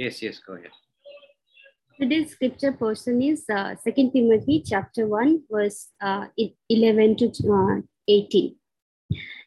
Yes, 0.00 0.22
yes, 0.22 0.38
go 0.38 0.54
ahead. 0.54 0.72
Today's 2.00 2.32
scripture 2.32 2.72
portion 2.72 3.20
is 3.20 3.44
uh, 3.52 3.74
2 3.84 4.10
Timothy 4.14 4.64
chapter 4.64 5.06
1, 5.06 5.42
verse 5.50 5.90
uh, 6.00 6.24
11 6.70 7.16
to 7.18 7.26
uh, 7.52 7.82
18. 8.08 8.56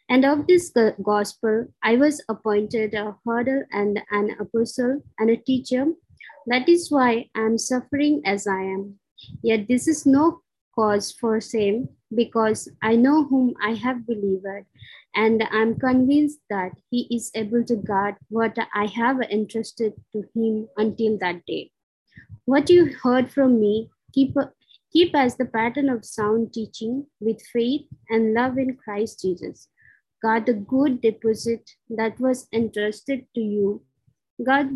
And 0.09 0.23
of 0.23 0.45
this 0.45 0.71
gospel, 1.01 1.73
I 1.81 1.95
was 1.95 2.23
appointed 2.29 2.93
a 2.93 3.17
herald 3.25 3.65
and 3.71 3.99
an 4.11 4.37
apostle 4.39 5.01
and 5.17 5.31
a 5.31 5.37
teacher. 5.37 5.87
That 6.45 6.69
is 6.69 6.91
why 6.91 7.29
I 7.33 7.39
am 7.39 7.57
suffering 7.57 8.21
as 8.23 8.45
I 8.45 8.61
am. 8.61 8.99
Yet 9.41 9.67
this 9.67 9.87
is 9.87 10.05
no 10.05 10.41
cause 10.75 11.11
for 11.11 11.41
shame, 11.41 11.89
because 12.13 12.69
I 12.83 12.95
know 12.95 13.23
whom 13.23 13.55
I 13.59 13.73
have 13.73 14.05
believed, 14.05 14.45
and 15.15 15.43
I 15.43 15.61
am 15.61 15.79
convinced 15.79 16.39
that 16.49 16.71
he 16.89 17.07
is 17.11 17.31
able 17.35 17.63
to 17.65 17.75
guard 17.75 18.15
what 18.29 18.57
I 18.73 18.87
have 18.87 19.21
entrusted 19.21 19.93
to 20.11 20.23
him 20.33 20.67
until 20.77 21.17
that 21.19 21.45
day. 21.45 21.71
What 22.45 22.69
you 22.69 22.93
heard 23.03 23.31
from 23.31 23.59
me, 23.59 23.89
keep, 24.13 24.35
keep 24.91 25.15
as 25.15 25.37
the 25.37 25.45
pattern 25.45 25.89
of 25.89 26.05
sound 26.05 26.53
teaching 26.53 27.07
with 27.19 27.41
faith 27.41 27.85
and 28.09 28.33
love 28.33 28.57
in 28.57 28.75
Christ 28.75 29.21
Jesus. 29.21 29.67
Guard 30.21 30.45
the 30.45 30.53
good 30.53 31.01
deposit 31.01 31.69
that 31.89 32.19
was 32.19 32.47
entrusted 32.51 33.25
to 33.35 33.41
you. 33.41 33.83
Guard, 34.43 34.69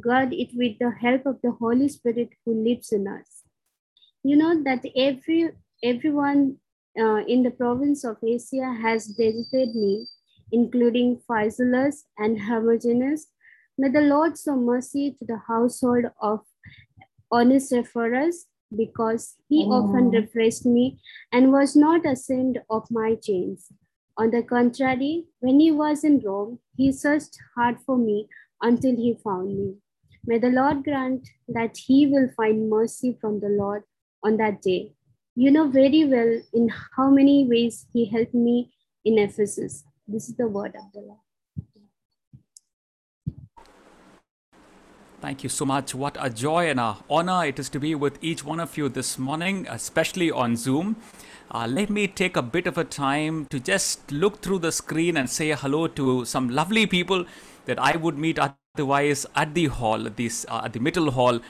guard 0.00 0.32
it 0.32 0.48
with 0.54 0.78
the 0.78 0.90
help 0.90 1.24
of 1.26 1.40
the 1.42 1.52
Holy 1.52 1.88
Spirit 1.88 2.30
who 2.44 2.54
lives 2.64 2.90
in 2.90 3.06
us. 3.06 3.42
You 4.22 4.36
know 4.36 4.62
that 4.64 4.84
every 4.96 5.50
everyone 5.82 6.56
uh, 6.98 7.24
in 7.26 7.42
the 7.42 7.50
province 7.50 8.04
of 8.04 8.16
Asia 8.22 8.72
has 8.82 9.08
visited 9.08 9.74
me, 9.74 10.06
including 10.52 11.20
Phygelus 11.28 12.04
and 12.18 12.38
Hermogenes. 12.38 13.26
May 13.76 13.88
the 13.88 14.02
Lord 14.02 14.38
show 14.38 14.56
mercy 14.56 15.16
to 15.18 15.24
the 15.24 15.40
household 15.48 16.06
of 16.20 16.40
Onesiphorus, 17.32 18.46
because 18.76 19.36
he 19.48 19.66
oh. 19.68 19.72
often 19.72 20.10
refreshed 20.10 20.66
me 20.66 21.00
and 21.32 21.52
was 21.52 21.76
not 21.76 22.06
ashamed 22.06 22.60
of 22.70 22.90
my 22.90 23.16
chains. 23.22 23.72
On 24.16 24.30
the 24.30 24.42
contrary, 24.42 25.24
when 25.40 25.58
he 25.58 25.72
was 25.72 26.04
in 26.04 26.20
Rome, 26.20 26.60
he 26.76 26.92
searched 26.92 27.36
hard 27.56 27.78
for 27.84 27.98
me 27.98 28.28
until 28.62 28.94
he 28.94 29.18
found 29.24 29.48
me. 29.48 29.74
May 30.24 30.38
the 30.38 30.50
Lord 30.50 30.84
grant 30.84 31.28
that 31.48 31.76
he 31.76 32.06
will 32.06 32.28
find 32.36 32.70
mercy 32.70 33.18
from 33.20 33.40
the 33.40 33.48
Lord 33.48 33.82
on 34.22 34.36
that 34.38 34.62
day. 34.62 34.92
You 35.36 35.50
know 35.50 35.68
very 35.68 36.04
well 36.04 36.40
in 36.52 36.68
how 36.96 37.10
many 37.10 37.48
ways 37.48 37.86
he 37.92 38.06
helped 38.06 38.34
me 38.34 38.70
in 39.04 39.18
Ephesus. 39.18 39.82
This 40.06 40.28
is 40.28 40.36
the 40.36 40.46
word 40.46 40.76
of 40.76 40.92
the 40.92 41.00
Lord. 41.00 41.18
Thank 45.20 45.42
you 45.42 45.48
so 45.48 45.64
much. 45.64 45.94
What 45.94 46.16
a 46.20 46.30
joy 46.30 46.68
and 46.68 46.78
a 46.78 46.98
honor 47.10 47.46
it 47.46 47.58
is 47.58 47.68
to 47.70 47.80
be 47.80 47.94
with 47.94 48.22
each 48.22 48.44
one 48.44 48.60
of 48.60 48.76
you 48.76 48.88
this 48.88 49.18
morning, 49.18 49.66
especially 49.68 50.30
on 50.30 50.54
Zoom. 50.54 50.96
Uh, 51.50 51.66
let 51.66 51.90
me 51.90 52.06
take 52.06 52.36
a 52.36 52.42
bit 52.42 52.66
of 52.68 52.78
a 52.78 52.84
time 52.84 53.46
to 53.46 53.58
just 53.58 54.12
look 54.12 54.40
through 54.40 54.58
the 54.60 54.70
screen 54.70 55.16
and 55.16 55.28
say 55.28 55.50
hello 55.52 55.88
to 55.88 56.24
some 56.26 56.48
lovely 56.48 56.86
people 56.86 57.24
that 57.64 57.78
I 57.80 57.96
would 57.96 58.18
meet 58.18 58.38
otherwise 58.38 59.26
at 59.34 59.54
the 59.54 59.66
hall, 59.66 59.98
this 59.98 60.46
uh, 60.48 60.62
at 60.64 60.74
the 60.74 60.80
middle 60.80 61.10
hall. 61.10 61.40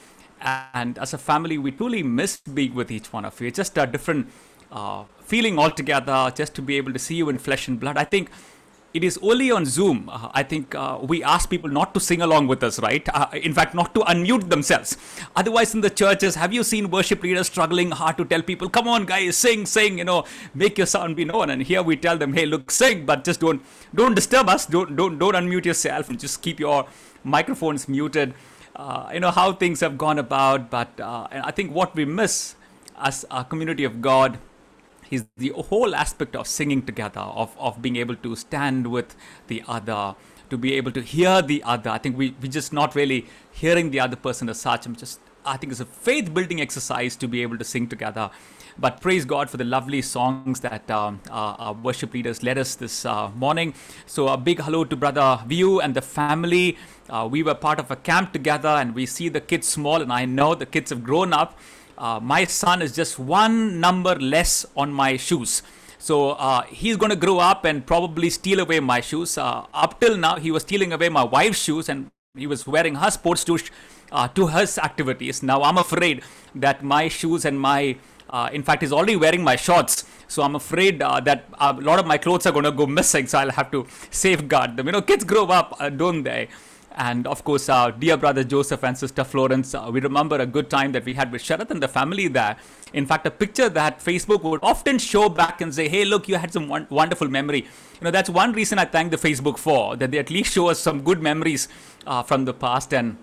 And 0.45 0.99
as 0.99 1.15
a 1.15 1.19
family, 1.19 1.57
we 1.57 1.71
truly 1.73 2.03
miss 2.03 2.41
being 2.41 2.75
with 2.75 2.91
each 2.91 3.13
one 3.13 3.25
of 3.25 3.41
you. 3.41 3.49
It's 3.49 3.57
just 3.57 3.79
a 3.79 3.87
different 3.87 4.29
uh, 4.71 5.05
feeling 5.21 5.59
altogether, 5.59 6.31
just 6.35 6.55
to 6.55 6.63
be 6.63 6.77
able 6.77 6.93
to 6.93 6.99
see 6.99 7.15
you 7.15 7.31
in 7.31 7.39
flesh 7.39 7.67
and 7.67 7.81
blood. 7.81 7.97
I 7.97 8.05
think 8.05 8.31
it 8.93 9.03
is 9.03 9.19
only 9.23 9.51
on 9.51 9.67
Zoom. 9.67 10.09
Uh, 10.09 10.29
I 10.33 10.43
think 10.45 10.75
uh, 10.75 10.99
we 11.03 11.23
ask 11.25 11.51
people 11.51 11.69
not 11.69 11.95
to 11.95 12.01
sing 12.01 12.23
along 12.23 12.47
with 12.47 12.63
us, 12.63 12.79
right? 12.79 13.09
Uh, 13.13 13.27
in 13.33 13.53
fact, 13.53 13.75
not 13.75 13.95
to 13.95 14.01
unmute 14.01 14.51
themselves. 14.51 14.97
Otherwise, 15.35 15.75
in 15.75 15.81
the 15.81 15.91
churches, 15.91 16.37
have 16.37 16.53
you 16.53 16.63
seen 16.63 16.91
worship 16.91 17.23
leaders 17.23 17.49
struggling 17.49 17.91
hard 17.91 18.17
to 18.19 18.25
tell 18.25 18.43
people, 18.43 18.69
come 18.69 18.87
on, 18.87 19.05
guys, 19.05 19.37
sing, 19.37 19.67
sing, 19.67 19.99
you 19.99 20.05
know, 20.05 20.25
make 20.55 20.79
your 20.79 20.87
sound 20.87 21.17
be 21.17 21.25
known? 21.25 21.51
And 21.51 21.63
here 21.63 21.83
we 21.83 21.97
tell 21.97 22.17
them, 22.19 22.35
hey, 22.35 22.47
look, 22.47 22.71
sing, 22.71 23.05
but 23.07 23.25
just 23.25 23.41
don't 23.41 23.63
don't 23.95 24.15
disturb 24.15 24.49
us. 24.49 24.67
Don't 24.67 24.95
don't 24.95 25.19
don't 25.19 25.35
unmute 25.35 25.65
yourself 25.65 26.09
and 26.09 26.21
just 26.21 26.41
keep 26.43 26.61
your 26.61 26.87
microphones 27.25 27.89
muted. 27.89 28.35
Uh, 28.77 29.09
you 29.15 29.21
know 29.21 29.31
how 29.31 29.53
things 29.53 29.81
have 29.81 29.97
gone 29.97 30.19
about, 30.19 30.69
but 30.69 30.99
uh, 31.01 31.29
I 31.31 31.53
think 31.53 31.73
what 31.73 31.95
we 31.95 32.05
miss 32.05 32.57
as 32.99 33.25
a 33.31 33.45
community 33.45 33.85
of 33.85 34.03
God 34.03 34.39
is 35.11 35.27
the 35.37 35.51
whole 35.51 35.95
aspect 35.95 36.35
of 36.35 36.49
singing 36.49 36.83
together, 36.85 37.21
of, 37.21 37.57
of 37.59 37.81
being 37.81 37.97
able 37.97 38.17
to 38.17 38.35
stand 38.35 38.89
with 38.89 39.15
the 39.47 39.63
other, 39.69 40.17
to 40.51 40.59
be 40.59 40.75
able 40.75 40.91
to 40.91 41.03
hear 41.03 41.41
the 41.41 41.63
other. 41.63 41.91
I 41.91 41.99
think 41.99 42.19
we, 42.19 42.35
we're 42.43 42.51
just 42.51 42.73
not 42.73 42.97
really 42.97 43.27
hearing 43.53 43.91
the 43.91 44.01
other 44.01 44.17
person 44.17 44.49
as 44.49 44.61
such. 44.61 44.87
I'm 44.87 44.97
just, 44.97 45.21
I 45.45 45.57
think 45.57 45.73
it's 45.73 45.81
a 45.81 45.87
faith 45.87 46.33
building 46.33 46.61
exercise 46.61 47.17
to 47.17 47.29
be 47.29 47.43
able 47.43 47.59
to 47.59 47.65
sing 47.65 47.89
together. 47.89 48.31
But 48.79 49.01
praise 49.01 49.25
God 49.25 49.49
for 49.49 49.57
the 49.57 49.65
lovely 49.65 50.03
songs 50.03 50.61
that 50.61 50.91
our, 50.91 51.17
our, 51.31 51.75
worship 51.75 52.13
leaders 52.13 52.43
led 52.43 52.59
us 52.59 52.75
this 52.75 53.05
uh, 53.05 53.31
morning. 53.31 53.75
So 54.07 54.29
a 54.29 54.37
big 54.37 54.61
hello 54.61 54.85
to 54.85 54.97
Brother 54.97 55.39
View 55.47 55.81
and 55.81 55.95
the 55.95 56.03
family. 56.03 56.77
Uh, 57.09 57.29
we 57.31 57.45
were 57.45 57.55
part 57.55 57.79
of 57.79 57.91
a 57.93 57.97
camp 57.97 58.33
together 58.33 58.69
and 58.69 58.93
we 58.95 59.07
see 59.07 59.29
the 59.29 59.41
kids 59.41 59.69
small 59.69 60.03
and 60.03 60.13
I 60.13 60.25
know 60.25 60.57
the 60.57 60.67
kids 60.67 60.91
have 60.91 61.05
grown 61.05 61.33
up 61.33 61.57
uh, 61.97 62.19
my 62.21 62.45
son 62.45 62.83
is 62.83 62.95
just 62.95 63.19
one 63.19 63.81
number 63.81 64.15
less 64.17 64.67
on 64.77 64.93
my 64.93 65.17
shoes. 65.17 65.63
So 65.99 66.31
uh, 66.31 66.63
he's 66.63 66.97
going 66.97 67.11
to 67.11 67.17
grow 67.17 67.39
up 67.39 67.65
and 67.65 67.87
probably 67.87 68.31
steal 68.31 68.61
away 68.61 68.81
my 68.81 69.01
shoes. 69.01 69.39
Uh, 69.39 69.65
up 69.73 70.01
till 70.01 70.17
now, 70.17 70.37
he 70.37 70.51
was 70.51 70.63
stealing 70.63 70.93
away 70.93 71.09
my 71.09 71.25
wife's 71.25 71.63
shoes 71.63 71.89
and 71.89 72.11
he 72.37 72.47
was 72.47 72.67
wearing 72.67 72.97
her 72.97 73.11
sports 73.11 73.45
shoes 73.47 73.71
uh, 74.15 74.29
to 74.29 74.47
his 74.47 74.79
activities. 74.79 75.43
Now 75.43 75.63
I'm 75.63 75.77
afraid 75.77 76.23
that 76.55 76.83
my 76.83 77.09
shoes 77.09 77.45
and 77.45 77.61
my, 77.61 77.97
uh, 78.31 78.49
in 78.53 78.63
fact, 78.63 78.83
he's 78.83 78.93
already 78.93 79.17
wearing 79.17 79.43
my 79.43 79.57
shorts. 79.57 80.05
So 80.29 80.43
I'm 80.43 80.55
afraid 80.55 81.03
uh, 81.03 81.21
that 81.21 81.45
a 81.59 81.75
lot 81.75 81.99
of 81.99 82.07
my 82.07 82.17
clothes 82.17 82.47
are 82.47 82.53
going 82.53 82.65
to 82.65 82.73
go 82.73 82.87
missing. 82.87 83.27
So 83.27 83.39
I'll 83.41 83.51
have 83.51 83.71
to 83.73 83.87
safeguard 84.11 84.77
them. 84.77 84.87
You 84.87 84.93
know, 84.93 85.03
kids 85.03 85.25
grow 85.25 85.47
up, 85.47 85.79
don't 85.97 86.23
they? 86.23 86.49
And 86.97 87.27
of 87.27 87.43
course, 87.43 87.69
our 87.69 87.91
dear 87.91 88.17
brother 88.17 88.45
Joseph 88.45 88.85
and 88.85 88.97
sister 88.97 89.25
Florence, 89.25 89.75
uh, 89.75 89.91
we 89.93 90.01
remember 90.01 90.37
a 90.37 90.47
good 90.47 90.71
time 90.71 90.93
that 90.93 91.05
we 91.05 91.15
had 91.15 91.33
with 91.33 91.43
Sharath 91.43 91.73
and 91.73 91.83
the 91.83 91.89
family 91.89 92.29
there. 92.29 92.57
In 92.93 93.05
fact, 93.05 93.27
a 93.27 93.33
picture 93.33 93.69
that 93.69 93.99
Facebook 93.99 94.45
would 94.45 94.61
often 94.63 94.99
show 94.99 95.29
back 95.29 95.61
and 95.61 95.75
say, 95.75 95.89
hey, 95.89 96.05
look, 96.05 96.29
you 96.29 96.37
had 96.37 96.53
some 96.53 96.69
wonderful 96.69 97.27
memory. 97.27 97.63
You 97.99 98.05
know, 98.05 98.13
that's 98.13 98.31
one 98.31 98.53
reason 98.53 98.79
I 98.79 98.85
thank 98.85 99.11
the 99.11 99.17
Facebook 99.17 99.59
for, 99.59 99.97
that 99.97 100.13
they 100.13 100.19
at 100.19 100.31
least 100.31 100.53
show 100.53 100.69
us 100.69 100.79
some 100.79 101.03
good 101.03 101.21
memories 101.21 101.67
uh, 102.07 102.23
from 102.23 102.45
the 102.45 102.55
past. 102.55 102.95
And 102.95 103.17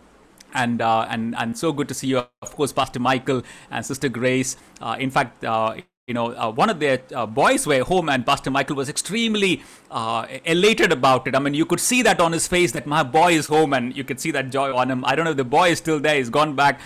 and 0.54 0.82
uh, 0.82 1.08
and 1.10 1.36
and 1.38 1.58
so 1.58 1.72
good 1.72 1.88
to 1.88 1.94
see 1.94 2.08
you, 2.08 2.24
of 2.42 2.56
course, 2.56 2.74
Pastor 2.74 3.00
Michael 3.00 3.44
and 3.70 3.86
Sister 3.86 4.10
Grace. 4.10 4.58
Uh, 4.82 4.96
in 5.00 5.10
fact, 5.10 5.44
uh, 5.44 5.76
you 6.08 6.14
know, 6.14 6.36
uh, 6.36 6.52
one 6.52 6.70
of 6.70 6.80
their 6.80 7.02
uh, 7.16 7.26
boys 7.26 7.66
were 7.66 7.84
home, 7.84 8.10
and 8.10 8.26
Pastor 8.26 8.52
Michael 8.52 8.76
was 8.76 8.90
extremely 8.90 9.64
uh, 9.90 10.26
elated 10.46 10.92
about 10.92 11.28
it. 11.28 11.36
I 11.36 11.40
mean, 11.40 11.54
you 11.54 11.66
could 11.66 11.80
see 11.80 12.02
that 12.02 12.20
on 12.20 12.32
his 12.32 12.48
face 12.48 12.72
that 12.74 12.86
my 12.86 13.04
boy 13.04 13.34
is 13.34 13.48
home, 13.48 13.74
and 13.74 13.96
you 13.96 14.04
could 14.04 14.20
see 14.20 14.32
that 14.32 14.50
joy 14.50 14.76
on 14.76 14.92
him. 14.92 15.06
I 15.06 15.16
don't 15.16 15.26
know 15.26 15.32
if 15.32 15.38
the 15.38 15.46
boy 15.46 15.70
is 15.70 15.78
still 15.78 16.00
there; 16.00 16.16
he's 16.16 16.30
gone 16.30 16.56
back. 16.56 16.82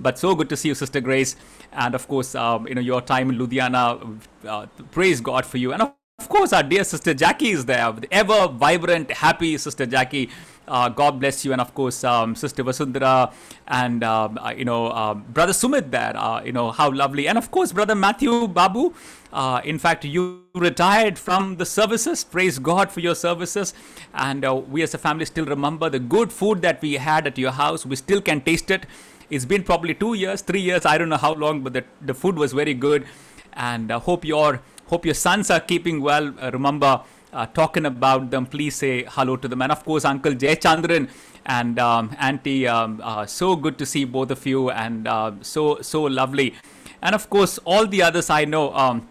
But 0.00 0.18
so 0.18 0.34
good 0.34 0.48
to 0.50 0.56
see 0.56 0.68
you, 0.68 0.74
Sister 0.74 1.00
Grace, 1.00 1.36
and 1.72 1.94
of 1.94 2.06
course, 2.08 2.34
um, 2.34 2.66
you 2.66 2.74
know, 2.74 2.80
your 2.80 3.00
time 3.00 3.30
in 3.30 3.38
Ludhiana. 3.38 4.20
Uh, 4.44 4.66
praise 4.90 5.20
God 5.20 5.46
for 5.46 5.58
you, 5.58 5.72
and 5.72 5.82
of 5.82 6.28
course, 6.28 6.52
our 6.52 6.62
dear 6.62 6.82
Sister 6.82 7.14
Jackie 7.14 7.50
is 7.50 7.66
there, 7.66 7.94
ever 8.10 8.48
vibrant, 8.48 9.10
happy 9.10 9.56
Sister 9.58 9.86
Jackie. 9.86 10.30
Uh, 10.68 10.88
God 10.88 11.20
bless 11.20 11.44
you, 11.44 11.52
and 11.52 11.60
of 11.60 11.74
course, 11.74 12.02
um, 12.02 12.34
Sister 12.34 12.64
Vasundhara, 12.64 13.32
and 13.68 14.02
um, 14.02 14.38
uh, 14.38 14.50
you 14.56 14.64
know, 14.64 14.88
uh, 14.88 15.14
Brother 15.14 15.52
Sumit 15.52 15.90
there. 15.90 16.16
Uh, 16.16 16.42
you 16.42 16.52
know 16.52 16.70
how 16.70 16.90
lovely, 16.90 17.28
and 17.28 17.38
of 17.38 17.50
course, 17.50 17.72
Brother 17.72 17.94
Matthew 17.94 18.48
Babu. 18.48 18.92
Uh, 19.32 19.60
in 19.64 19.78
fact, 19.78 20.04
you 20.04 20.42
retired 20.54 21.18
from 21.18 21.56
the 21.56 21.66
services. 21.66 22.24
Praise 22.24 22.58
God 22.58 22.90
for 22.90 23.00
your 23.00 23.14
services, 23.14 23.74
and 24.14 24.44
uh, 24.44 24.54
we 24.54 24.82
as 24.82 24.94
a 24.94 24.98
family 24.98 25.24
still 25.24 25.44
remember 25.44 25.88
the 25.88 25.98
good 25.98 26.32
food 26.32 26.62
that 26.62 26.82
we 26.82 26.94
had 26.94 27.26
at 27.26 27.38
your 27.38 27.52
house. 27.52 27.86
We 27.86 27.96
still 27.96 28.20
can 28.20 28.40
taste 28.40 28.70
it. 28.70 28.86
It's 29.30 29.44
been 29.44 29.62
probably 29.62 29.94
two 29.94 30.14
years, 30.14 30.40
three 30.40 30.60
years. 30.60 30.84
I 30.86 30.98
don't 30.98 31.08
know 31.08 31.16
how 31.16 31.34
long, 31.34 31.62
but 31.62 31.74
the 31.74 31.84
the 32.00 32.14
food 32.14 32.38
was 32.38 32.52
very 32.52 32.74
good, 32.74 33.06
and 33.52 33.92
I 33.92 33.98
hope 33.98 34.24
your 34.24 34.62
hope 34.86 35.04
your 35.04 35.14
sons 35.14 35.50
are 35.50 35.60
keeping 35.60 36.00
well. 36.00 36.32
remember 36.52 37.02
uh, 37.36 37.46
talking 37.46 37.86
about 37.86 38.30
them, 38.30 38.46
please 38.46 38.74
say 38.74 39.04
hello 39.08 39.36
to 39.36 39.46
them. 39.46 39.62
And 39.62 39.70
of 39.70 39.84
course, 39.84 40.04
Uncle 40.04 40.32
Jay 40.32 40.56
Chandran 40.56 41.08
and 41.44 41.78
um, 41.78 42.16
Auntie, 42.18 42.66
um, 42.66 43.00
uh, 43.04 43.26
so 43.26 43.54
good 43.54 43.78
to 43.78 43.86
see 43.86 44.04
both 44.04 44.30
of 44.30 44.44
you 44.46 44.70
and 44.70 45.06
uh, 45.06 45.32
so 45.42 45.80
so 45.82 46.02
lovely. 46.04 46.54
And 47.02 47.14
of 47.14 47.28
course, 47.28 47.58
all 47.64 47.86
the 47.86 48.02
others 48.02 48.30
I 48.30 48.44
know. 48.46 48.72
Um, 48.74 49.06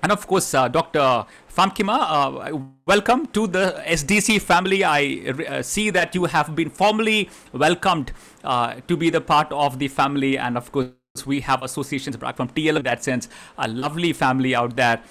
and 0.00 0.12
of 0.12 0.28
course, 0.28 0.54
uh, 0.54 0.68
Dr. 0.68 1.26
Famkima, 1.56 1.96
uh, 1.98 2.58
welcome 2.86 3.26
to 3.38 3.48
the 3.48 3.82
SDC 3.84 4.40
family. 4.40 4.84
I 4.84 5.00
uh, 5.48 5.62
see 5.62 5.90
that 5.90 6.14
you 6.14 6.26
have 6.26 6.54
been 6.54 6.70
formally 6.70 7.28
welcomed 7.52 8.12
to 8.44 8.96
be 8.96 9.10
the 9.10 9.20
part 9.20 9.52
of 9.52 9.80
the 9.80 9.88
family. 9.88 10.38
And 10.38 10.56
of 10.56 10.70
course, 10.70 10.92
we 11.26 11.40
have 11.40 11.64
associations 11.64 12.14
from 12.14 12.48
TL 12.50 12.76
in 12.76 12.82
that 12.84 13.02
sense, 13.02 13.28
a 13.58 13.66
lovely 13.66 14.12
family 14.12 14.54
out 14.54 14.76
there 14.76 15.02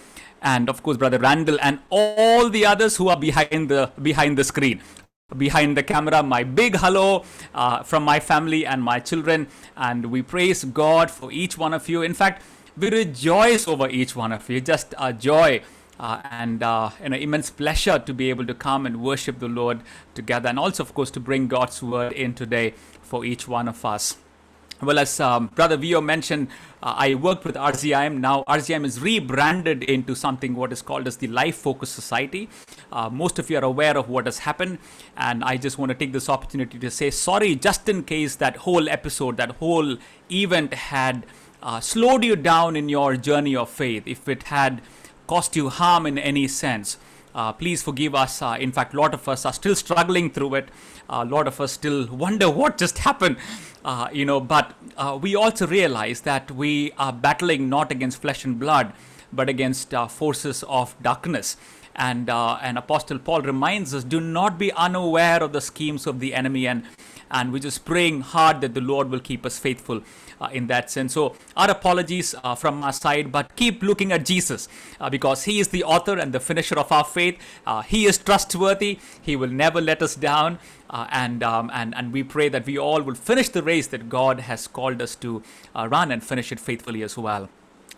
and 0.41 0.69
of 0.69 0.83
course 0.83 0.97
brother 0.97 1.19
Randall 1.19 1.57
and 1.61 1.79
all 1.89 2.49
the 2.49 2.65
others 2.65 2.97
who 2.97 3.09
are 3.09 3.17
behind 3.17 3.69
the 3.69 3.91
behind 4.01 4.37
the 4.37 4.43
screen. 4.43 4.81
behind 5.35 5.75
the 5.75 5.83
camera, 5.83 6.23
my 6.23 6.43
big 6.43 6.77
hello 6.77 7.25
uh, 7.53 7.83
from 7.83 8.03
my 8.03 8.19
family 8.19 8.65
and 8.65 8.81
my 8.81 8.99
children. 8.99 9.47
And 9.75 10.05
we 10.05 10.21
praise 10.21 10.63
God 10.63 11.11
for 11.11 11.31
each 11.31 11.57
one 11.57 11.73
of 11.73 11.89
you. 11.89 12.01
In 12.01 12.13
fact, 12.13 12.43
we 12.77 12.89
rejoice 12.89 13.67
over 13.67 13.89
each 13.89 14.15
one 14.15 14.31
of 14.31 14.49
you. 14.49 14.61
Just 14.61 14.93
a 14.97 15.11
joy 15.11 15.61
uh, 15.99 16.21
and 16.31 16.63
uh, 16.63 16.91
an 17.01 17.13
immense 17.13 17.49
pleasure 17.49 17.99
to 17.99 18.13
be 18.13 18.29
able 18.29 18.45
to 18.45 18.53
come 18.53 18.85
and 18.85 19.01
worship 19.01 19.39
the 19.39 19.47
Lord 19.47 19.81
together, 20.13 20.47
and 20.47 20.59
also, 20.59 20.83
of 20.83 20.93
course, 20.93 21.11
to 21.11 21.19
bring 21.19 21.47
God's 21.47 21.81
word 21.81 22.13
in 22.13 22.33
today 22.33 22.73
for 23.01 23.25
each 23.25 23.47
one 23.47 23.67
of 23.67 23.83
us. 23.83 24.17
Well, 24.79 24.99
as 24.99 25.19
um, 25.19 25.47
Brother 25.47 25.75
Vio 25.75 26.01
mentioned, 26.01 26.49
uh, 26.83 26.93
I 26.97 27.15
worked 27.15 27.45
with 27.45 27.55
RZIM. 27.55 28.19
Now, 28.19 28.43
RZIM 28.47 28.85
is 28.85 29.01
rebranded 29.01 29.83
into 29.83 30.13
something 30.13 30.53
what 30.53 30.71
is 30.71 30.83
called 30.83 31.07
as 31.07 31.17
the 31.17 31.25
Life 31.27 31.55
Focus 31.55 31.89
Society. 31.89 32.47
Uh, 32.91 33.09
most 33.09 33.39
of 33.39 33.49
you 33.49 33.57
are 33.57 33.63
aware 33.63 33.97
of 33.97 34.07
what 34.07 34.27
has 34.27 34.39
happened, 34.39 34.77
and 35.17 35.43
I 35.43 35.57
just 35.57 35.79
want 35.79 35.89
to 35.89 35.95
take 35.95 36.13
this 36.13 36.29
opportunity 36.29 36.77
to 36.77 36.91
say 36.91 37.09
sorry, 37.09 37.55
just 37.55 37.89
in 37.89 38.03
case 38.03 38.35
that 38.35 38.57
whole 38.57 38.87
episode, 38.87 39.37
that 39.37 39.53
whole 39.53 39.97
event 40.31 40.75
had 40.75 41.25
uh, 41.63 41.79
slowed 41.79 42.23
you 42.23 42.35
down 42.35 42.75
in 42.75 42.87
your 42.87 43.17
journey 43.17 43.55
of 43.55 43.71
faith. 43.71 44.03
If 44.05 44.29
it 44.29 44.43
had 44.43 44.83
caused 45.25 45.55
you 45.55 45.69
harm 45.69 46.05
in 46.05 46.19
any 46.19 46.47
sense. 46.47 46.97
Uh, 47.37 47.53
please 47.53 47.83
forgive 47.83 48.15
us. 48.15 48.41
Uh, 48.41 48.57
in 48.59 48.71
fact, 48.71 48.95
a 48.95 48.97
lot 48.99 49.13
of 49.13 49.29
us 49.29 49.45
are 49.45 49.53
still 49.53 49.75
struggling 49.75 50.31
through 50.31 50.55
it. 50.55 50.69
Uh, 51.07 51.23
a 51.25 51.29
lot 51.29 51.47
of 51.47 51.61
us 51.61 51.71
still 51.71 52.07
wonder 52.07 52.49
what 52.49 52.79
just 52.79 52.97
happened. 52.97 53.37
Uh, 53.85 54.07
you 54.11 54.25
know, 54.25 54.39
but 54.39 54.73
uh, 54.97 55.17
we 55.21 55.35
also 55.35 55.67
realize 55.67 56.21
that 56.21 56.49
we 56.49 56.91
are 56.97 57.13
battling 57.13 57.69
not 57.69 57.91
against 57.91 58.19
flesh 58.23 58.43
and 58.43 58.59
blood, 58.59 58.91
but 59.31 59.47
against 59.47 59.93
uh, 59.93 60.07
forces 60.07 60.63
of 60.67 60.95
darkness. 61.01 61.57
And 61.95 62.29
and 62.29 62.77
Apostle 62.77 63.17
Paul 63.17 63.41
reminds 63.41 63.93
us: 63.93 64.03
do 64.03 64.19
not 64.19 64.59
be 64.59 64.71
unaware 64.73 65.41
of 65.41 65.51
the 65.51 65.61
schemes 65.61 66.05
of 66.05 66.19
the 66.19 66.33
enemy. 66.33 66.67
And 66.67 66.83
and 67.31 67.51
we're 67.51 67.59
just 67.59 67.85
praying 67.85 68.21
hard 68.21 68.61
that 68.61 68.73
the 68.73 68.81
Lord 68.81 69.09
will 69.09 69.19
keep 69.19 69.45
us 69.45 69.57
faithful 69.59 69.97
uh, 69.97 70.01
in 70.51 70.67
that 70.67 70.89
sense. 70.89 71.13
So, 71.13 71.35
our 71.55 71.69
apologies 71.69 72.35
uh, 72.43 72.55
from 72.55 72.83
our 72.83 72.93
side, 72.93 73.31
but 73.31 73.55
keep 73.55 73.81
looking 73.81 74.11
at 74.11 74.25
Jesus 74.25 74.67
uh, 74.99 75.09
because 75.09 75.43
He 75.43 75.59
is 75.59 75.69
the 75.69 75.83
author 75.83 76.17
and 76.17 76.33
the 76.33 76.39
finisher 76.39 76.77
of 76.77 76.91
our 76.91 77.03
faith. 77.03 77.39
Uh, 77.65 77.81
he 77.81 78.05
is 78.05 78.17
trustworthy, 78.17 78.99
He 79.21 79.35
will 79.35 79.49
never 79.49 79.81
let 79.81 80.01
us 80.01 80.15
down. 80.15 80.59
Uh, 80.89 81.05
and, 81.11 81.43
um, 81.43 81.69
and 81.73 81.93
and 81.95 82.13
we 82.13 82.23
pray 82.23 82.47
that 82.47 82.65
we 82.65 82.77
all 82.77 83.01
will 83.01 83.15
finish 83.15 83.49
the 83.49 83.61
race 83.61 83.87
that 83.87 84.07
God 84.07 84.39
has 84.39 84.67
called 84.67 85.01
us 85.01 85.15
to 85.17 85.43
uh, 85.75 85.85
run 85.89 86.13
and 86.13 86.23
finish 86.23 86.49
it 86.51 86.61
faithfully 86.61 87.03
as 87.03 87.17
well. 87.17 87.49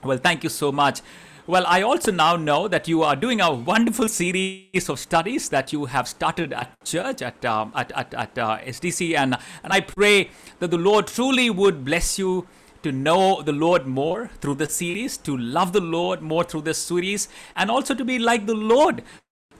Well, 0.03 0.17
thank 0.17 0.43
you 0.43 0.49
so 0.49 0.71
much. 0.71 1.01
Well, 1.49 1.65
I 1.65 1.81
also 1.81 2.11
now 2.11 2.35
know 2.35 2.67
that 2.67 2.87
you 2.87 3.01
are 3.01 3.15
doing 3.15 3.41
a 3.41 3.51
wonderful 3.51 4.07
series 4.07 4.87
of 4.87 4.99
studies 4.99 5.49
that 5.49 5.73
you 5.73 5.85
have 5.85 6.07
started 6.07 6.53
at 6.53 6.75
church, 6.85 7.23
at, 7.23 7.43
um, 7.43 7.71
at, 7.73 7.91
at, 7.93 8.13
at 8.13 8.37
uh, 8.37 8.59
SDC, 8.59 9.17
and, 9.17 9.35
and 9.63 9.73
I 9.73 9.81
pray 9.81 10.29
that 10.59 10.69
the 10.69 10.77
Lord 10.77 11.07
truly 11.07 11.49
would 11.49 11.83
bless 11.83 12.19
you 12.19 12.47
to 12.83 12.91
know 12.91 13.41
the 13.41 13.51
Lord 13.51 13.87
more 13.87 14.29
through 14.41 14.55
this 14.61 14.75
series, 14.75 15.17
to 15.17 15.35
love 15.35 15.73
the 15.73 15.81
Lord 15.81 16.21
more 16.21 16.43
through 16.43 16.61
this 16.61 16.77
series, 16.77 17.27
and 17.55 17.71
also 17.71 17.95
to 17.95 18.05
be 18.05 18.19
like 18.19 18.45
the 18.45 18.53
Lord 18.53 19.01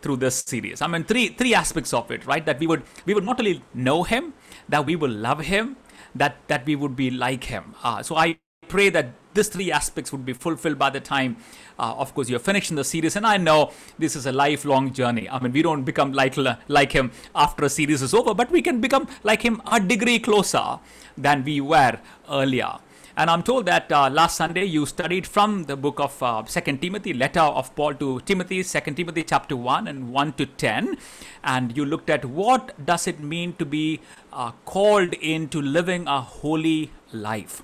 through 0.04 0.18
this 0.18 0.44
series. 0.46 0.84
I 0.84 0.88
mean, 0.88 1.06
three 1.06 1.30
three 1.30 1.56
aspects 1.56 1.92
of 1.92 2.12
it, 2.12 2.24
right? 2.28 2.46
That 2.46 2.60
we 2.60 2.68
would 2.68 2.84
we 3.08 3.16
would 3.16 3.26
not 3.26 3.40
only 3.40 3.64
know 3.74 4.04
Him, 4.04 4.34
that 4.70 4.86
we 4.86 4.96
will 4.96 5.10
love 5.10 5.40
Him, 5.40 5.76
that 6.14 6.36
that 6.50 6.68
we 6.68 6.76
would 6.76 6.96
be 6.96 7.10
like 7.10 7.46
Him. 7.46 7.74
Uh, 7.84 8.04
so 8.04 8.16
I 8.16 8.38
pray 8.68 8.90
that 8.90 9.16
these 9.34 9.50
three 9.50 9.72
aspects 9.72 10.12
would 10.12 10.26
be 10.26 10.34
fulfilled 10.34 10.80
by 10.80 10.90
the 10.90 11.00
time 11.00 11.38
uh, 11.80 11.96
of 12.04 12.14
course, 12.14 12.30
you're 12.30 12.40
finishing 12.40 12.76
the 12.76 12.84
series, 12.84 13.16
and 13.16 13.26
I 13.26 13.38
know 13.38 13.72
this 13.98 14.16
is 14.16 14.26
a 14.26 14.32
lifelong 14.32 14.92
journey. 14.94 15.30
I 15.30 15.40
mean, 15.40 15.54
we 15.54 15.62
don't 15.62 15.84
become 15.84 16.12
like 16.12 16.36
like 16.68 16.92
him 16.92 17.12
after 17.34 17.66
a 17.66 17.70
series 17.70 18.02
is 18.02 18.14
over, 18.14 18.34
but 18.34 18.52
we 18.52 18.62
can 18.62 18.82
become 18.82 19.08
like 19.24 19.42
him 19.42 19.62
a 19.72 19.80
degree 19.80 20.20
closer 20.20 20.80
than 21.18 21.44
we 21.44 21.62
were 21.62 22.00
earlier. 22.30 22.74
And 23.20 23.30
I'm 23.30 23.44
told 23.44 23.66
that 23.66 23.92
uh, 23.92 24.10
last 24.10 24.38
Sunday 24.38 24.64
you 24.64 24.86
studied 24.86 25.28
from 25.28 25.66
the 25.66 25.76
book 25.76 26.00
of 26.00 26.22
uh, 26.24 26.46
Second 26.46 26.82
Timothy, 26.82 27.14
letter 27.14 27.42
of 27.62 27.76
Paul 27.76 27.96
to 27.96 28.22
Timothy, 28.22 28.64
Second 28.64 28.96
Timothy 28.96 29.24
chapter 29.24 29.58
one 29.58 29.90
and 29.90 30.14
one 30.14 30.32
to 30.34 30.46
ten, 30.46 30.98
and 31.44 31.76
you 31.76 31.84
looked 31.84 32.10
at 32.10 32.24
what 32.24 32.86
does 32.86 33.08
it 33.08 33.20
mean 33.20 33.54
to 33.56 33.66
be 33.66 34.00
uh, 34.32 34.52
called 34.64 35.14
into 35.16 35.62
living 35.62 36.08
a 36.08 36.22
holy 36.22 36.92
life. 37.12 37.62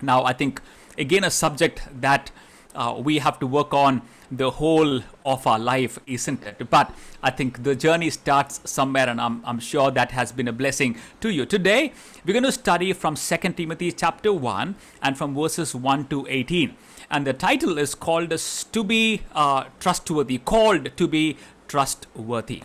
Now, 0.00 0.22
I 0.24 0.32
think 0.32 0.62
again 0.96 1.24
a 1.24 1.30
subject 1.30 1.82
that 2.00 2.30
uh, 2.76 2.94
we 2.98 3.18
have 3.18 3.38
to 3.40 3.46
work 3.46 3.74
on 3.74 4.02
the 4.30 4.50
whole 4.50 5.00
of 5.24 5.46
our 5.46 5.58
life, 5.58 5.98
isn't 6.06 6.42
it? 6.44 6.68
But 6.68 6.92
I 7.22 7.30
think 7.30 7.62
the 7.62 7.74
journey 7.74 8.10
starts 8.10 8.60
somewhere, 8.64 9.08
and 9.08 9.20
I'm, 9.20 9.42
I'm 9.44 9.58
sure 9.58 9.90
that 9.90 10.10
has 10.12 10.32
been 10.32 10.48
a 10.48 10.52
blessing 10.52 10.96
to 11.20 11.30
you. 11.30 11.46
Today, 11.46 11.92
we're 12.24 12.32
going 12.32 12.42
to 12.44 12.52
study 12.52 12.92
from 12.92 13.14
2 13.14 13.36
Timothy 13.52 13.92
chapter 13.92 14.32
1 14.32 14.74
and 15.02 15.16
from 15.16 15.34
verses 15.34 15.74
1 15.74 16.08
to 16.08 16.26
18. 16.28 16.76
And 17.10 17.26
the 17.26 17.32
title 17.32 17.78
is 17.78 17.94
called 17.94 18.30
To 18.30 18.84
Be 18.84 19.22
uh, 19.34 19.64
Trustworthy, 19.80 20.38
called 20.38 20.96
to 20.96 21.08
be 21.08 21.36
trustworthy. 21.68 22.62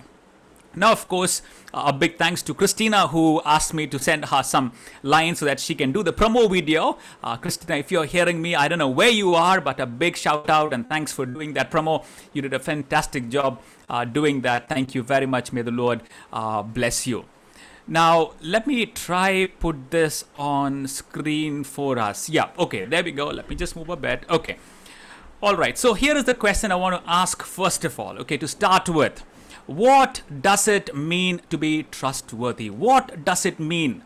Now, 0.73 0.93
of 0.93 1.07
course, 1.09 1.41
a 1.73 1.91
big 1.91 2.17
thanks 2.17 2.41
to 2.43 2.53
Christina 2.53 3.07
who 3.07 3.41
asked 3.43 3.73
me 3.73 3.87
to 3.87 3.99
send 3.99 4.25
her 4.25 4.41
some 4.41 4.71
lines 5.03 5.39
so 5.39 5.45
that 5.45 5.59
she 5.59 5.75
can 5.75 5.91
do 5.91 6.01
the 6.01 6.13
promo 6.13 6.49
video. 6.49 6.97
Uh, 7.21 7.35
Christina, 7.35 7.77
if 7.77 7.91
you're 7.91 8.05
hearing 8.05 8.41
me, 8.41 8.55
I 8.55 8.69
don't 8.69 8.79
know 8.79 8.89
where 8.89 9.09
you 9.09 9.35
are, 9.35 9.59
but 9.59 9.79
a 9.81 9.85
big 9.85 10.15
shout 10.15 10.49
out 10.49 10.73
and 10.73 10.87
thanks 10.87 11.11
for 11.11 11.25
doing 11.25 11.53
that 11.53 11.71
promo. 11.71 12.05
You 12.31 12.41
did 12.41 12.53
a 12.53 12.59
fantastic 12.59 13.27
job 13.29 13.61
uh, 13.89 14.05
doing 14.05 14.41
that. 14.41 14.69
Thank 14.69 14.95
you 14.95 15.03
very 15.03 15.25
much. 15.25 15.51
May 15.51 15.61
the 15.61 15.71
Lord 15.71 16.03
uh, 16.31 16.63
bless 16.63 17.05
you. 17.05 17.25
Now, 17.87 18.33
let 18.41 18.67
me 18.67 18.85
try 18.85 19.47
put 19.59 19.91
this 19.91 20.23
on 20.37 20.87
screen 20.87 21.65
for 21.65 21.99
us. 21.99 22.29
Yeah, 22.29 22.51
okay, 22.57 22.85
there 22.85 23.03
we 23.03 23.11
go. 23.11 23.27
Let 23.27 23.49
me 23.49 23.55
just 23.55 23.75
move 23.75 23.89
a 23.89 23.97
bit. 23.97 24.23
Okay. 24.29 24.57
All 25.43 25.55
right, 25.55 25.75
so 25.75 25.95
here 25.95 26.15
is 26.15 26.25
the 26.25 26.35
question 26.35 26.71
I 26.71 26.75
want 26.75 27.03
to 27.03 27.11
ask 27.11 27.41
first 27.41 27.83
of 27.83 27.99
all, 27.99 28.17
okay, 28.19 28.37
to 28.37 28.47
start 28.47 28.87
with 28.87 29.23
what 29.75 30.21
does 30.41 30.67
it 30.67 30.95
mean 30.95 31.41
to 31.49 31.57
be 31.57 31.83
trustworthy? 31.83 32.69
What 32.69 33.23
does 33.23 33.45
it 33.45 33.59
mean 33.59 34.03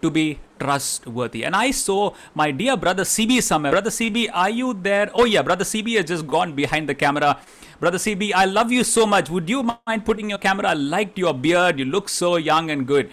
to 0.00 0.10
be 0.10 0.40
trustworthy? 0.58 1.44
And 1.44 1.54
I 1.54 1.70
saw 1.70 2.14
my 2.34 2.50
dear 2.50 2.76
brother 2.76 3.04
CB 3.04 3.42
somewhere. 3.42 3.72
Brother 3.72 3.90
CB, 3.90 4.30
are 4.32 4.50
you 4.50 4.74
there? 4.74 5.10
Oh, 5.14 5.24
yeah, 5.24 5.42
brother 5.42 5.64
CB 5.64 5.96
has 5.96 6.06
just 6.06 6.26
gone 6.26 6.54
behind 6.54 6.88
the 6.88 6.94
camera. 6.94 7.38
Brother 7.80 7.98
CB, 7.98 8.32
I 8.34 8.44
love 8.44 8.72
you 8.72 8.84
so 8.84 9.06
much. 9.06 9.28
Would 9.28 9.50
you 9.50 9.62
mind 9.62 10.04
putting 10.04 10.30
your 10.30 10.38
camera? 10.38 10.68
I 10.68 10.74
liked 10.74 11.18
your 11.18 11.34
beard. 11.34 11.78
You 11.78 11.84
look 11.84 12.08
so 12.08 12.36
young 12.36 12.70
and 12.70 12.86
good. 12.86 13.10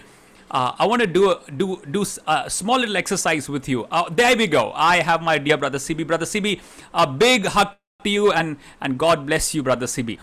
Uh, 0.50 0.72
I 0.78 0.86
want 0.86 1.00
to 1.00 1.06
do 1.06 1.30
a, 1.30 1.40
do 1.52 1.80
do 1.90 2.04
a 2.26 2.50
small 2.50 2.78
little 2.78 2.96
exercise 2.96 3.48
with 3.48 3.68
you. 3.68 3.84
Uh, 3.84 4.10
there 4.10 4.36
we 4.36 4.48
go. 4.48 4.72
I 4.74 4.96
have 5.00 5.22
my 5.22 5.38
dear 5.38 5.56
brother 5.56 5.78
CB. 5.78 6.06
Brother 6.06 6.26
CB, 6.26 6.60
a 6.92 7.06
big 7.06 7.46
hug 7.46 7.70
to 8.02 8.10
you 8.10 8.32
and 8.32 8.56
and 8.80 8.98
God 8.98 9.26
bless 9.26 9.54
you, 9.54 9.62
brother 9.62 9.86
CB. 9.86 10.18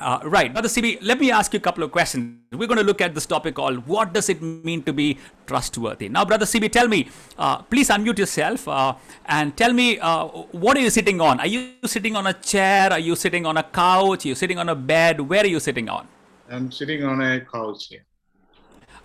Uh, 0.00 0.20
right, 0.24 0.52
Brother 0.52 0.68
CB, 0.68 0.98
let 1.02 1.18
me 1.18 1.30
ask 1.30 1.52
you 1.52 1.58
a 1.58 1.60
couple 1.60 1.82
of 1.82 1.90
questions. 1.90 2.38
We're 2.52 2.68
going 2.68 2.78
to 2.78 2.84
look 2.84 3.00
at 3.00 3.14
this 3.14 3.26
topic 3.26 3.56
called 3.56 3.86
what 3.86 4.12
does 4.12 4.28
it 4.28 4.40
mean 4.40 4.82
to 4.84 4.92
be 4.92 5.18
trustworthy? 5.46 6.08
Now, 6.08 6.24
Brother 6.24 6.46
CB, 6.46 6.70
tell 6.70 6.86
me, 6.86 7.08
uh, 7.36 7.62
please 7.62 7.88
unmute 7.88 8.18
yourself 8.18 8.68
uh, 8.68 8.94
and 9.26 9.56
tell 9.56 9.72
me 9.72 9.98
uh, 9.98 10.26
what 10.26 10.76
are 10.76 10.80
you 10.80 10.90
sitting 10.90 11.20
on? 11.20 11.40
Are 11.40 11.46
you 11.46 11.74
sitting 11.84 12.14
on 12.14 12.26
a 12.28 12.32
chair? 12.32 12.92
Are 12.92 12.98
you 12.98 13.16
sitting 13.16 13.44
on 13.44 13.56
a 13.56 13.62
couch? 13.62 14.24
Are 14.24 14.28
you 14.28 14.34
sitting 14.34 14.58
on 14.58 14.68
a 14.68 14.74
bed? 14.74 15.20
Where 15.20 15.42
are 15.42 15.46
you 15.46 15.60
sitting 15.60 15.88
on? 15.88 16.06
I'm 16.50 16.70
sitting 16.70 17.04
on 17.04 17.20
a 17.20 17.40
couch 17.40 17.86
here. 17.88 18.04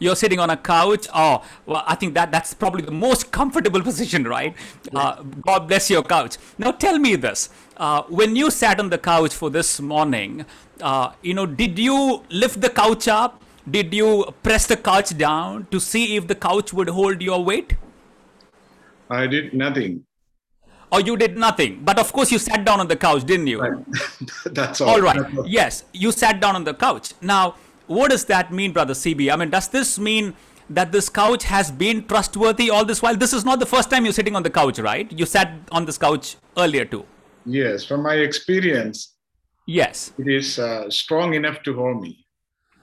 You're 0.04 0.18
sitting 0.18 0.40
on 0.40 0.50
a 0.50 0.58
couch. 0.58 1.08
Oh, 1.14 1.44
well, 1.66 1.84
I 1.88 1.96
think 1.96 2.14
that 2.16 2.32
that's 2.32 2.54
probably 2.54 2.82
the 2.82 2.92
most 2.92 3.32
comfortable 3.32 3.82
position, 3.90 4.26
right? 4.28 4.54
Uh, 4.94 5.24
God 5.50 5.68
bless 5.70 5.90
your 5.90 6.04
couch. 6.04 6.38
Now, 6.58 6.72
tell 6.72 7.00
me 7.00 7.16
this: 7.16 7.50
uh, 7.78 8.04
when 8.10 8.36
you 8.36 8.52
sat 8.52 8.80
on 8.80 8.90
the 8.90 8.98
couch 8.98 9.34
for 9.34 9.50
this 9.50 9.80
morning, 9.80 10.46
uh, 10.82 11.14
you 11.22 11.34
know, 11.34 11.46
did 11.46 11.80
you 11.80 12.24
lift 12.30 12.60
the 12.60 12.70
couch 12.70 13.08
up? 13.08 13.42
Did 13.70 13.94
you 13.94 14.26
press 14.44 14.68
the 14.68 14.76
couch 14.76 15.18
down 15.18 15.68
to 15.72 15.80
see 15.80 16.18
if 16.18 16.28
the 16.28 16.36
couch 16.36 16.74
would 16.74 16.90
hold 16.90 17.22
your 17.22 17.44
weight? 17.44 17.78
I 19.10 19.28
did 19.28 19.54
nothing. 19.54 20.04
Or 20.92 21.00
you 21.00 21.16
did 21.18 21.38
nothing. 21.38 21.80
But 21.84 21.98
of 21.98 22.12
course, 22.12 22.32
you 22.32 22.40
sat 22.40 22.66
down 22.66 22.82
on 22.82 22.88
the 22.88 22.96
couch, 22.96 23.24
didn't 23.24 23.48
you? 23.48 23.62
Right. 23.62 23.86
That's 24.46 24.82
all. 24.82 24.90
All 24.90 25.02
right. 25.02 25.26
Yes, 25.46 25.86
you 25.94 26.12
sat 26.12 26.42
down 26.42 26.56
on 26.56 26.66
the 26.66 26.74
couch. 26.74 27.14
Now, 27.22 27.56
what 27.88 28.12
does 28.12 28.26
that 28.26 28.52
mean, 28.52 28.72
Brother 28.74 28.94
CB? 28.94 29.32
I 29.32 29.36
mean, 29.36 29.50
does 29.50 29.68
this 29.68 30.00
mean 30.00 30.36
that 30.70 30.92
this 30.92 31.10
couch 31.10 31.44
has 31.44 31.72
been 31.72 32.06
trustworthy 32.06 32.70
all 32.70 32.86
this 32.86 33.02
while? 33.02 33.16
This 33.16 33.34
is 33.34 33.46
not 33.46 33.60
the 33.60 33.66
first 33.66 33.90
time 33.90 34.06
you're 34.06 34.14
sitting 34.14 34.36
on 34.36 34.44
the 34.44 34.50
couch, 34.50 34.80
right? 34.80 35.12
You 35.12 35.26
sat 35.26 35.52
on 35.72 35.86
this 35.86 35.98
couch 35.98 36.38
earlier 36.58 36.86
too. 36.86 37.06
Yes, 37.46 37.84
from 37.84 38.04
my 38.04 38.16
experience, 38.16 39.16
Yes. 39.66 40.12
it 40.18 40.28
is 40.28 40.60
uh, 40.60 40.90
strong 40.90 41.34
enough 41.34 41.64
to 41.64 41.74
hold 41.74 42.02
me. 42.02 42.26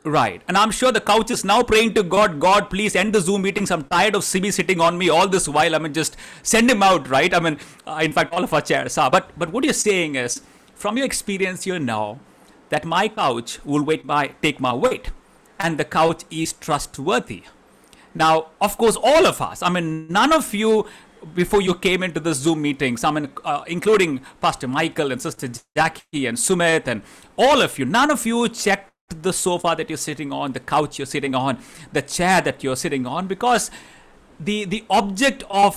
Right. 0.03 0.41
And 0.49 0.57
I'm 0.57 0.71
sure 0.71 0.91
the 0.93 1.01
couch 1.01 1.31
is 1.31 1.45
now 1.45 1.63
praying 1.63 1.93
to 1.95 2.03
God, 2.03 2.41
God, 2.41 2.71
please 2.71 2.97
end 2.97 3.15
the 3.15 3.21
Zoom 3.21 3.43
meetings. 3.43 3.71
I'm 3.71 3.85
tired 3.85 4.15
of 4.15 4.23
CB 4.23 4.51
sitting 4.51 4.81
on 4.81 4.97
me 4.97 5.11
all 5.11 5.29
this 5.29 5.47
while. 5.47 5.75
I 5.75 5.79
mean, 5.79 5.93
just 5.93 6.17
send 6.43 6.71
him 6.71 6.83
out, 6.83 7.07
right? 7.09 7.35
I 7.35 7.39
mean, 7.41 7.59
uh, 7.87 8.01
in 8.03 8.13
fact, 8.13 8.33
all 8.33 8.43
of 8.43 8.53
our 8.55 8.63
chairs 8.63 8.97
are. 8.97 9.11
But, 9.11 9.31
but 9.39 9.53
what 9.53 9.63
you're 9.63 9.75
saying 9.75 10.15
is, 10.15 10.41
from 10.75 10.97
your 10.97 11.05
experience, 11.05 11.67
you 11.67 11.79
know 11.79 12.19
that 12.71 12.85
my 12.85 13.09
couch 13.09 13.59
will 13.65 13.83
wait 13.85 14.05
my, 14.05 14.29
take 14.43 14.59
my 14.61 14.75
weight. 14.75 15.11
and 15.61 15.79
the 15.79 15.85
couch 15.85 16.25
is 16.31 16.53
trustworthy. 16.55 17.43
Now, 18.15 18.49
of 18.61 18.77
course, 18.79 18.97
all 18.97 19.27
of 19.27 19.41
us, 19.41 19.63
I 19.63 19.69
mean, 19.71 20.09
none 20.09 20.33
of 20.33 20.53
you 20.55 20.87
before 21.35 21.61
you 21.61 21.75
came 21.75 22.03
into 22.03 22.19
the 22.19 22.33
Zoom 22.33 22.63
meetings, 22.63 23.05
I 23.05 23.11
mean, 23.11 23.29
uh, 23.45 23.63
including 23.67 24.23
Pastor 24.41 24.67
Michael 24.67 25.13
and 25.13 25.21
Sister 25.21 25.49
Jackie 25.77 26.25
and 26.27 26.39
Sumit 26.39 26.89
and 26.89 27.03
all 27.37 27.61
of 27.61 27.79
you, 27.79 27.85
none 27.85 28.11
of 28.11 28.25
you 28.25 28.49
checked 28.49 28.91
the 29.23 29.33
sofa 29.33 29.75
that 29.77 29.91
you're 29.91 29.99
sitting 29.99 30.33
on, 30.33 30.53
the 30.53 30.61
couch 30.61 30.99
you're 30.99 31.07
sitting 31.07 31.35
on, 31.35 31.59
the 31.93 32.03
chair 32.03 32.41
that 32.41 32.65
you're 32.65 32.77
sitting 32.77 33.07
on, 33.07 33.27
because 33.27 33.71
the 34.39 34.65
the 34.65 34.85
object 34.89 35.45
of 35.51 35.77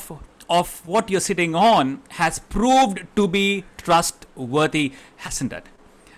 of 0.50 0.86
what 0.88 1.10
you're 1.10 1.20
sitting 1.20 1.56
on 1.56 2.02
has 2.22 2.40
proved 2.40 3.06
to 3.18 3.28
be 3.28 3.66
trustworthy, 3.78 4.94
hasn't 5.18 5.52
it? 5.52 5.66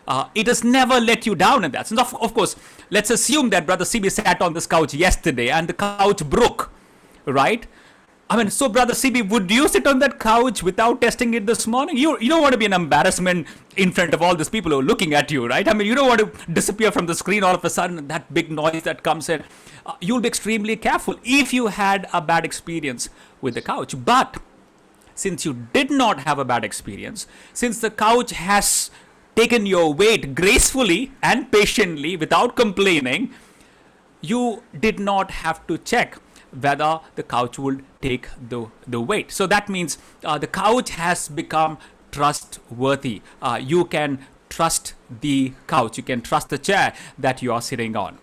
Uh, 0.07 0.27
it 0.35 0.47
has 0.47 0.63
never 0.63 0.99
let 0.99 1.25
you 1.25 1.35
down 1.35 1.63
in 1.63 1.71
that 1.71 1.87
sense. 1.87 1.99
Of, 1.99 2.15
of 2.21 2.33
course, 2.33 2.55
let's 2.89 3.09
assume 3.09 3.49
that 3.49 3.65
Brother 3.65 3.85
CB 3.85 4.11
sat 4.11 4.41
on 4.41 4.53
this 4.53 4.67
couch 4.67 4.93
yesterday 4.93 5.49
and 5.49 5.67
the 5.67 5.73
couch 5.73 6.23
broke, 6.29 6.71
right? 7.25 7.65
I 8.27 8.37
mean, 8.37 8.49
so 8.49 8.67
brother 8.67 8.93
CB, 8.93 9.29
would 9.29 9.51
you 9.51 9.67
sit 9.67 9.85
on 9.85 9.99
that 9.99 10.17
couch 10.17 10.63
without 10.63 10.99
testing 10.99 11.35
it 11.35 11.45
this 11.45 11.67
morning? 11.67 11.95
You 11.95 12.17
you 12.19 12.27
don't 12.27 12.41
want 12.41 12.53
to 12.53 12.57
be 12.57 12.65
an 12.65 12.73
embarrassment 12.73 13.45
in 13.77 13.91
front 13.91 14.15
of 14.15 14.21
all 14.23 14.35
these 14.35 14.49
people 14.49 14.71
who 14.71 14.79
are 14.79 14.83
looking 14.83 15.13
at 15.13 15.29
you, 15.29 15.47
right? 15.47 15.67
I 15.67 15.73
mean, 15.73 15.85
you 15.85 15.93
don't 15.93 16.07
want 16.07 16.21
to 16.21 16.51
disappear 16.51 16.91
from 16.91 17.05
the 17.05 17.13
screen 17.13 17.43
all 17.43 17.53
of 17.53 17.63
a 17.63 17.69
sudden. 17.69 18.07
That 18.07 18.33
big 18.33 18.49
noise 18.49 18.81
that 18.81 19.03
comes 19.03 19.29
in, 19.29 19.43
uh, 19.85 19.93
you'll 20.01 20.21
be 20.21 20.27
extremely 20.27 20.75
careful 20.75 21.19
if 21.23 21.53
you 21.53 21.67
had 21.67 22.07
a 22.13 22.19
bad 22.19 22.45
experience 22.45 23.09
with 23.41 23.53
the 23.53 23.61
couch. 23.61 23.93
But 24.03 24.37
since 25.13 25.45
you 25.45 25.67
did 25.71 25.91
not 25.91 26.21
have 26.21 26.39
a 26.39 26.45
bad 26.45 26.65
experience, 26.65 27.27
since 27.53 27.79
the 27.79 27.91
couch 27.91 28.31
has 28.31 28.89
taken 29.35 29.65
your 29.65 29.93
weight 29.93 30.35
gracefully 30.35 31.11
and 31.21 31.51
patiently 31.51 32.15
without 32.15 32.55
complaining, 32.55 33.31
you 34.21 34.63
did 34.79 34.99
not 34.99 35.31
have 35.31 35.65
to 35.67 35.77
check 35.77 36.17
whether 36.59 36.99
the 37.15 37.23
couch 37.23 37.59
would 37.59 37.83
take 38.01 38.27
the, 38.49 38.67
the 38.87 39.01
weight. 39.01 39.31
So 39.31 39.45
that 39.47 39.69
means 39.69 39.97
uh, 40.23 40.37
the 40.37 40.47
couch 40.47 40.91
has 40.91 41.27
become 41.27 41.77
trustworthy. 42.11 43.21
Uh, 43.41 43.59
you 43.61 43.85
can 43.85 44.19
trust 44.49 44.93
the 45.21 45.53
couch, 45.67 45.97
you 45.97 46.03
can 46.03 46.21
trust 46.21 46.49
the 46.49 46.57
chair 46.57 46.93
that 47.17 47.41
you 47.41 47.51
are 47.51 47.61
sitting 47.61 47.95
on. 47.95 48.19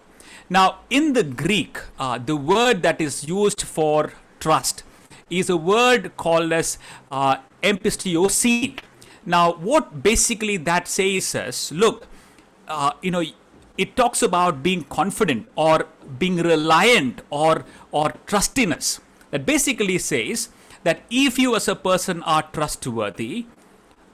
Now, 0.49 0.81
in 0.89 1.13
the 1.13 1.23
Greek, 1.23 1.79
uh, 1.99 2.19
the 2.19 2.37
word 2.37 2.83
that 2.83 3.01
is 3.01 3.25
used 3.25 3.63
for 3.63 4.13
trust 4.41 4.83
is 5.31 5.49
a 5.51 5.57
word 5.57 6.17
called 6.17 6.53
as 6.53 6.79
uh, 7.11 7.37
Now, 9.25 9.53
what 9.53 10.03
basically 10.03 10.57
that 10.59 10.89
says 10.89 11.35
is 11.35 11.73
look, 11.73 12.07
uh, 12.69 12.93
you 13.03 13.11
know, 13.11 13.23
it 13.79 13.97
talks 13.97 14.23
about 14.23 14.63
being 14.63 14.85
confident 14.85 15.49
or 15.57 15.87
being 16.19 16.37
reliant 16.37 17.23
or 17.31 17.65
or 17.91 18.15
trustiness. 18.27 19.01
That 19.31 19.47
basically 19.47 19.99
says 19.99 20.51
that 20.85 21.03
if 21.11 21.39
you 21.39 21.55
as 21.57 21.69
a 21.69 21.75
person 21.75 22.23
are 22.25 22.43
trustworthy 22.53 23.47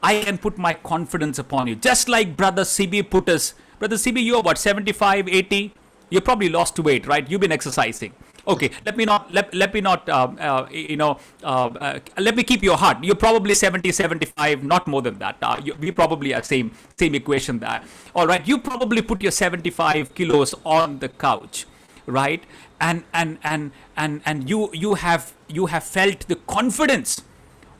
i 0.02 0.20
can 0.20 0.38
put 0.38 0.58
my 0.58 0.74
confidence 0.74 1.38
upon 1.38 1.66
you. 1.66 1.74
Just 1.74 2.08
like 2.08 2.36
brother 2.36 2.62
cb 2.62 3.08
put 3.08 3.28
us 3.28 3.54
brother 3.78 3.96
cb 3.96 4.24
you're 4.24 4.42
what 4.42 4.58
75 4.58 5.28
80 5.28 5.74
you 6.10 6.20
probably 6.20 6.48
lost 6.48 6.78
weight 6.78 7.06
right? 7.06 7.28
You've 7.28 7.40
been 7.40 7.52
exercising 7.52 8.12
Okay, 8.48 8.70
let 8.86 8.96
me 8.96 9.04
not 9.04 9.30
let, 9.30 9.52
let 9.54 9.74
me 9.74 9.82
not 9.82 10.08
uh, 10.08 10.28
uh, 10.40 10.66
you 10.70 10.96
know 10.96 11.18
uh, 11.44 11.68
uh 11.68 11.98
let 12.18 12.34
me 12.34 12.42
keep 12.42 12.62
your 12.62 12.78
heart. 12.78 13.04
You're 13.04 13.14
probably 13.14 13.54
70, 13.54 13.92
75, 13.92 14.64
not 14.64 14.86
more 14.86 15.02
than 15.02 15.18
that. 15.18 15.36
Uh, 15.42 15.60
you, 15.62 15.74
we 15.78 15.90
probably 15.92 16.32
are 16.32 16.42
same 16.42 16.72
same 16.98 17.14
equation 17.14 17.58
there. 17.58 17.82
All 18.14 18.26
right, 18.26 18.46
you 18.48 18.58
probably 18.58 19.02
put 19.02 19.22
your 19.22 19.32
75 19.32 20.14
kilos 20.14 20.54
on 20.64 20.98
the 21.00 21.10
couch, 21.10 21.66
right? 22.06 22.42
And 22.80 23.04
and 23.12 23.38
and 23.44 23.70
and 23.98 24.22
and 24.24 24.48
you 24.48 24.70
you 24.72 24.94
have 24.94 25.34
you 25.48 25.66
have 25.66 25.84
felt 25.84 26.26
the 26.28 26.36
confidence 26.36 27.20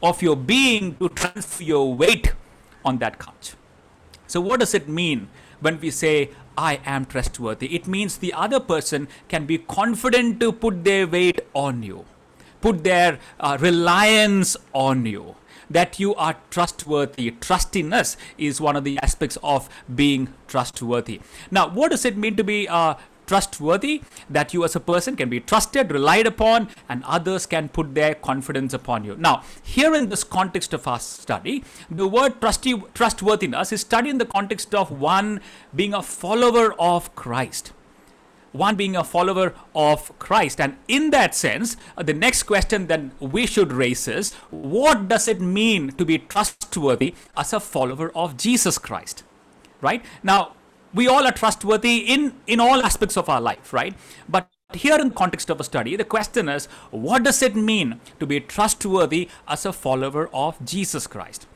of 0.02 0.20
your 0.22 0.37
being 0.37 0.96
to 0.96 1.08
transfer 1.08 1.64
your 1.64 1.94
weight 1.94 2.34
on 2.84 2.98
that 2.98 3.18
couch. 3.18 3.54
So 4.26 4.40
what 4.42 4.60
does 4.60 4.75
it 4.75 4.87
mean 4.87 5.28
when 5.60 5.80
we 5.80 5.90
say 5.90 6.30
I 6.59 6.81
am 6.85 7.07
trustworthy. 7.07 7.73
It 7.73 7.87
means 7.87 8.19
the 8.19 8.33
other 8.33 8.59
person 8.59 9.07
can 9.29 9.47
be 9.47 9.59
confident 9.59 10.41
to 10.41 10.50
put 10.50 10.83
their 10.83 11.07
weight 11.07 11.41
on 11.55 11.85
you, 11.85 12.05
put 12.61 12.83
their 12.83 13.21
uh, 13.38 13.57
reliance 13.61 14.57
on 14.73 15.07
you. 15.07 15.37
That 15.71 16.00
you 16.00 16.15
are 16.15 16.35
trustworthy. 16.50 17.31
Trustiness 17.31 18.17
is 18.38 18.59
one 18.59 18.75
of 18.75 18.85
the 18.85 18.99
aspects 19.03 19.37
of 19.43 19.69
being 19.95 20.33
trustworthy. 20.47 21.21
Now, 21.50 21.69
what 21.69 21.91
does 21.91 22.07
it 22.07 22.17
mean 22.17 22.37
to 22.37 22.43
be 22.43 22.67
uh, 22.67 22.95
trustworthy, 23.28 24.02
that 24.28 24.52
you 24.52 24.64
as 24.64 24.75
a 24.75 24.80
person 24.80 25.14
can 25.14 25.28
be 25.28 25.38
trusted, 25.38 25.92
relied 25.92 26.26
upon, 26.26 26.68
and 26.88 27.04
others 27.04 27.47
can 27.47 27.68
put 27.68 27.94
their 27.94 28.14
confidence 28.14 28.75
upon 28.75 29.04
you. 29.04 29.16
Now, 29.16 29.44
here 29.62 29.94
in 29.94 30.08
this 30.08 30.25
context 30.25 30.73
of 30.73 30.88
our 30.88 30.99
study, 30.99 31.62
the 31.90 32.08
word 32.08 32.40
trusty, 32.40 32.75
trustworthiness 32.94 33.70
is 33.70 33.82
studied 33.82 34.11
in 34.11 34.18
the 34.18 34.26
context 34.26 34.75
of 34.75 34.90
one 34.90 35.40
being 35.75 35.94
a 35.94 36.02
follower 36.02 36.75
of 36.80 37.14
Christ 37.14 37.73
one 38.52 38.76
being 38.76 38.97
a 38.97 39.04
follower 39.04 39.54
of 39.75 40.16
Christ. 40.18 40.61
And 40.61 40.76
in 40.88 41.11
that 41.11 41.35
sense, 41.35 41.76
the 41.97 42.14
next 42.14 42.44
question 42.44 42.87
that 42.87 43.00
we 43.20 43.47
should 43.47 43.73
raise 43.73 44.08
is 44.08 44.35
what 44.50 45.08
does 45.08 45.28
it 45.28 45.40
mean 45.40 45.92
to 45.92 46.04
be 46.04 46.18
trustworthy 46.18 47.14
as 47.37 47.52
a 47.52 47.61
follower 47.61 48.11
of 48.16 48.37
Jesus 48.37 48.78
Christ? 48.78 49.23
Right? 49.80 50.04
Now, 50.23 50.54
we 50.95 51.07
all 51.07 51.26
are 51.26 51.33
trustworthy 51.33 51.99
in 51.99 52.33
in 52.47 52.61
all 52.61 52.83
aspects 52.83 53.16
of 53.16 53.28
our 53.28 53.40
life 53.40 53.73
right? 53.73 53.95
But 54.28 54.49
here 54.75 54.99
in 55.00 55.11
context 55.11 55.49
of 55.50 55.61
a 55.61 55.64
study 55.64 55.97
the 55.97 56.04
question 56.04 56.49
is 56.49 56.66
what 56.90 57.23
does 57.23 57.42
it 57.42 57.57
mean 57.57 58.00
to 58.21 58.26
be 58.26 58.38
trustworthy 58.38 59.28
as 59.47 59.64
a 59.64 59.73
follower 59.73 60.28
of 60.33 60.62
jesus 60.64 61.07
christ? 61.07 61.47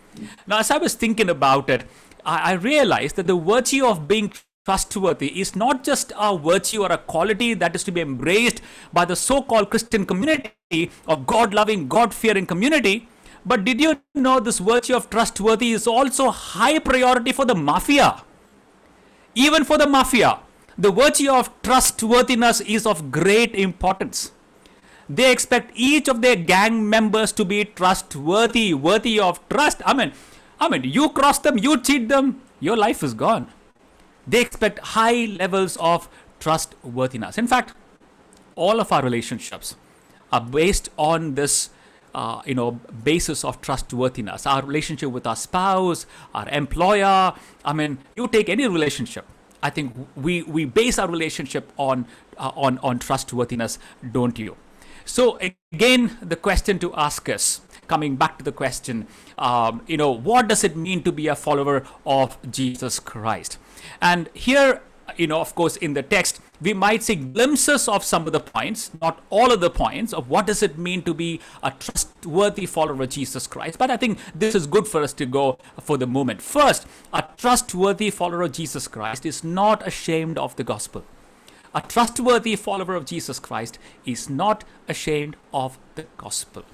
Now 0.47 0.59
as 0.59 0.71
i 0.71 0.79
was 0.79 0.95
thinking 0.95 1.29
about 1.29 1.69
it 1.69 1.85
i, 2.25 2.53
I 2.53 2.53
realized 2.53 3.17
that 3.17 3.27
the 3.27 3.37
virtue 3.37 3.85
of 3.85 4.09
being 4.09 4.33
trustworthy 4.65 5.41
is 5.41 5.55
not 5.57 5.85
just 5.85 6.13
a 6.19 6.39
virtue 6.39 6.83
or 6.83 6.93
a 6.93 6.97
quality 6.97 7.53
that 7.55 7.75
is 7.75 7.85
to 7.85 7.93
be 7.93 8.01
embraced 8.01 8.63
by 8.93 9.05
the 9.05 9.17
so-called 9.17 9.71
christian 9.71 10.07
community 10.07 10.91
or 11.07 11.19
god-loving 11.19 11.89
god-fearing 11.89 12.47
community 12.47 13.09
but 13.45 13.65
did 13.65 13.81
you 13.81 14.01
know 14.15 14.39
this 14.41 14.59
virtue 14.59 14.95
of 14.95 15.11
trustworthy 15.11 15.73
is 15.73 15.87
also 15.87 16.31
high 16.31 16.79
priority 16.79 17.33
for 17.33 17.45
the 17.45 17.55
mafia 17.55 18.23
even 19.35 19.65
for 19.65 19.79
the 19.79 19.87
mafia, 19.87 20.39
the 20.77 20.91
virtue 20.91 21.31
of 21.31 21.51
trustworthiness 21.63 22.61
is 22.61 22.87
of 22.87 23.11
great 23.11 23.55
importance. 23.55 24.33
They 25.09 25.31
expect 25.31 25.73
each 25.75 26.09
of 26.09 26.23
their 26.23 26.37
gang 26.37 26.89
members 26.89 27.33
to 27.33 27.45
be 27.45 27.65
trustworthy, 27.65 28.73
worthy 28.73 29.21
of 29.21 29.47
trust. 29.49 29.83
I 29.85 29.95
mean, 29.95 30.13
I 30.61 30.69
mean, 30.69 30.85
you 30.85 31.11
cross 31.11 31.39
them, 31.39 31.59
you 31.59 31.81
cheat 31.81 32.09
them, 32.09 32.41
your 32.61 32.77
life 32.77 33.03
is 33.03 33.15
gone. 33.15 33.49
They 34.27 34.41
expect 34.41 34.79
high 34.79 35.27
levels 35.27 35.77
of 35.79 36.09
trustworthiness. 36.41 37.37
In 37.37 37.47
fact, 37.47 37.75
all 38.55 38.81
of 38.81 38.93
our 38.93 39.03
relationships 39.03 39.77
are 40.33 40.41
based 40.41 40.89
on 40.97 41.35
this 41.35 41.71
uh, 42.15 42.43
you 42.45 42.55
know 42.55 42.73
basis 43.05 43.45
of 43.45 43.61
trustworthiness. 43.61 44.47
Our 44.47 44.63
relationship 44.63 45.11
with 45.11 45.27
our 45.27 45.37
spouse 45.37 46.07
our 46.35 46.49
employer 46.49 47.35
i 47.65 47.73
mean 47.73 47.99
you 48.17 48.29
take 48.29 48.49
any 48.49 48.67
relationship 48.67 49.25
i 49.63 49.71
think 49.71 49.95
we 50.17 50.43
we 50.43 50.65
base 50.65 50.99
our 50.99 51.09
relationship 51.09 51.73
on 51.77 52.07
uh, 52.39 52.53
on 52.57 52.79
on 52.79 52.99
trustworthiness 52.99 53.79
don't 54.13 54.39
you? 54.39 54.57
So 55.05 55.39
again 55.73 56.17
the 56.23 56.37
question 56.37 56.79
to 56.79 56.95
ask 56.95 57.29
us 57.29 57.61
coming 57.89 58.17
back 58.17 58.39
to 58.39 58.45
the 58.45 58.53
question 58.53 59.07
um, 59.39 59.83
you 59.87 59.97
know 59.97 60.11
what 60.11 60.49
does 60.49 60.63
it 60.63 60.77
mean 60.77 61.03
to 61.03 61.13
be 61.13 61.27
a 61.27 61.35
follower 61.35 61.85
of 62.07 62.39
jesus 62.51 63.01
christ? 63.01 63.59
And 64.01 64.31
here 64.33 64.83
you 65.17 65.27
know 65.27 65.41
of 65.41 65.55
course 65.55 65.77
in 65.77 65.95
the 65.95 66.03
text 66.03 66.41
we 66.63 66.73
might 66.73 67.03
see 67.03 67.17
glimpses 67.17 67.89
of 67.89 68.05
some 68.05 68.27
of 68.27 68.33
the 68.33 68.41
points, 68.41 68.91
not 69.01 69.21
all 69.31 69.53
of 69.53 69.61
the 69.61 69.71
points, 69.71 70.13
of 70.13 70.31
what 70.31 70.47
does 70.47 70.63
it 70.63 70.79
mean 70.79 71.03
to 71.03 71.13
be 71.13 71.41
a 71.63 71.73
trustworthy 71.73 72.67
follower 72.67 73.03
of 73.03 73.11
Jesus 73.11 73.47
Christ. 73.47 73.79
But 73.79 73.91
I 73.91 73.97
think 73.97 74.19
this 74.35 74.55
is 74.55 74.67
good 74.67 74.87
for 74.87 75.03
us 75.03 75.13
to 75.15 75.27
go 75.27 75.59
for 75.81 75.99
the 75.99 76.07
moment. 76.07 76.41
First, 76.41 76.87
a 77.13 77.25
trustworthy 77.37 78.11
follower 78.11 78.43
of 78.43 78.53
Jesus 78.53 78.87
Christ 78.87 79.27
is 79.27 79.43
not 79.43 79.87
ashamed 79.87 80.39
of 80.39 80.55
the 80.57 80.65
gospel. 80.65 81.05
A 81.75 81.81
trustworthy 81.81 82.55
follower 82.55 82.95
of 82.95 83.07
Jesus 83.07 83.39
Christ 83.39 83.79
is 84.05 84.31
not 84.31 84.63
ashamed 84.89 85.37
of 85.53 85.79
the 85.95 86.07
gospel. 86.17 86.65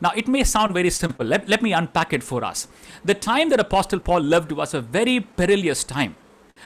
Now, 0.00 0.12
it 0.16 0.26
may 0.26 0.44
sound 0.44 0.72
very 0.72 0.90
simple. 0.90 1.26
Let, 1.26 1.48
let 1.48 1.62
me 1.62 1.74
unpack 1.74 2.12
it 2.14 2.22
for 2.22 2.42
us. 2.42 2.66
The 3.04 3.14
time 3.14 3.50
that 3.50 3.60
Apostle 3.60 4.00
Paul 4.00 4.20
lived 4.20 4.52
was 4.52 4.72
a 4.72 4.80
very 4.80 5.20
perilous 5.20 5.84
time. 5.84 6.16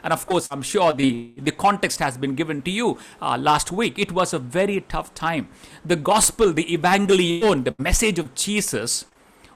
And 0.02 0.12
of 0.12 0.26
course, 0.26 0.48
I'm 0.50 0.62
sure 0.62 0.92
the, 0.92 1.32
the 1.36 1.52
context 1.52 1.98
has 2.00 2.18
been 2.18 2.34
given 2.34 2.62
to 2.62 2.70
you 2.70 2.98
uh, 3.22 3.38
last 3.38 3.72
week. 3.72 3.98
It 3.98 4.12
was 4.12 4.32
a 4.32 4.38
very 4.38 4.80
tough 4.82 5.14
time. 5.14 5.48
The 5.84 5.96
gospel, 5.96 6.52
the 6.52 6.64
evangelion, 6.64 7.64
the 7.64 7.74
message 7.78 8.18
of 8.18 8.34
Jesus 8.34 9.06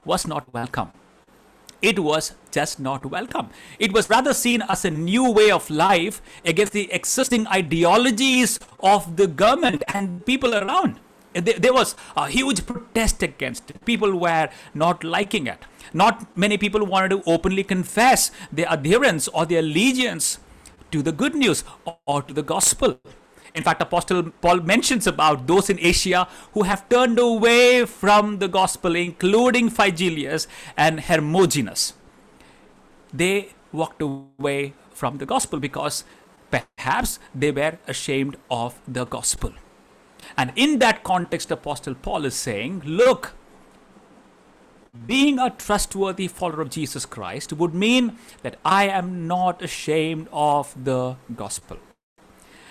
was 0.05 0.25
not 0.25 0.51
welcome. 0.53 0.91
It 1.81 1.99
was 1.99 2.33
just 2.51 2.79
not 2.79 3.05
welcome. 3.05 3.49
It 3.79 3.93
was 3.93 4.09
rather 4.09 4.33
seen 4.33 4.61
as 4.67 4.83
a 4.83 4.91
new 4.91 5.31
way 5.31 5.49
of 5.49 5.69
life 5.69 6.21
against 6.43 6.73
the 6.73 6.91
existing 6.91 7.47
ideologies 7.47 8.59
of 8.81 9.15
the 9.15 9.27
government 9.27 9.83
and 9.93 10.25
people 10.25 10.53
around. 10.53 10.99
There 11.33 11.73
was 11.73 11.95
a 12.17 12.27
huge 12.27 12.65
protest 12.65 13.23
against 13.23 13.69
it. 13.69 13.85
People 13.85 14.17
were 14.19 14.49
not 14.73 15.03
liking 15.03 15.47
it. 15.47 15.63
Not 15.93 16.37
many 16.37 16.57
people 16.57 16.85
wanted 16.85 17.09
to 17.09 17.23
openly 17.25 17.63
confess 17.63 18.31
their 18.51 18.67
adherence 18.69 19.27
or 19.29 19.45
their 19.45 19.59
allegiance 19.59 20.39
to 20.91 21.01
the 21.01 21.11
good 21.11 21.35
news 21.35 21.63
or 22.05 22.21
to 22.21 22.33
the 22.33 22.43
gospel. 22.43 22.99
In 23.55 23.63
fact, 23.63 23.81
Apostle 23.81 24.31
Paul 24.41 24.57
mentions 24.61 25.07
about 25.07 25.47
those 25.47 25.69
in 25.69 25.79
Asia 25.79 26.27
who 26.53 26.63
have 26.63 26.87
turned 26.89 27.17
away 27.17 27.85
from 27.85 28.37
the 28.39 28.47
gospel, 28.47 28.95
including 28.95 29.69
Phygelus 29.69 30.47
and 30.77 30.99
Hermogenes. 30.99 31.93
They 33.11 33.53
walked 33.71 34.01
away 34.01 34.73
from 34.91 35.17
the 35.17 35.25
gospel 35.25 35.59
because 35.59 36.03
perhaps 36.51 37.19
they 37.33 37.51
were 37.51 37.79
ashamed 37.87 38.37
of 38.51 38.79
the 38.87 39.05
gospel. 39.05 39.53
And 40.37 40.51
in 40.55 40.79
that 40.79 41.03
context, 41.03 41.49
Apostle 41.49 41.95
Paul 41.95 42.25
is 42.25 42.35
saying, 42.35 42.83
look, 42.85 43.33
being 45.05 45.39
a 45.39 45.49
trustworthy 45.49 46.27
follower 46.27 46.61
of 46.61 46.69
Jesus 46.69 47.05
Christ 47.05 47.53
would 47.53 47.73
mean 47.73 48.17
that 48.41 48.57
I 48.65 48.87
am 48.87 49.27
not 49.27 49.61
ashamed 49.61 50.27
of 50.31 50.73
the 50.83 51.15
gospel. 51.35 51.77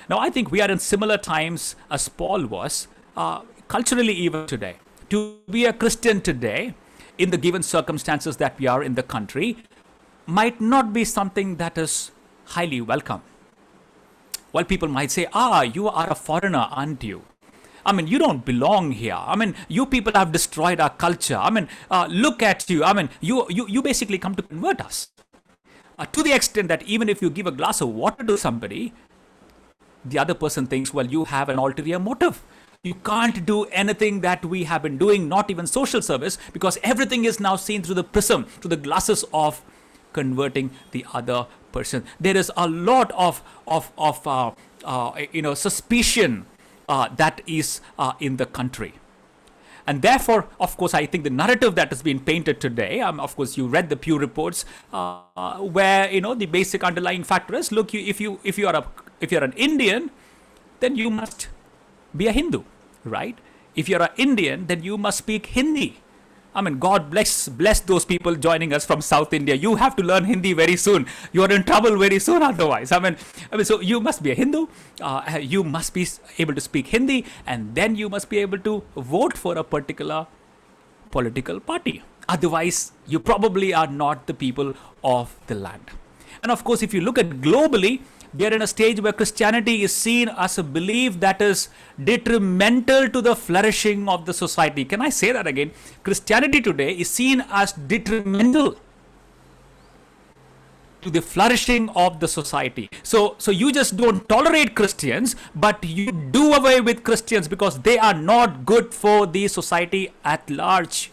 Now, 0.08 0.18
I 0.18 0.30
think 0.30 0.50
we 0.50 0.60
are 0.60 0.70
in 0.70 0.78
similar 0.78 1.18
times 1.18 1.76
as 1.90 2.08
Paul 2.08 2.46
was, 2.46 2.88
uh, 3.16 3.42
culturally, 3.68 4.14
even 4.14 4.46
today. 4.46 4.76
To 5.10 5.38
be 5.50 5.64
a 5.64 5.72
Christian 5.72 6.20
today, 6.20 6.74
in 7.18 7.30
the 7.30 7.38
given 7.38 7.62
circumstances 7.62 8.36
that 8.38 8.58
we 8.58 8.66
are 8.66 8.82
in 8.82 8.94
the 8.94 9.02
country, 9.02 9.58
might 10.26 10.60
not 10.60 10.92
be 10.92 11.04
something 11.04 11.56
that 11.56 11.76
is 11.76 12.10
highly 12.44 12.80
welcome. 12.80 13.22
Well, 14.52 14.64
people 14.64 14.88
might 14.88 15.10
say, 15.10 15.26
ah, 15.32 15.62
you 15.62 15.88
are 15.88 16.10
a 16.10 16.14
foreigner, 16.14 16.68
aren't 16.70 17.04
you? 17.04 17.22
I 17.84 17.92
mean, 17.92 18.06
you 18.06 18.18
don't 18.18 18.44
belong 18.44 18.92
here. 18.92 19.18
I 19.18 19.36
mean, 19.36 19.54
you 19.68 19.86
people 19.86 20.12
have 20.14 20.32
destroyed 20.32 20.80
our 20.80 20.90
culture. 20.90 21.36
I 21.36 21.50
mean, 21.50 21.68
uh, 21.90 22.06
look 22.10 22.42
at 22.42 22.68
you. 22.68 22.84
I 22.84 22.92
mean, 22.92 23.10
you, 23.20 23.46
you, 23.48 23.66
you 23.68 23.82
basically 23.82 24.18
come 24.18 24.34
to 24.34 24.42
convert 24.42 24.80
us. 24.80 25.08
Uh, 25.98 26.06
to 26.06 26.22
the 26.22 26.32
extent 26.32 26.68
that 26.68 26.82
even 26.84 27.08
if 27.08 27.20
you 27.20 27.28
give 27.28 27.46
a 27.46 27.50
glass 27.50 27.80
of 27.80 27.88
water 27.88 28.24
to 28.24 28.38
somebody, 28.38 28.92
the 30.04 30.18
other 30.18 30.34
person 30.34 30.66
thinks, 30.66 30.94
well, 30.94 31.06
you 31.06 31.24
have 31.24 31.48
an 31.48 31.58
ulterior 31.58 31.98
motive. 31.98 32.42
You 32.84 32.94
can't 32.94 33.44
do 33.44 33.64
anything 33.64 34.20
that 34.20 34.44
we 34.44 34.64
have 34.64 34.82
been 34.82 34.98
doing, 34.98 35.28
not 35.28 35.50
even 35.50 35.66
social 35.66 36.00
service, 36.00 36.38
because 36.52 36.78
everything 36.84 37.24
is 37.24 37.40
now 37.40 37.56
seen 37.56 37.82
through 37.82 37.96
the 37.96 38.04
prism, 38.04 38.44
through 38.44 38.68
the 38.68 38.76
glasses 38.76 39.24
of 39.34 39.60
converting 40.12 40.70
the 40.92 41.04
other 41.12 41.46
person. 41.72 42.04
There 42.20 42.36
is 42.36 42.52
a 42.56 42.68
lot 42.68 43.10
of, 43.12 43.42
of, 43.66 43.90
of 43.98 44.24
uh, 44.26 44.52
uh, 44.84 45.20
you 45.32 45.42
know, 45.42 45.54
suspicion 45.54 46.46
that 46.88 47.42
is 47.46 47.80
uh, 47.98 48.12
in 48.18 48.36
the 48.36 48.46
country. 48.46 48.94
And 49.86 50.02
therefore, 50.02 50.48
of 50.60 50.76
course, 50.76 50.92
I 50.92 51.06
think 51.06 51.24
the 51.24 51.30
narrative 51.30 51.74
that 51.76 51.88
has 51.88 52.02
been 52.02 52.20
painted 52.20 52.60
today, 52.60 53.00
um, 53.00 53.18
of 53.20 53.34
course, 53.34 53.56
you 53.56 53.66
read 53.66 53.88
the 53.88 53.96
Pew 53.96 54.18
reports, 54.18 54.66
uh, 54.92 55.56
where 55.64 56.10
you 56.12 56.20
know 56.20 56.34
the 56.34 56.44
basic 56.44 56.84
underlying 56.84 57.24
factor 57.24 57.54
is: 57.54 57.72
look, 57.72 57.94
you, 57.94 58.00
if 58.00 58.20
you 58.20 58.38
if 58.44 58.58
you 58.58 58.68
are 58.68 58.76
a 58.76 58.84
if 59.20 59.32
you're 59.32 59.44
an 59.44 59.54
Indian, 59.56 60.10
then 60.80 60.96
you 60.96 61.08
must 61.08 61.48
be 62.14 62.26
a 62.26 62.32
Hindu, 62.32 62.64
right? 63.04 63.38
If 63.74 63.88
you're 63.88 64.02
an 64.02 64.12
Indian, 64.18 64.66
then 64.66 64.82
you 64.82 64.98
must 64.98 65.24
speak 65.24 65.46
Hindi. 65.56 65.96
I 66.58 66.60
mean, 66.60 66.80
God 66.80 67.08
bless 67.08 67.48
bless 67.48 67.80
those 67.88 68.04
people 68.04 68.34
joining 68.34 68.72
us 68.76 68.84
from 68.84 69.00
South 69.00 69.32
India. 69.38 69.54
You 69.64 69.76
have 69.76 69.94
to 69.98 70.02
learn 70.02 70.24
Hindi 70.24 70.54
very 70.60 70.74
soon. 70.84 71.06
You 71.32 71.44
are 71.44 71.52
in 71.56 71.62
trouble 71.62 71.96
very 71.96 72.18
soon 72.18 72.42
otherwise. 72.42 72.90
I 72.90 72.98
mean, 73.04 73.16
I 73.52 73.56
mean, 73.56 73.64
so 73.64 73.78
you 73.80 74.00
must 74.00 74.24
be 74.24 74.32
a 74.32 74.34
Hindu. 74.34 74.66
Uh, 75.00 75.38
you 75.40 75.62
must 75.62 75.94
be 75.94 76.04
able 76.38 76.56
to 76.56 76.60
speak 76.60 76.88
Hindi, 76.88 77.24
and 77.46 77.76
then 77.76 77.94
you 77.94 78.08
must 78.08 78.28
be 78.28 78.38
able 78.38 78.58
to 78.70 78.82
vote 78.96 79.38
for 79.44 79.56
a 79.56 79.62
particular 79.62 80.26
political 81.12 81.60
party. 81.60 82.02
Otherwise, 82.28 82.90
you 83.06 83.20
probably 83.20 83.72
are 83.72 83.86
not 83.86 84.26
the 84.26 84.34
people 84.34 84.74
of 85.04 85.36
the 85.46 85.54
land. 85.54 85.92
And 86.42 86.50
of 86.50 86.64
course, 86.64 86.82
if 86.82 86.92
you 86.92 87.02
look 87.02 87.18
at 87.18 87.30
globally, 87.48 88.00
we 88.34 88.46
are 88.46 88.52
in 88.52 88.62
a 88.62 88.66
stage 88.66 89.00
where 89.00 89.12
Christianity 89.12 89.82
is 89.82 89.94
seen 89.94 90.28
as 90.28 90.58
a 90.58 90.62
belief 90.62 91.20
that 91.20 91.40
is 91.40 91.68
detrimental 92.02 93.08
to 93.08 93.22
the 93.22 93.34
flourishing 93.34 94.08
of 94.08 94.26
the 94.26 94.34
society. 94.34 94.84
Can 94.84 95.00
I 95.00 95.08
say 95.08 95.32
that 95.32 95.46
again? 95.46 95.72
Christianity 96.02 96.60
today 96.60 96.92
is 96.92 97.10
seen 97.10 97.44
as 97.50 97.72
detrimental 97.72 98.76
to 101.00 101.10
the 101.10 101.22
flourishing 101.22 101.88
of 101.90 102.20
the 102.20 102.28
society. 102.28 102.90
So, 103.02 103.36
so 103.38 103.50
you 103.50 103.72
just 103.72 103.96
don't 103.96 104.28
tolerate 104.28 104.74
Christians, 104.74 105.36
but 105.54 105.84
you 105.84 106.12
do 106.12 106.52
away 106.52 106.80
with 106.80 107.04
Christians 107.04 107.48
because 107.48 107.80
they 107.80 107.98
are 107.98 108.14
not 108.14 108.66
good 108.66 108.92
for 108.92 109.26
the 109.26 109.48
society 109.48 110.12
at 110.24 110.48
large. 110.50 111.12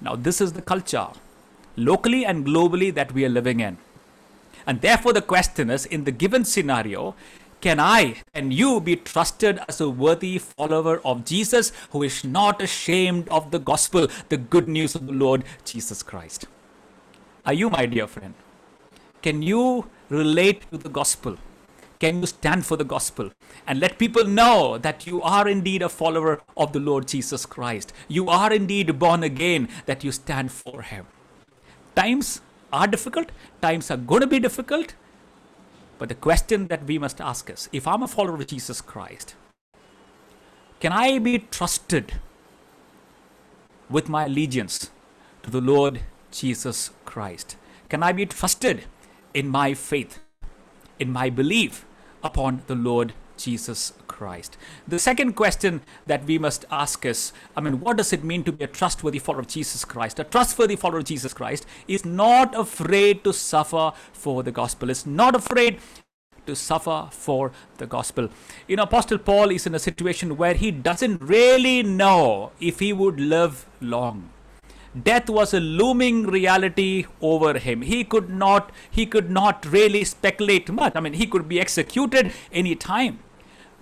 Now, 0.00 0.16
this 0.16 0.40
is 0.40 0.52
the 0.52 0.62
culture, 0.62 1.08
locally 1.76 2.24
and 2.24 2.46
globally, 2.46 2.94
that 2.94 3.12
we 3.12 3.24
are 3.24 3.28
living 3.28 3.60
in. 3.60 3.78
And 4.66 4.80
therefore, 4.80 5.12
the 5.12 5.22
question 5.22 5.70
is 5.70 5.86
in 5.86 6.04
the 6.04 6.12
given 6.12 6.44
scenario, 6.44 7.14
can 7.60 7.78
I 7.78 8.22
and 8.32 8.54
you 8.54 8.80
be 8.80 8.96
trusted 8.96 9.60
as 9.68 9.80
a 9.80 9.90
worthy 9.90 10.38
follower 10.38 11.00
of 11.04 11.26
Jesus 11.26 11.72
who 11.90 12.02
is 12.02 12.24
not 12.24 12.62
ashamed 12.62 13.28
of 13.28 13.50
the 13.50 13.58
gospel, 13.58 14.08
the 14.30 14.38
good 14.38 14.66
news 14.66 14.94
of 14.94 15.06
the 15.06 15.12
Lord 15.12 15.44
Jesus 15.64 16.02
Christ? 16.02 16.46
Are 17.44 17.52
you, 17.52 17.68
my 17.68 17.86
dear 17.86 18.06
friend? 18.06 18.34
Can 19.22 19.42
you 19.42 19.90
relate 20.08 20.70
to 20.70 20.78
the 20.78 20.88
gospel? 20.88 21.36
Can 21.98 22.20
you 22.20 22.26
stand 22.26 22.64
for 22.64 22.78
the 22.78 22.84
gospel 22.84 23.30
and 23.66 23.78
let 23.78 23.98
people 23.98 24.24
know 24.24 24.78
that 24.78 25.06
you 25.06 25.20
are 25.20 25.46
indeed 25.46 25.82
a 25.82 25.90
follower 25.90 26.40
of 26.56 26.72
the 26.72 26.80
Lord 26.80 27.06
Jesus 27.06 27.44
Christ? 27.44 27.92
You 28.08 28.30
are 28.30 28.50
indeed 28.50 28.98
born 28.98 29.22
again, 29.22 29.68
that 29.84 30.02
you 30.02 30.12
stand 30.12 30.50
for 30.50 30.80
Him. 30.80 31.06
Times 31.94 32.40
are 32.72 32.86
difficult, 32.86 33.30
times 33.60 33.90
are 33.90 33.96
going 33.96 34.20
to 34.20 34.26
be 34.26 34.38
difficult. 34.38 34.94
But 35.98 36.08
the 36.08 36.14
question 36.14 36.68
that 36.68 36.84
we 36.86 36.98
must 36.98 37.20
ask 37.20 37.50
is 37.50 37.68
if 37.72 37.86
I'm 37.86 38.02
a 38.02 38.08
follower 38.08 38.36
of 38.36 38.46
Jesus 38.46 38.80
Christ, 38.80 39.34
can 40.80 40.92
I 40.92 41.18
be 41.18 41.38
trusted 41.38 42.14
with 43.90 44.08
my 44.08 44.24
allegiance 44.24 44.90
to 45.42 45.50
the 45.50 45.60
Lord 45.60 46.00
Jesus 46.30 46.90
Christ? 47.04 47.56
Can 47.88 48.02
I 48.02 48.12
be 48.12 48.24
trusted 48.24 48.84
in 49.34 49.48
my 49.48 49.74
faith, 49.74 50.20
in 50.98 51.12
my 51.12 51.28
belief 51.28 51.84
upon 52.22 52.62
the 52.66 52.74
Lord 52.74 53.12
Jesus 53.36 53.92
Christ. 54.20 54.58
The 54.86 54.98
second 54.98 55.32
question 55.32 55.80
that 56.06 56.26
we 56.26 56.36
must 56.36 56.66
ask 56.70 57.06
is 57.06 57.32
I 57.56 57.62
mean, 57.62 57.80
what 57.80 57.96
does 57.96 58.12
it 58.12 58.22
mean 58.22 58.44
to 58.44 58.52
be 58.52 58.64
a 58.64 58.66
trustworthy 58.66 59.18
follower 59.18 59.40
of 59.40 59.48
Jesus 59.48 59.86
Christ? 59.86 60.18
A 60.18 60.24
trustworthy 60.24 60.76
follower 60.76 60.98
of 60.98 61.06
Jesus 61.06 61.32
Christ 61.32 61.64
is 61.88 62.04
not 62.04 62.54
afraid 62.54 63.24
to 63.24 63.32
suffer 63.32 63.92
for 64.12 64.42
the 64.42 64.52
gospel, 64.52 64.90
is 64.90 65.06
not 65.06 65.34
afraid 65.34 65.78
to 66.44 66.54
suffer 66.54 66.98
for 67.10 67.52
the 67.78 67.86
gospel. 67.86 68.28
You 68.68 68.76
know, 68.76 68.82
Apostle 68.82 69.16
Paul 69.16 69.50
is 69.52 69.66
in 69.66 69.74
a 69.74 69.78
situation 69.78 70.36
where 70.36 70.52
he 70.52 70.70
doesn't 70.70 71.22
really 71.22 71.82
know 71.82 72.52
if 72.60 72.80
he 72.80 72.92
would 72.92 73.18
live 73.18 73.64
long 73.80 74.28
death 75.08 75.30
was 75.30 75.54
a 75.54 75.60
looming 75.60 76.26
reality 76.26 77.06
over 77.22 77.56
him 77.64 77.82
he 77.82 77.98
could 78.14 78.28
not 78.28 78.72
he 78.90 79.04
could 79.06 79.30
not 79.30 79.66
really 79.74 80.02
speculate 80.02 80.72
much 80.78 80.96
i 80.96 81.00
mean 81.04 81.12
he 81.20 81.26
could 81.34 81.48
be 81.52 81.60
executed 81.60 82.32
any 82.52 82.74
time 82.74 83.20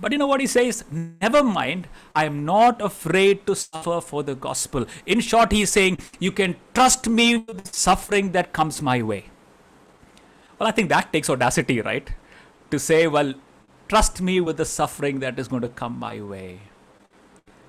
but 0.01 0.13
you 0.13 0.19
know 0.19 0.27
what 0.27 0.41
he 0.41 0.47
says? 0.47 0.85
Never 0.91 1.43
mind, 1.43 1.89
I 2.15 2.25
am 2.25 2.45
not 2.45 2.81
afraid 2.81 3.47
to 3.47 3.57
suffer 3.57 4.01
for 4.01 4.23
the 4.23 4.35
gospel. 4.35 4.87
In 5.07 5.21
short, 5.21 5.53
he's 5.53 5.71
saying, 5.71 5.99
You 6.19 6.33
can 6.33 6.57
trust 6.75 7.09
me 7.09 7.37
with 7.37 7.65
the 7.65 7.75
suffering 7.75 8.33
that 8.33 8.53
comes 8.53 8.81
my 8.81 9.03
way. 9.03 9.27
Well, 10.59 10.69
I 10.69 10.73
think 10.73 10.89
that 10.89 11.13
takes 11.13 11.31
audacity, 11.31 11.81
right? 11.81 12.11
To 12.71 12.79
say, 12.79 13.07
Well, 13.07 13.35
trust 13.89 14.21
me 14.21 14.41
with 14.41 14.57
the 14.57 14.65
suffering 14.65 15.21
that 15.21 15.39
is 15.39 15.49
going 15.49 15.63
to 15.63 15.69
come 15.69 15.99
my 15.99 16.21
way. 16.21 16.61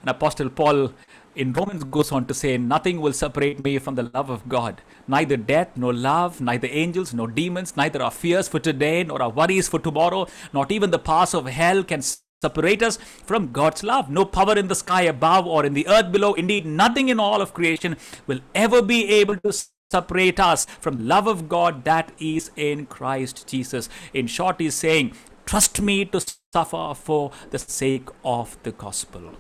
And 0.02 0.10
Apostle 0.10 0.50
Paul 0.50 0.94
in 1.40 1.54
Romans 1.54 1.86
goes 1.86 2.12
on 2.12 2.26
to 2.26 2.34
say, 2.34 2.58
Nothing 2.58 3.00
will 3.00 3.14
separate 3.14 3.64
me 3.64 3.80
from 3.80 3.96
the 3.96 4.12
love 4.14 4.30
of 4.30 4.48
God. 4.50 4.82
Neither 5.08 5.38
death, 5.38 5.70
nor 5.78 5.94
love, 5.94 6.42
neither 6.42 6.68
angels, 6.70 7.14
nor 7.14 7.28
demons, 7.28 7.78
neither 7.78 8.04
our 8.04 8.12
fears 8.12 8.50
for 8.50 8.60
today, 8.60 9.06
nor 9.06 9.22
our 9.22 9.30
worries 9.30 9.70
for 9.70 9.80
tomorrow, 9.80 10.28
not 10.52 10.70
even 10.70 10.92
the 10.92 11.00
powers 11.00 11.34
of 11.34 11.46
hell 11.46 11.82
can 11.86 12.02
separate 12.42 12.84
us 12.84 12.98
from 12.98 13.54
God's 13.54 13.84
love. 13.84 14.10
No 14.10 14.26
power 14.26 14.58
in 14.58 14.68
the 14.68 14.76
sky 14.76 15.04
above 15.04 15.48
or 15.48 15.66
in 15.66 15.74
the 15.74 15.88
earth 15.88 16.12
below, 16.12 16.34
indeed, 16.34 16.66
nothing 16.66 17.08
in 17.08 17.22
all 17.22 17.42
of 17.42 17.54
creation 17.54 17.96
will 18.28 18.42
ever 18.54 18.82
be 18.82 19.08
able 19.10 19.38
to 19.38 19.54
separate 19.90 20.42
us 20.42 20.66
from 20.82 21.08
love 21.08 21.26
of 21.26 21.48
God 21.48 21.86
that 21.86 22.12
is 22.20 22.52
in 22.58 22.86
Christ 22.86 23.48
Jesus. 23.48 23.88
In 24.14 24.28
short, 24.28 24.60
he's 24.60 24.76
saying, 24.76 25.14
Trust 25.46 25.82
me 25.82 26.04
to 26.06 26.24
suffer 26.54 26.94
for 26.96 27.32
the 27.50 27.60
sake 27.60 28.10
of 28.26 28.58
the 28.64 28.72
gospel. 28.72 29.32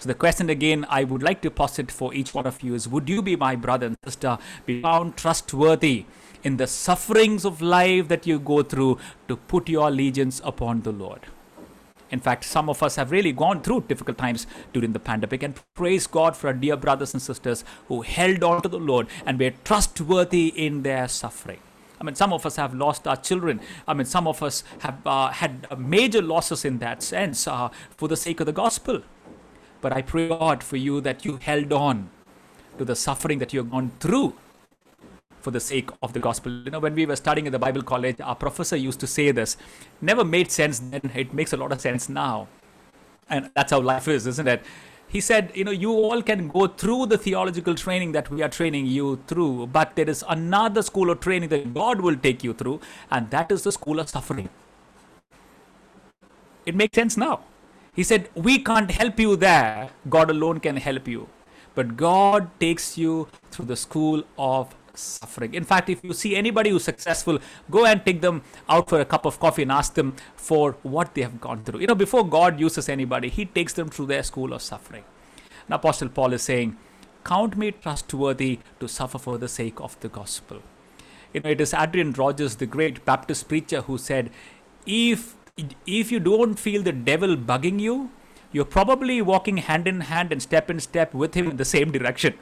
So 0.00 0.06
the 0.06 0.14
question 0.14 0.48
again 0.48 0.86
I 0.88 1.02
would 1.02 1.24
like 1.24 1.40
to 1.42 1.50
posit 1.50 1.90
for 1.90 2.14
each 2.14 2.32
one 2.32 2.46
of 2.46 2.62
you 2.62 2.74
is 2.74 2.86
would 2.86 3.08
you 3.08 3.20
be 3.20 3.34
my 3.34 3.56
brother 3.56 3.86
and 3.86 3.96
sister 4.04 4.38
be 4.64 4.80
found 4.80 5.16
trustworthy 5.16 6.06
in 6.44 6.56
the 6.56 6.68
sufferings 6.68 7.44
of 7.44 7.60
life 7.60 8.06
that 8.06 8.24
you 8.24 8.38
go 8.38 8.62
through 8.62 8.98
to 9.26 9.36
put 9.36 9.68
your 9.68 9.88
allegiance 9.88 10.40
upon 10.44 10.82
the 10.82 10.92
Lord? 10.92 11.26
In 12.12 12.20
fact, 12.20 12.44
some 12.44 12.70
of 12.70 12.80
us 12.80 12.94
have 12.94 13.10
really 13.10 13.32
gone 13.32 13.60
through 13.60 13.86
difficult 13.88 14.18
times 14.18 14.46
during 14.72 14.92
the 14.92 15.00
pandemic 15.00 15.42
and 15.42 15.60
praise 15.74 16.06
God 16.06 16.36
for 16.36 16.46
our 16.46 16.52
dear 16.52 16.76
brothers 16.76 17.12
and 17.12 17.20
sisters 17.20 17.64
who 17.88 18.02
held 18.02 18.44
on 18.44 18.62
to 18.62 18.68
the 18.68 18.78
Lord 18.78 19.08
and 19.26 19.38
were 19.38 19.52
trustworthy 19.64 20.46
in 20.46 20.84
their 20.84 21.08
suffering. 21.08 21.58
I 22.00 22.04
mean, 22.04 22.14
some 22.14 22.32
of 22.32 22.46
us 22.46 22.54
have 22.54 22.72
lost 22.72 23.08
our 23.08 23.16
children. 23.16 23.60
I 23.86 23.94
mean, 23.94 24.06
some 24.06 24.28
of 24.28 24.44
us 24.44 24.62
have 24.78 25.04
uh, 25.04 25.30
had 25.30 25.66
major 25.76 26.22
losses 26.22 26.64
in 26.64 26.78
that 26.78 27.02
sense 27.02 27.48
uh, 27.48 27.70
for 27.96 28.06
the 28.06 28.16
sake 28.16 28.38
of 28.38 28.46
the 28.46 28.52
gospel. 28.52 29.02
But 29.80 29.92
I 29.92 30.02
pray 30.02 30.28
God 30.28 30.62
for 30.62 30.76
you 30.76 31.00
that 31.02 31.24
you 31.24 31.36
held 31.36 31.72
on 31.72 32.10
to 32.78 32.84
the 32.84 32.96
suffering 32.96 33.38
that 33.38 33.52
you 33.52 33.60
have 33.60 33.70
gone 33.70 33.92
through 34.00 34.34
for 35.40 35.50
the 35.52 35.60
sake 35.60 35.90
of 36.02 36.12
the 36.12 36.20
gospel. 36.20 36.50
You 36.50 36.70
know, 36.70 36.80
when 36.80 36.94
we 36.94 37.06
were 37.06 37.16
studying 37.16 37.46
in 37.46 37.52
the 37.52 37.58
Bible 37.58 37.82
college, 37.82 38.20
our 38.20 38.34
professor 38.34 38.76
used 38.76 39.00
to 39.00 39.06
say 39.06 39.30
this. 39.30 39.56
Never 40.00 40.24
made 40.24 40.50
sense 40.50 40.80
then, 40.80 41.10
it 41.14 41.32
makes 41.32 41.52
a 41.52 41.56
lot 41.56 41.72
of 41.72 41.80
sense 41.80 42.08
now. 42.08 42.48
And 43.30 43.50
that's 43.54 43.70
how 43.70 43.80
life 43.80 44.08
is, 44.08 44.26
isn't 44.26 44.48
it? 44.48 44.62
He 45.06 45.20
said, 45.20 45.52
you 45.54 45.64
know, 45.64 45.70
you 45.70 45.90
all 45.90 46.22
can 46.22 46.48
go 46.48 46.66
through 46.66 47.06
the 47.06 47.16
theological 47.16 47.74
training 47.74 48.12
that 48.12 48.30
we 48.30 48.42
are 48.42 48.48
training 48.48 48.86
you 48.86 49.20
through, 49.26 49.68
but 49.68 49.96
there 49.96 50.08
is 50.08 50.22
another 50.28 50.82
school 50.82 51.08
of 51.08 51.20
training 51.20 51.48
that 51.48 51.72
God 51.72 52.02
will 52.02 52.16
take 52.16 52.44
you 52.44 52.52
through, 52.52 52.80
and 53.10 53.30
that 53.30 53.50
is 53.50 53.62
the 53.62 53.72
school 53.72 54.00
of 54.00 54.08
suffering. 54.10 54.50
It 56.66 56.74
makes 56.74 56.94
sense 56.94 57.16
now. 57.16 57.40
He 57.98 58.04
said, 58.04 58.28
We 58.36 58.60
can't 58.60 58.92
help 58.92 59.18
you 59.18 59.34
there, 59.34 59.90
God 60.08 60.30
alone 60.30 60.60
can 60.60 60.76
help 60.76 61.08
you. 61.08 61.28
But 61.74 61.96
God 61.96 62.48
takes 62.60 62.96
you 62.96 63.26
through 63.50 63.64
the 63.64 63.74
school 63.74 64.22
of 64.38 64.72
suffering. 64.94 65.52
In 65.52 65.64
fact, 65.64 65.88
if 65.88 66.04
you 66.04 66.12
see 66.12 66.36
anybody 66.36 66.70
who's 66.70 66.84
successful, 66.84 67.40
go 67.72 67.86
and 67.86 68.04
take 68.06 68.20
them 68.20 68.42
out 68.68 68.88
for 68.88 69.00
a 69.00 69.04
cup 69.04 69.26
of 69.26 69.40
coffee 69.40 69.62
and 69.62 69.72
ask 69.72 69.94
them 69.94 70.14
for 70.36 70.76
what 70.84 71.12
they 71.16 71.22
have 71.22 71.40
gone 71.40 71.64
through. 71.64 71.80
You 71.80 71.88
know, 71.88 71.96
before 71.96 72.24
God 72.24 72.60
uses 72.60 72.88
anybody, 72.88 73.30
He 73.30 73.46
takes 73.46 73.72
them 73.72 73.88
through 73.88 74.06
their 74.06 74.22
school 74.22 74.52
of 74.52 74.62
suffering. 74.62 75.02
Now, 75.68 75.74
Apostle 75.74 76.08
Paul 76.08 76.34
is 76.34 76.42
saying, 76.42 76.76
Count 77.24 77.56
me 77.56 77.72
trustworthy 77.72 78.60
to 78.78 78.86
suffer 78.86 79.18
for 79.18 79.38
the 79.38 79.48
sake 79.48 79.80
of 79.80 79.98
the 79.98 80.08
gospel. 80.08 80.62
You 81.34 81.40
know, 81.40 81.50
it 81.50 81.60
is 81.60 81.74
Adrian 81.74 82.12
Rogers, 82.12 82.54
the 82.54 82.66
great 82.66 83.04
Baptist 83.04 83.48
preacher, 83.48 83.80
who 83.80 83.98
said, 83.98 84.30
If 84.86 85.34
if 85.86 86.12
you 86.12 86.20
don't 86.20 86.58
feel 86.58 86.82
the 86.82 86.92
devil 86.92 87.36
bugging 87.36 87.80
you, 87.80 88.10
you're 88.52 88.64
probably 88.64 89.20
walking 89.20 89.58
hand 89.58 89.86
in 89.86 90.00
hand 90.02 90.32
and 90.32 90.42
step 90.42 90.70
in 90.70 90.80
step 90.80 91.12
with 91.12 91.34
him 91.34 91.50
in 91.50 91.56
the 91.56 91.64
same 91.64 91.90
direction 91.92 92.34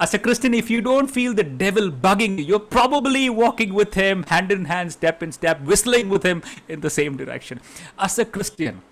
as 0.00 0.12
a 0.12 0.18
Christian, 0.18 0.54
if 0.54 0.70
you 0.70 0.80
don't 0.80 1.08
feel 1.08 1.34
the 1.34 1.44
devil 1.44 1.90
bugging 1.90 2.38
you, 2.38 2.44
you're 2.44 2.58
probably 2.58 3.30
walking 3.30 3.72
with 3.72 3.94
him 3.94 4.24
hand 4.24 4.50
in 4.50 4.64
hand, 4.64 4.92
step 4.92 5.22
in 5.22 5.30
step, 5.30 5.60
whistling 5.60 6.08
with 6.08 6.24
him 6.24 6.42
in 6.68 6.80
the 6.80 6.90
same 6.90 7.16
direction. 7.16 7.60
As 7.98 8.18
a 8.18 8.24
Christian, 8.24 8.82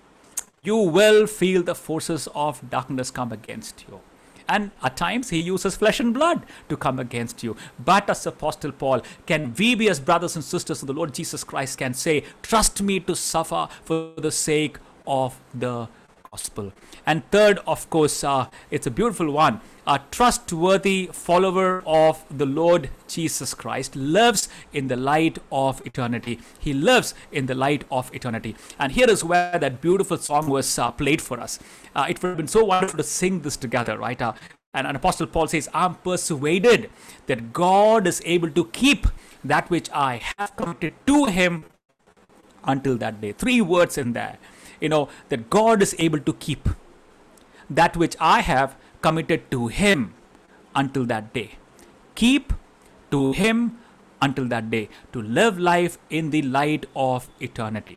you 0.63 0.77
will 0.77 1.27
feel 1.27 1.63
the 1.63 1.75
forces 1.75 2.29
of 2.35 2.71
darkness 2.71 3.11
come 3.11 3.33
against 3.33 3.85
you. 3.89 4.01
And 4.49 4.71
at 4.83 4.97
times 4.97 5.31
he 5.31 5.41
uses 5.41 5.77
flesh 5.77 6.01
and 6.01 6.13
blood 6.13 6.45
to 6.69 6.77
come 6.77 6.99
against 6.99 7.43
you. 7.43 7.57
But 7.85 8.09
as 8.11 8.27
Apostle 8.27 8.73
Paul, 8.73 9.03
can 9.27 9.55
we 9.59 9.75
be 9.75 9.89
as 9.89 10.01
brothers 10.01 10.37
and 10.37 10.45
sisters 10.45 10.83
of 10.83 10.89
the 10.89 10.95
Lord 10.95 11.15
Jesus 11.15 11.45
Christ 11.45 11.79
can 11.79 11.95
say, 11.95 12.25
Trust 12.43 12.83
me 12.83 13.01
to 13.01 13.15
suffer 13.17 13.69
for 13.85 14.13
the 14.17 14.33
sake 14.33 14.79
of 15.07 15.41
the 15.55 15.89
gospel. 16.33 16.73
And 17.05 17.31
third, 17.31 17.59
of 17.67 17.91
course, 17.91 18.25
uh, 18.25 18.47
it's 18.71 18.87
a 18.87 18.91
beautiful 18.91 19.31
one. 19.31 19.61
A 19.87 20.01
trustworthy 20.11 21.11
follower 21.13 21.83
of 21.85 22.25
the 22.31 22.47
Lord 22.47 22.89
Jesus 23.07 23.53
Christ 23.53 23.95
lives 23.95 24.49
in 24.73 24.89
the 24.89 24.97
light 24.97 25.39
of 25.51 25.85
eternity. 25.85 26.41
He 26.59 26.73
lives 26.73 27.15
in 27.33 27.47
the 27.47 27.55
light 27.55 27.85
of 27.91 28.15
eternity. 28.15 28.57
And 28.79 28.93
here 28.93 29.11
is 29.11 29.23
where 29.23 29.59
that 29.59 29.83
beautiful 29.83 30.17
song 30.17 30.49
was 30.49 30.79
uh, 30.79 30.91
played 30.93 31.21
for 31.21 31.39
us. 31.39 31.59
Uh, 31.95 32.07
it 32.09 32.23
would 32.23 32.29
have 32.31 32.37
been 32.39 32.49
so 32.49 32.65
wonderful 32.65 32.97
to 32.97 33.05
sing 33.05 33.41
this 33.41 33.59
together, 33.59 33.99
right? 33.99 34.21
Uh, 34.23 34.33
and, 34.73 34.87
and 34.87 34.97
Apostle 34.97 35.27
Paul 35.27 35.49
says, 35.49 35.69
I'm 35.75 35.97
persuaded 35.97 36.89
that 37.27 37.53
God 37.53 38.07
is 38.07 38.23
able 38.25 38.51
to 38.53 38.65
keep 38.69 39.07
that 39.45 39.69
which 39.69 39.91
I 39.91 40.23
have 40.39 40.57
committed 40.57 40.95
to 41.09 41.27
him 41.27 41.67
until 42.65 42.97
that 42.97 43.21
day. 43.21 43.33
Three 43.33 43.61
words 43.61 43.99
in 43.99 44.15
there 44.15 44.39
you 44.83 44.89
know, 44.89 45.09
that 45.29 45.49
God 45.49 45.81
is 45.81 45.95
able 45.99 46.19
to 46.19 46.33
keep 46.35 46.69
that 47.71 47.97
which 47.97 48.17
I 48.21 48.41
have 48.41 48.77
committed 49.01 49.51
to 49.53 49.69
Him 49.69 50.15
until 50.75 51.07
that 51.07 51.33
day. 51.33 51.53
Keep 52.15 52.53
to 53.11 53.33
Him 53.33 53.79
until 54.21 54.47
that 54.47 54.71
day, 54.71 54.89
to 55.13 55.21
live 55.21 55.59
life 55.59 55.99
in 56.11 56.31
the 56.31 56.43
light 56.43 56.87
of 56.95 57.29
eternity. 57.41 57.97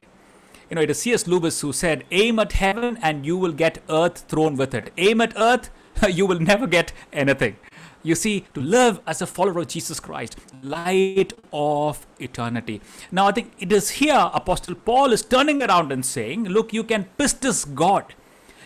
You 0.70 0.76
know, 0.76 0.82
it 0.82 0.90
is 0.90 1.02
C.S. 1.02 1.28
Lewis 1.28 1.62
who 1.62 1.72
said, 1.72 2.04
Aim 2.12 2.40
at 2.40 2.54
heaven 2.54 2.98
and 3.02 3.26
you 3.26 3.38
will 3.38 3.52
get 3.52 3.84
earth 3.90 4.26
thrown 4.28 4.56
with 4.56 4.74
it. 4.74 4.92
Aim 4.98 5.22
at 5.22 5.34
earth, 5.38 5.70
you 6.10 6.26
will 6.26 6.40
never 6.40 6.66
get 6.66 6.92
anything. 7.14 7.58
You 8.06 8.14
see, 8.14 8.46
to 8.54 8.62
live 8.62 9.00
as 9.08 9.24
a 9.24 9.26
follower 9.26 9.62
of 9.62 9.68
Jesus 9.68 10.00
Christ, 10.00 10.38
light 10.62 11.34
of 11.52 12.06
eternity. 12.20 12.80
Now, 13.12 13.26
I 13.26 13.32
think 13.32 13.54
it 13.58 13.72
is 13.72 13.90
here 13.90 14.30
Apostle 14.32 14.76
Paul 14.76 15.12
is 15.12 15.24
turning 15.24 15.64
around 15.64 15.92
and 15.92 16.06
saying, 16.06 16.44
Look, 16.44 16.72
you 16.72 16.84
can 16.84 17.08
pistis 17.18 17.66
God. 17.74 18.14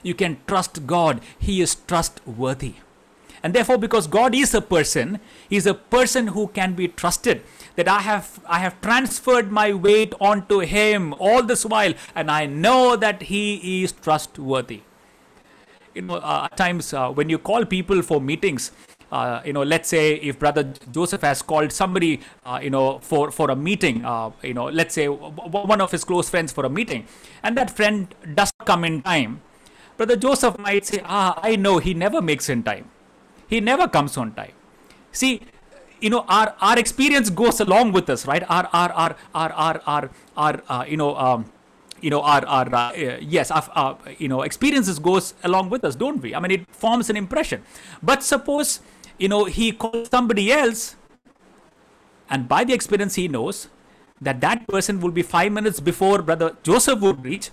You 0.03 0.13
can 0.13 0.39
trust 0.45 0.85
God. 0.85 1.21
He 1.37 1.61
is 1.61 1.75
trustworthy. 1.87 2.75
And 3.41 3.53
therefore, 3.53 3.77
because 3.77 4.07
God 4.07 4.35
is 4.35 4.53
a 4.53 4.59
person, 4.61 5.21
He 5.49 5.55
is 5.55 5.65
a 5.65 5.73
person 5.73 6.27
who 6.27 6.47
can 6.49 6.73
be 6.73 6.89
trusted. 6.89 7.41
That 7.77 7.87
I 7.87 7.99
have 7.99 8.41
I 8.45 8.59
have 8.59 8.81
transferred 8.81 9.53
my 9.53 9.71
weight 9.71 10.13
onto 10.19 10.59
Him 10.59 11.13
all 11.17 11.43
this 11.43 11.65
while, 11.65 11.93
and 12.13 12.29
I 12.29 12.45
know 12.45 12.97
that 12.97 13.23
He 13.23 13.83
is 13.83 13.93
trustworthy. 13.93 14.81
You 15.95 16.01
know, 16.01 16.15
uh, 16.15 16.49
at 16.51 16.57
times 16.57 16.93
uh, 16.93 17.09
when 17.09 17.29
you 17.29 17.37
call 17.37 17.65
people 17.65 18.01
for 18.01 18.19
meetings, 18.19 18.71
uh, 19.11 19.41
you 19.45 19.53
know, 19.53 19.63
let's 19.63 19.89
say 19.89 20.15
if 20.15 20.37
Brother 20.37 20.71
Joseph 20.91 21.21
has 21.21 21.41
called 21.41 21.71
somebody, 21.71 22.21
uh, 22.45 22.59
you 22.61 22.69
know, 22.69 22.99
for 22.99 23.31
for 23.31 23.49
a 23.51 23.55
meeting, 23.55 24.05
uh, 24.05 24.31
you 24.43 24.53
know, 24.53 24.65
let's 24.65 24.93
say 24.93 25.07
one 25.07 25.81
of 25.81 25.91
his 25.91 26.03
close 26.03 26.29
friends 26.29 26.51
for 26.51 26.65
a 26.65 26.69
meeting, 26.69 27.05
and 27.43 27.57
that 27.57 27.71
friend 27.71 28.13
does 28.35 28.51
come 28.65 28.83
in 28.83 29.01
time, 29.01 29.41
Brother 29.97 30.15
Joseph 30.15 30.57
might 30.59 30.85
say, 30.85 31.01
Ah, 31.03 31.39
I 31.41 31.55
know 31.55 31.79
he 31.79 31.93
never 31.93 32.21
makes 32.21 32.49
in 32.49 32.63
time, 32.63 32.89
he 33.47 33.59
never 33.59 33.87
comes 33.87 34.17
on 34.17 34.33
time. 34.33 34.53
See, 35.11 35.41
you 35.99 36.09
know, 36.09 36.25
our 36.27 36.55
our 36.61 36.77
experience 36.77 37.29
goes 37.29 37.59
along 37.59 37.93
with 37.93 38.09
us, 38.09 38.27
right? 38.27 38.43
Our 38.49 38.69
our 38.71 38.91
our 38.93 39.15
our 39.33 39.51
our 39.53 39.81
our, 39.85 40.09
our 40.37 40.61
uh, 40.69 40.85
you 40.87 40.97
know. 40.97 41.15
Um, 41.15 41.45
you 42.01 42.09
know 42.09 42.21
our 42.21 42.45
our 42.45 42.73
uh, 42.73 43.17
yes 43.19 43.51
our, 43.51 43.63
uh, 43.75 43.95
you 44.17 44.27
know 44.27 44.43
experiences 44.43 44.99
goes 44.99 45.33
along 45.43 45.69
with 45.69 45.83
us 45.83 45.95
don't 45.95 46.21
we 46.21 46.33
i 46.33 46.39
mean 46.39 46.51
it 46.51 46.65
forms 46.71 47.09
an 47.09 47.17
impression 47.17 47.61
but 48.01 48.23
suppose 48.23 48.79
you 49.19 49.27
know, 49.27 49.45
he 49.45 49.71
calls 49.71 50.09
somebody 50.09 50.51
else, 50.51 50.95
and 52.29 52.47
by 52.47 52.63
the 52.63 52.73
experience, 52.73 53.15
he 53.15 53.27
knows 53.27 53.69
that 54.21 54.41
that 54.41 54.67
person 54.67 54.99
will 54.99 55.11
be 55.11 55.21
five 55.21 55.51
minutes 55.51 55.79
before 55.79 56.21
brother 56.21 56.55
Joseph 56.63 56.99
would 56.99 57.23
reach. 57.23 57.51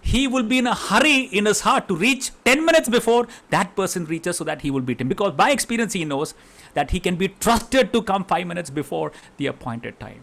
He 0.00 0.28
will 0.28 0.42
be 0.42 0.58
in 0.58 0.66
a 0.66 0.74
hurry 0.74 1.20
in 1.32 1.46
his 1.46 1.60
heart 1.62 1.88
to 1.88 1.96
reach 1.96 2.30
10 2.44 2.64
minutes 2.64 2.90
before 2.90 3.26
that 3.48 3.74
person 3.74 4.04
reaches 4.04 4.36
so 4.36 4.44
that 4.44 4.60
he 4.60 4.70
will 4.70 4.82
beat 4.82 5.00
him. 5.00 5.08
Because 5.08 5.32
by 5.32 5.50
experience, 5.50 5.94
he 5.94 6.04
knows 6.04 6.34
that 6.74 6.90
he 6.90 7.00
can 7.00 7.16
be 7.16 7.28
trusted 7.28 7.90
to 7.94 8.02
come 8.02 8.24
five 8.24 8.46
minutes 8.46 8.68
before 8.68 9.12
the 9.38 9.46
appointed 9.46 9.98
time. 9.98 10.22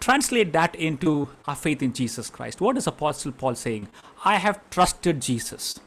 Translate 0.00 0.52
that 0.52 0.74
into 0.74 1.28
our 1.46 1.54
faith 1.54 1.80
in 1.80 1.92
Jesus 1.92 2.28
Christ. 2.28 2.60
What 2.60 2.76
is 2.76 2.88
Apostle 2.88 3.30
Paul 3.30 3.54
saying? 3.54 3.88
I 4.24 4.36
have 4.36 4.58
trusted 4.70 5.22
Jesus, 5.22 5.78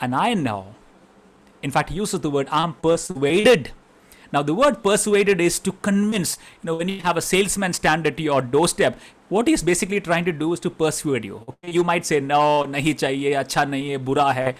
and 0.00 0.14
I 0.14 0.34
know 0.34 0.76
in 1.64 1.70
fact, 1.70 1.88
he 1.88 1.96
uses 1.96 2.20
the 2.20 2.30
word 2.30 2.46
I'm 2.50 2.74
persuaded. 2.74 3.70
Now, 4.32 4.42
the 4.42 4.52
word 4.52 4.82
persuaded 4.82 5.40
is 5.40 5.58
to 5.60 5.72
convince. 5.72 6.36
You 6.62 6.66
know, 6.66 6.76
when 6.76 6.88
you 6.88 7.00
have 7.00 7.16
a 7.16 7.22
salesman 7.22 7.72
stand 7.72 8.06
at 8.06 8.20
your 8.20 8.42
doorstep, 8.42 8.98
what 9.30 9.48
he's 9.48 9.62
basically 9.62 10.00
trying 10.00 10.26
to 10.26 10.32
do 10.32 10.52
is 10.52 10.60
to 10.60 10.70
persuade 10.70 11.24
you. 11.24 11.42
Okay? 11.48 11.70
You 11.70 11.82
might 11.82 12.04
say, 12.04 12.20
no, 12.20 12.64
nahi 12.64 12.94
chahiye, 13.02 13.32
acha 13.42 13.66
nahi 13.66 13.92
hai, 13.92 14.04
bura 14.04 14.34
hai. 14.34 14.54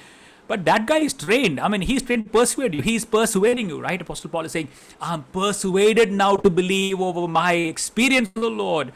But 0.48 0.64
that 0.64 0.86
guy 0.86 0.98
is 0.98 1.12
trained. 1.12 1.60
I 1.60 1.68
mean, 1.68 1.82
he's 1.82 2.02
trained 2.02 2.24
to 2.26 2.30
persuade 2.30 2.74
you. 2.74 2.82
He's 2.82 3.04
persuading 3.04 3.68
you, 3.68 3.80
right? 3.80 4.00
Apostle 4.00 4.30
Paul 4.30 4.46
is 4.46 4.52
saying, 4.52 4.68
I'm 5.00 5.24
persuaded 5.24 6.12
now 6.12 6.36
to 6.36 6.48
believe 6.48 7.00
over 7.00 7.28
my 7.28 7.52
experience 7.52 8.28
of 8.34 8.42
the 8.42 8.50
Lord 8.50 8.92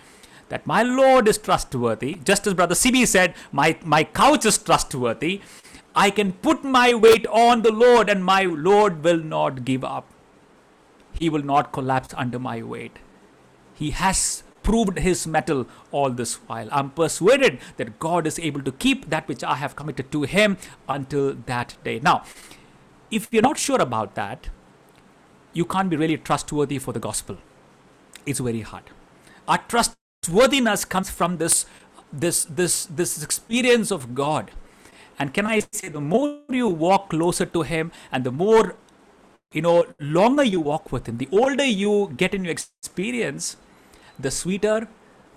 that 0.49 0.67
my 0.67 0.83
Lord 0.83 1.29
is 1.29 1.39
trustworthy. 1.39 2.15
Just 2.25 2.47
as 2.47 2.55
Brother 2.55 2.75
CB 2.75 3.07
said, 3.07 3.35
my, 3.53 3.77
my 3.85 4.05
couch 4.05 4.47
is 4.47 4.59
trustworthy. 4.59 5.41
I 6.01 6.11
can 6.11 6.33
put 6.47 6.63
my 6.63 6.95
weight 6.95 7.27
on 7.27 7.63
the 7.63 7.73
Lord, 7.73 8.09
and 8.09 8.25
my 8.25 8.43
Lord 8.43 9.03
will 9.03 9.23
not 9.31 9.65
give 9.65 9.85
up. 9.85 10.11
He 11.13 11.29
will 11.29 11.43
not 11.43 11.73
collapse 11.73 12.15
under 12.17 12.39
my 12.39 12.63
weight. 12.63 13.01
He 13.75 13.91
has 13.91 14.45
proved 14.63 15.01
his 15.01 15.27
mettle 15.27 15.67
all 15.91 16.11
this 16.11 16.35
while. 16.47 16.69
I'm 16.71 16.91
persuaded 16.91 17.59
that 17.79 17.99
God 17.99 18.29
is 18.29 18.39
able 18.39 18.63
to 18.63 18.71
keep 18.85 19.09
that 19.11 19.27
which 19.27 19.43
I 19.43 19.57
have 19.57 19.75
committed 19.75 20.13
to 20.13 20.23
him 20.23 20.57
until 20.89 21.35
that 21.47 21.75
day. 21.83 21.99
Now, 21.99 22.23
if 23.11 23.29
you're 23.33 23.43
not 23.43 23.59
sure 23.59 23.81
about 23.81 24.15
that, 24.15 24.51
you 25.53 25.65
can't 25.65 25.91
be 25.91 25.97
really 25.97 26.19
trustworthy 26.19 26.79
for 26.79 26.93
the 26.93 27.01
gospel. 27.01 27.39
It's 28.27 28.39
very 28.39 28.61
hard. 28.61 28.85
Our 29.49 29.59
trustworthiness 29.67 30.85
comes 30.85 31.11
from 31.11 31.39
this 31.39 31.67
this 32.13 32.45
this 32.45 32.87
this 32.87 33.23
experience 33.23 33.91
of 33.91 34.15
God. 34.15 34.53
And 35.19 35.35
can 35.35 35.47
I 35.47 35.61
say 35.73 35.89
the 35.89 36.01
more 36.01 36.41
you 36.49 36.69
walk 36.69 37.11
closer 37.11 37.47
to 37.47 37.63
him 37.63 37.91
and 38.13 38.25
the 38.25 38.31
more 38.31 38.77
you 39.53 39.63
know 39.63 39.87
longer 39.99 40.45
you 40.45 40.61
walk 40.61 40.93
with 40.93 41.09
him, 41.09 41.19
the 41.19 41.29
older 41.33 41.65
you 41.65 42.13
get 42.17 42.35
in 42.35 42.45
your 42.45 42.53
experience, 42.53 43.57
the 44.19 44.31
sweeter 44.31 44.89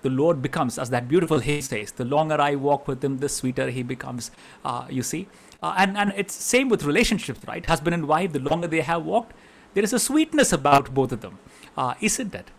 the 0.02 0.10
Lord 0.10 0.42
becomes, 0.42 0.78
as 0.80 0.90
that 0.90 1.08
beautiful 1.08 1.40
hymn 1.40 1.62
says. 1.62 1.92
The 1.92 2.06
longer 2.06 2.40
I 2.42 2.56
walk 2.56 2.88
with 2.88 3.04
Him, 3.04 3.20
the 3.20 3.30
sweeter 3.30 3.70
He 3.70 3.84
becomes. 3.84 4.32
Uh, 4.66 4.86
you 4.90 5.04
see, 5.04 5.28
uh, 5.62 5.76
and 5.78 5.98
and 5.98 6.14
it's 6.16 6.34
same 6.34 6.70
with 6.70 6.84
relationships, 6.84 7.42
right? 7.48 7.66
Husband 7.66 7.94
and 7.94 8.08
wife. 8.08 8.34
The 8.34 8.40
longer 8.40 8.68
they 8.68 8.82
have 8.82 9.04
walked, 9.04 9.34
there 9.74 9.84
is 9.84 9.94
a 9.94 10.00
sweetness 10.00 10.52
about 10.52 10.94
both 10.94 11.12
of 11.12 11.22
them, 11.22 11.38
uh, 11.78 11.94
isn't 12.02 12.34
it? 12.34 12.50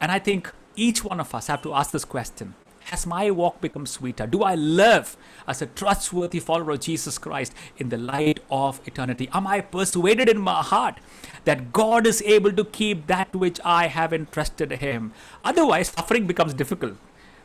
And 0.00 0.12
I 0.12 0.18
think 0.18 0.52
each 0.76 1.02
one 1.04 1.20
of 1.20 1.34
us 1.34 1.46
have 1.48 1.62
to 1.62 1.74
ask 1.74 1.90
this 1.90 2.04
question 2.04 2.54
has 2.86 3.04
my 3.04 3.30
walk 3.32 3.60
become 3.60 3.84
sweeter? 3.84 4.26
Do 4.26 4.44
I 4.44 4.54
live 4.54 5.16
as 5.48 5.60
a 5.60 5.66
trustworthy 5.66 6.38
follower 6.38 6.72
of 6.72 6.80
Jesus 6.80 7.18
Christ 7.18 7.52
in 7.78 7.88
the 7.88 7.96
light 7.96 8.38
of 8.48 8.80
eternity? 8.86 9.28
Am 9.32 9.46
I 9.46 9.60
persuaded 9.60 10.28
in 10.28 10.38
my 10.38 10.62
heart 10.62 10.98
that 11.44 11.72
God 11.72 12.06
is 12.06 12.22
able 12.22 12.52
to 12.52 12.64
keep 12.64 13.08
that 13.08 13.34
which 13.34 13.58
I 13.64 13.88
have 13.88 14.12
entrusted 14.12 14.70
Him? 14.70 15.12
Otherwise, 15.44 15.88
suffering 15.88 16.28
becomes 16.28 16.54
difficult. 16.54 16.94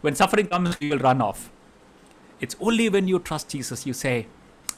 When 0.01 0.13
suffering 0.13 0.45
comes, 0.45 0.77
you 0.79 0.91
will 0.91 0.99
run 0.99 1.21
off. 1.21 1.49
It's 2.39 2.55
only 2.59 2.89
when 2.89 3.07
you 3.07 3.17
trust 3.17 3.49
Jesus 3.49 3.87
you 3.87 3.93
say, 3.93 4.27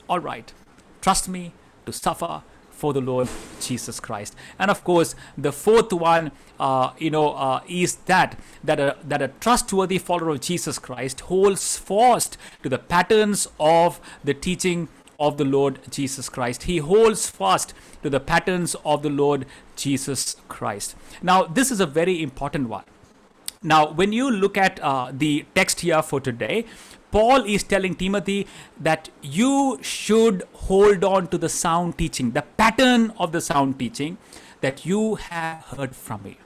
All 0.07 0.19
right, 0.19 0.53
trust 1.01 1.27
me 1.27 1.53
to 1.85 1.91
suffer 1.91 2.43
for 2.83 2.91
the 2.91 2.99
Lord 2.99 3.29
Jesus 3.61 4.01
Christ. 4.01 4.35
And 4.59 4.69
of 4.69 4.83
course, 4.83 5.15
the 5.37 5.53
fourth 5.53 5.93
one, 5.93 6.33
uh, 6.59 6.91
you 6.97 7.11
know, 7.11 7.29
uh, 7.31 7.61
is 7.65 7.95
that 8.11 8.37
that 8.61 8.77
a, 8.77 8.97
that 9.05 9.21
a 9.21 9.29
trustworthy 9.45 9.97
follower 9.97 10.31
of 10.31 10.41
Jesus 10.41 10.79
Christ 10.79 11.21
holds 11.31 11.77
fast 11.77 12.37
to 12.61 12.67
the 12.67 12.77
patterns 12.77 13.47
of 13.57 14.01
the 14.21 14.33
teaching 14.33 14.89
of 15.17 15.37
the 15.37 15.45
Lord 15.45 15.79
Jesus 15.89 16.27
Christ. 16.27 16.63
He 16.63 16.79
holds 16.79 17.29
fast 17.29 17.73
to 18.01 18.09
the 18.09 18.19
patterns 18.19 18.75
of 18.83 19.01
the 19.01 19.09
Lord 19.09 19.45
Jesus 19.77 20.35
Christ. 20.49 20.97
Now, 21.21 21.45
this 21.45 21.71
is 21.71 21.79
a 21.79 21.85
very 21.85 22.21
important 22.21 22.67
one. 22.67 22.83
Now, 23.65 23.93
when 23.93 24.11
you 24.11 24.29
look 24.29 24.57
at 24.57 24.77
uh, 24.81 25.13
the 25.13 25.45
text 25.55 25.79
here 25.79 26.01
for 26.01 26.19
today, 26.19 26.65
Paul 27.13 27.43
is 27.45 27.61
telling 27.61 27.93
Timothy 27.93 28.47
that 28.79 29.09
you 29.21 29.77
should 29.83 30.41
hold 30.53 31.03
on 31.03 31.27
to 31.27 31.37
the 31.37 31.47
sound 31.47 31.95
teaching, 31.95 32.31
the 32.31 32.41
pattern 32.41 33.13
of 33.19 33.31
the 33.31 33.39
sound 33.39 33.77
teaching 33.77 34.17
that 34.61 34.83
you 34.83 35.15
have 35.15 35.61
heard 35.65 35.95
from 35.95 36.23
me. 36.23 36.37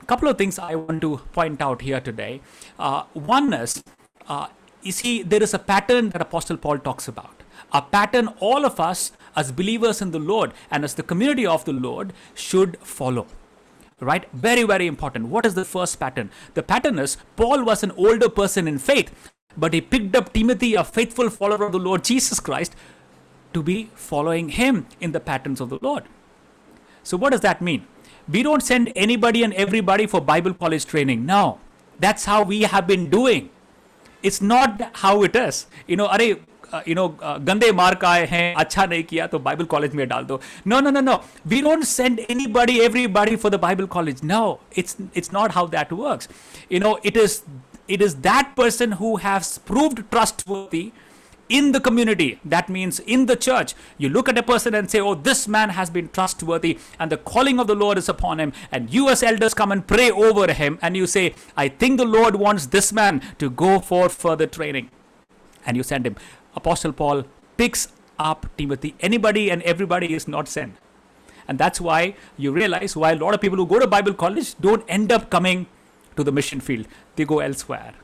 A 0.00 0.06
couple 0.06 0.26
of 0.28 0.38
things 0.38 0.58
I 0.58 0.74
want 0.74 1.02
to 1.02 1.18
point 1.32 1.60
out 1.60 1.82
here 1.82 2.00
today. 2.00 2.40
Uh, 2.78 3.02
one 3.12 3.52
is, 3.52 3.84
uh, 4.26 4.46
you 4.82 4.92
see, 4.92 5.22
there 5.22 5.42
is 5.42 5.52
a 5.52 5.58
pattern 5.58 6.08
that 6.10 6.22
Apostle 6.22 6.56
Paul 6.56 6.78
talks 6.78 7.06
about. 7.06 7.42
A 7.74 7.82
pattern 7.82 8.28
all 8.40 8.64
of 8.64 8.80
us 8.80 9.12
as 9.36 9.52
believers 9.52 10.00
in 10.00 10.12
the 10.12 10.18
Lord 10.18 10.54
and 10.70 10.82
as 10.82 10.94
the 10.94 11.02
community 11.02 11.44
of 11.44 11.66
the 11.66 11.74
Lord 11.74 12.14
should 12.34 12.78
follow 12.78 13.26
right? 14.00 14.26
Very, 14.32 14.62
very 14.62 14.86
important. 14.86 15.28
What 15.28 15.46
is 15.46 15.54
the 15.54 15.64
first 15.64 16.00
pattern? 16.00 16.30
The 16.54 16.62
pattern 16.62 16.98
is 16.98 17.18
Paul 17.36 17.64
was 17.64 17.82
an 17.82 17.90
older 17.92 18.28
person 18.28 18.66
in 18.66 18.78
faith, 18.78 19.29
but 19.57 19.73
he 19.73 19.81
picked 19.81 20.15
up 20.15 20.33
Timothy, 20.33 20.73
a 20.75 20.83
faithful 20.83 21.29
follower 21.29 21.65
of 21.65 21.71
the 21.71 21.79
Lord 21.79 22.03
Jesus 22.03 22.39
Christ, 22.39 22.75
to 23.53 23.63
be 23.63 23.89
following 23.95 24.49
him 24.49 24.85
in 24.99 25.11
the 25.11 25.19
patterns 25.19 25.61
of 25.61 25.69
the 25.69 25.79
Lord. 25.81 26.03
So, 27.03 27.17
what 27.17 27.31
does 27.31 27.41
that 27.41 27.61
mean? 27.61 27.85
We 28.27 28.43
don't 28.43 28.61
send 28.61 28.91
anybody 28.95 29.43
and 29.43 29.53
everybody 29.53 30.07
for 30.07 30.19
Bible 30.19 30.53
college 30.53 30.85
training. 30.85 31.25
No, 31.25 31.59
that's 31.99 32.25
how 32.25 32.43
we 32.43 32.63
have 32.63 32.87
been 32.87 33.09
doing. 33.09 33.49
It's 34.23 34.41
not 34.41 34.89
how 34.93 35.23
it 35.23 35.35
is. 35.35 35.67
You 35.87 35.97
know, 35.97 36.07
अरे 36.07 36.35
you 36.87 36.95
know 36.95 37.07
गंदे 37.21 37.71
mark 37.71 38.03
आए 38.05 38.25
हैं 38.27 38.55
अच्छा 38.55 38.85
नहीं 38.85 39.03
किया 39.03 39.27
तो 39.27 39.39
Bible 39.39 39.65
college 39.73 39.93
में 39.95 40.07
डाल 40.07 40.23
दो 40.25 40.39
no 40.67 40.79
no 40.79 40.89
no 40.89 41.01
no 41.01 41.19
we 41.47 41.61
don't 41.61 41.83
send 41.83 42.19
anybody 42.29 42.79
everybody 42.85 43.35
for 43.35 43.51
the 43.51 43.59
Bible 43.61 43.85
college 43.95 44.23
no 44.23 44.41
it's 44.77 44.97
it's 45.17 45.33
not 45.33 45.51
how 45.55 45.67
that 45.75 45.93
works 45.93 46.29
you 46.71 46.79
know 46.79 46.97
it 47.05 47.17
is 47.17 47.41
it 47.90 48.00
is 48.00 48.16
that 48.22 48.54
person 48.54 48.92
who 48.92 49.16
has 49.16 49.58
proved 49.58 50.10
trustworthy 50.12 50.92
in 51.48 51.72
the 51.72 51.80
community. 51.80 52.38
That 52.44 52.68
means 52.68 53.00
in 53.00 53.26
the 53.26 53.34
church. 53.34 53.74
You 53.98 54.08
look 54.08 54.28
at 54.28 54.38
a 54.38 54.42
person 54.42 54.74
and 54.74 54.88
say, 54.88 55.00
Oh, 55.00 55.16
this 55.16 55.48
man 55.48 55.70
has 55.70 55.90
been 55.90 56.08
trustworthy, 56.08 56.78
and 57.00 57.10
the 57.10 57.16
calling 57.16 57.58
of 57.58 57.66
the 57.66 57.74
Lord 57.74 57.98
is 57.98 58.08
upon 58.08 58.38
him. 58.38 58.52
And 58.70 58.94
you, 58.94 59.08
as 59.08 59.24
elders, 59.24 59.54
come 59.54 59.72
and 59.72 59.86
pray 59.86 60.10
over 60.10 60.52
him, 60.52 60.78
and 60.80 60.96
you 60.96 61.08
say, 61.08 61.34
I 61.56 61.68
think 61.68 61.98
the 61.98 62.04
Lord 62.04 62.36
wants 62.36 62.66
this 62.66 62.92
man 62.92 63.20
to 63.38 63.50
go 63.50 63.80
for 63.80 64.08
further 64.08 64.46
training. 64.46 64.90
And 65.66 65.76
you 65.76 65.82
send 65.82 66.06
him. 66.06 66.14
Apostle 66.54 66.92
Paul 66.92 67.24
picks 67.56 67.88
up 68.18 68.46
Timothy. 68.56 68.94
Anybody 69.00 69.50
and 69.50 69.62
everybody 69.62 70.14
is 70.14 70.28
not 70.28 70.46
sent. 70.46 70.76
And 71.48 71.58
that's 71.58 71.80
why 71.80 72.14
you 72.38 72.52
realize 72.52 72.94
why 72.94 73.10
a 73.12 73.16
lot 73.16 73.34
of 73.34 73.40
people 73.40 73.58
who 73.58 73.66
go 73.66 73.80
to 73.80 73.86
Bible 73.88 74.14
college 74.14 74.56
don't 74.60 74.84
end 74.88 75.10
up 75.10 75.30
coming 75.30 75.66
to 76.20 76.24
the 76.24 76.32
mission 76.32 76.60
field, 76.60 76.86
they 77.16 77.24
go 77.24 77.40
elsewhere. 77.40 77.94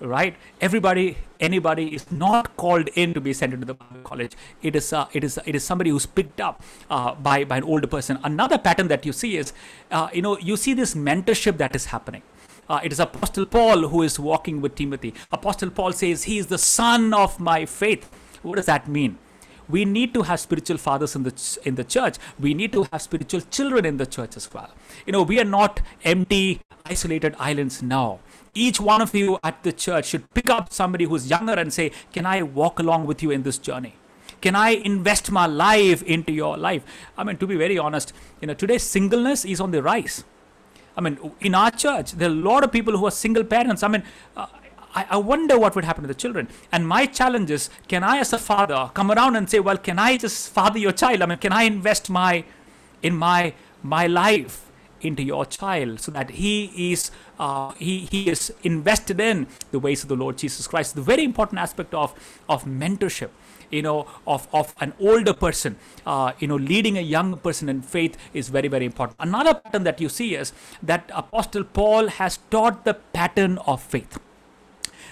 Right? 0.00 0.34
Everybody, 0.60 1.16
anybody 1.40 1.94
is 1.94 2.10
not 2.10 2.56
called 2.56 2.88
in 2.94 3.14
to 3.14 3.20
be 3.20 3.32
sent 3.32 3.54
into 3.54 3.64
the 3.64 3.76
college. 4.02 4.32
It 4.60 4.76
is, 4.76 4.92
uh, 4.92 5.06
it 5.12 5.24
is, 5.24 5.38
it 5.46 5.54
is 5.54 5.64
somebody 5.64 5.90
who's 5.90 6.04
picked 6.04 6.40
up 6.40 6.62
uh, 6.90 7.14
by, 7.14 7.44
by 7.44 7.58
an 7.58 7.64
older 7.64 7.86
person. 7.86 8.18
Another 8.24 8.58
pattern 8.58 8.88
that 8.88 9.06
you 9.06 9.12
see 9.12 9.36
is, 9.36 9.52
uh, 9.90 10.08
you 10.12 10.20
know, 10.20 10.36
you 10.38 10.56
see 10.56 10.74
this 10.74 10.94
mentorship 10.94 11.56
that 11.58 11.74
is 11.76 11.86
happening. 11.86 12.22
Uh, 12.68 12.80
it 12.82 12.92
is 12.92 13.00
Apostle 13.00 13.46
Paul 13.46 13.88
who 13.88 14.02
is 14.02 14.18
walking 14.18 14.60
with 14.60 14.74
Timothy. 14.74 15.14
Apostle 15.30 15.70
Paul 15.70 15.92
says, 15.92 16.24
He 16.24 16.38
is 16.38 16.46
the 16.48 16.58
son 16.58 17.14
of 17.14 17.38
my 17.38 17.64
faith. 17.66 18.10
What 18.42 18.56
does 18.56 18.66
that 18.66 18.88
mean? 18.88 19.18
We 19.68 19.84
need 19.84 20.14
to 20.14 20.22
have 20.22 20.40
spiritual 20.40 20.78
fathers 20.78 21.16
in 21.16 21.22
the 21.22 21.58
in 21.64 21.74
the 21.74 21.84
church. 21.84 22.16
We 22.38 22.54
need 22.54 22.72
to 22.72 22.86
have 22.92 23.02
spiritual 23.02 23.40
children 23.42 23.84
in 23.84 23.96
the 23.96 24.06
church 24.06 24.36
as 24.36 24.52
well. 24.52 24.70
You 25.06 25.12
know 25.12 25.22
we 25.22 25.40
are 25.40 25.44
not 25.44 25.80
empty 26.04 26.60
isolated 26.84 27.34
islands 27.38 27.82
now. 27.82 28.20
Each 28.54 28.80
one 28.80 29.02
of 29.02 29.14
you 29.14 29.38
at 29.42 29.62
the 29.62 29.72
church 29.72 30.06
should 30.06 30.32
pick 30.34 30.50
up 30.50 30.72
somebody 30.72 31.04
who's 31.04 31.28
younger 31.28 31.54
and 31.54 31.72
say 31.72 31.90
can 32.12 32.26
i 32.26 32.42
walk 32.42 32.78
along 32.78 33.06
with 33.06 33.22
you 33.22 33.30
in 33.30 33.42
this 33.42 33.58
journey? 33.58 33.94
Can 34.40 34.54
i 34.56 34.70
invest 34.70 35.30
my 35.30 35.46
life 35.46 36.02
into 36.02 36.32
your 36.32 36.56
life? 36.56 36.84
I 37.16 37.24
mean 37.24 37.36
to 37.38 37.46
be 37.46 37.56
very 37.56 37.78
honest 37.78 38.12
you 38.40 38.46
know 38.46 38.54
today 38.54 38.78
singleness 38.78 39.44
is 39.44 39.60
on 39.60 39.70
the 39.70 39.82
rise. 39.82 40.24
I 40.96 41.00
mean, 41.00 41.18
in 41.40 41.54
our 41.56 41.72
church, 41.72 42.12
there 42.12 42.28
are 42.28 42.32
a 42.32 42.36
lot 42.36 42.62
of 42.62 42.70
people 42.70 42.96
who 42.96 43.04
are 43.04 43.10
single 43.10 43.42
parents. 43.42 43.82
I 43.82 43.88
mean, 43.88 44.04
uh, 44.36 44.46
I, 44.94 45.06
I 45.10 45.16
wonder 45.16 45.58
what 45.58 45.74
would 45.74 45.84
happen 45.84 46.02
to 46.02 46.08
the 46.08 46.14
children. 46.14 46.48
And 46.72 46.86
my 46.86 47.06
challenge 47.06 47.50
is 47.50 47.70
can 47.88 48.02
I, 48.02 48.18
as 48.18 48.32
a 48.32 48.38
father, 48.38 48.90
come 48.94 49.10
around 49.10 49.36
and 49.36 49.48
say, 49.48 49.60
well, 49.60 49.78
can 49.78 49.98
I 49.98 50.16
just 50.16 50.50
father 50.50 50.78
your 50.78 50.92
child? 50.92 51.22
I 51.22 51.26
mean, 51.26 51.38
can 51.38 51.52
I 51.52 51.64
invest 51.64 52.10
my 52.10 52.44
in 53.02 53.16
my 53.16 53.54
my 53.82 54.06
life 54.06 54.70
into 55.00 55.22
your 55.22 55.44
child 55.44 56.00
so 56.00 56.10
that 56.10 56.30
he 56.30 56.92
is 56.92 57.10
uh, 57.38 57.72
he 57.72 58.08
he 58.10 58.28
is 58.30 58.52
invested 58.62 59.20
in 59.20 59.46
the 59.70 59.78
ways 59.78 60.02
of 60.02 60.08
the 60.08 60.16
Lord 60.16 60.38
Jesus 60.38 60.66
Christ. 60.66 60.94
The 60.94 61.02
very 61.02 61.24
important 61.24 61.58
aspect 61.60 61.94
of 61.94 62.14
of 62.48 62.64
mentorship 62.64 63.30
you 63.70 63.82
know 63.82 64.06
of, 64.26 64.46
of 64.52 64.74
an 64.80 64.92
older 65.00 65.34
person 65.34 65.76
uh, 66.06 66.32
you 66.38 66.46
know 66.46 66.56
leading 66.56 66.98
a 66.98 67.00
young 67.00 67.36
person 67.38 67.68
in 67.68 67.82
faith 67.82 68.16
is 68.32 68.48
very 68.48 68.68
very 68.68 68.84
important 68.84 69.16
another 69.18 69.54
pattern 69.54 69.84
that 69.84 70.00
you 70.00 70.08
see 70.08 70.34
is 70.34 70.52
that 70.82 71.10
apostle 71.14 71.64
paul 71.64 72.08
has 72.08 72.38
taught 72.50 72.84
the 72.84 72.94
pattern 72.94 73.58
of 73.66 73.82
faith 73.82 74.18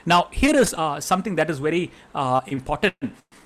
now, 0.05 0.29
here 0.33 0.57
is 0.57 0.75
uh, 0.75 1.01
something 1.01 1.37
that 1.37 1.49
is 1.51 1.59
very 1.59 1.91
uh, 2.15 2.41
important. 2.47 2.95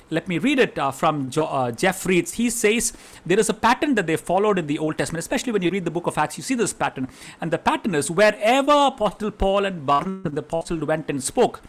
Let 0.09 0.29
me 0.29 0.38
read 0.38 0.61
it 0.61 0.79
uh, 0.79 0.92
from 0.92 1.31
jo- 1.31 1.47
uh, 1.47 1.73
Jeff 1.73 2.07
Reeds. 2.07 2.35
He 2.35 2.49
says 2.49 2.92
there 3.27 3.40
is 3.40 3.49
a 3.49 3.55
pattern 3.55 3.97
that 3.97 4.07
they 4.07 4.16
followed 4.16 4.57
in 4.59 4.69
the 4.69 4.79
Old 4.79 4.97
Testament, 4.99 5.19
especially 5.19 5.53
when 5.53 5.62
you 5.62 5.71
read 5.71 5.85
the 5.85 5.90
book 5.90 6.07
of 6.07 6.16
Acts, 6.16 6.38
you 6.38 6.45
see 6.45 6.55
this 6.55 6.73
pattern. 6.73 7.09
And 7.40 7.51
the 7.51 7.59
pattern 7.59 7.95
is 7.95 8.09
wherever 8.09 8.73
Apostle 8.87 9.33
Paul 9.33 9.64
and 9.64 9.85
Barnabas, 9.85 10.33
the 10.33 10.40
apostle, 10.40 10.79
went 10.87 11.11
and 11.11 11.23
spoke, 11.23 11.61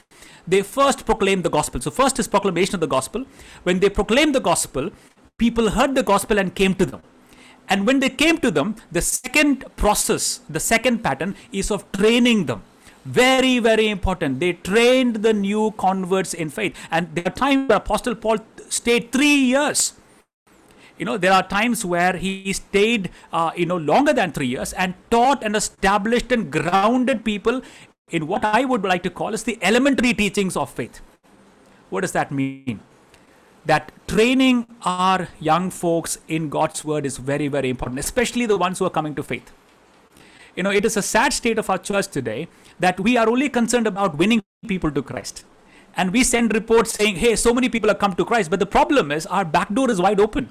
they 0.48 0.62
first 0.62 1.06
proclaimed 1.06 1.44
the 1.44 1.50
gospel. 1.50 1.82
So, 1.82 1.90
first 1.90 2.20
is 2.20 2.28
proclamation 2.28 2.76
of 2.76 2.82
the 2.82 2.88
gospel. 2.88 3.26
When 3.64 3.80
they 3.80 3.90
proclaimed 3.90 4.36
the 4.36 4.40
gospel, 4.40 4.92
people 5.40 5.72
heard 5.72 5.96
the 5.96 6.04
gospel 6.04 6.38
and 6.38 6.54
came 6.54 6.76
to 6.76 6.86
them. 6.86 7.02
And 7.68 7.88
when 7.88 8.00
they 8.00 8.10
came 8.10 8.38
to 8.38 8.52
them, 8.52 8.76
the 8.92 9.02
second 9.02 9.66
process, 9.76 10.42
the 10.48 10.60
second 10.60 11.04
pattern 11.04 11.36
is 11.52 11.72
of 11.72 11.92
training 11.92 12.46
them 12.46 12.62
very 13.08 13.60
very 13.60 13.88
important 13.90 14.40
they 14.40 14.54
trained 14.54 15.18
the 15.28 15.34
new 15.34 15.72
converts 15.78 16.34
in 16.34 16.50
faith 16.50 16.76
and 16.92 17.14
there 17.16 17.28
are 17.28 17.38
times 17.44 17.70
where 17.70 17.78
apostle 17.78 18.16
paul 18.16 18.38
stayed 18.70 19.12
three 19.12 19.38
years 19.54 19.94
You 20.98 21.06
know, 21.06 21.18
there 21.18 21.32
are 21.32 21.48
times 21.48 21.86
where 21.86 22.18
he 22.18 22.52
stayed, 22.54 23.12
uh, 23.32 23.52
you 23.56 23.66
know, 23.66 23.78
longer 23.78 24.14
than 24.14 24.32
three 24.32 24.48
years 24.48 24.74
and 24.74 24.96
taught 25.12 25.44
and 25.44 25.56
established 25.56 26.32
and 26.32 26.52
grounded 26.52 27.24
people 27.24 27.62
in 28.10 28.26
what 28.26 28.44
I 28.44 28.66
would 28.66 28.84
like 28.84 29.04
to 29.04 29.10
call 29.10 29.34
as 29.34 29.44
the 29.44 29.60
elementary 29.62 30.14
teachings 30.14 30.58
of 30.58 30.72
faith. 30.72 31.02
What 31.90 32.02
does 32.02 32.14
that 32.14 32.32
mean? 32.32 32.80
That 33.66 33.92
training 34.08 34.66
our 34.84 35.28
young 35.40 35.70
folks 35.70 36.18
in 36.28 36.50
God's 36.50 36.84
word 36.84 37.06
is 37.06 37.18
very, 37.18 37.48
very 37.48 37.70
important, 37.70 38.00
especially 38.00 38.46
the 38.46 38.58
ones 38.58 38.80
who 38.80 38.86
are 38.86 38.90
coming 38.90 39.14
to 39.16 39.24
faith. 39.24 39.52
You 40.56 40.64
know, 40.64 40.72
it 40.72 40.86
is 40.86 40.98
a 40.98 41.02
sad 41.04 41.34
state 41.34 41.60
of 41.60 41.70
our 41.70 41.78
church 41.78 42.08
today 42.08 42.48
that 42.80 43.00
we 43.00 43.18
are 43.18 43.28
only 43.28 43.50
concerned 43.50 43.88
about 43.88 44.18
winning 44.18 44.44
people 44.68 44.92
to 44.92 45.02
Christ. 45.02 45.46
And 45.96 46.14
we 46.14 46.24
send 46.24 46.54
reports 46.54 46.94
saying, 46.94 47.16
hey, 47.16 47.36
so 47.36 47.54
many 47.54 47.70
people 47.70 47.90
have 47.90 48.00
come 48.00 48.14
to 48.16 48.26
Christ. 48.26 48.50
But 48.50 48.60
the 48.60 48.66
problem 48.66 49.12
is 49.12 49.26
our 49.26 49.44
back 49.44 49.74
door 49.74 49.90
is 49.90 50.00
wide 50.00 50.20
open. 50.20 50.50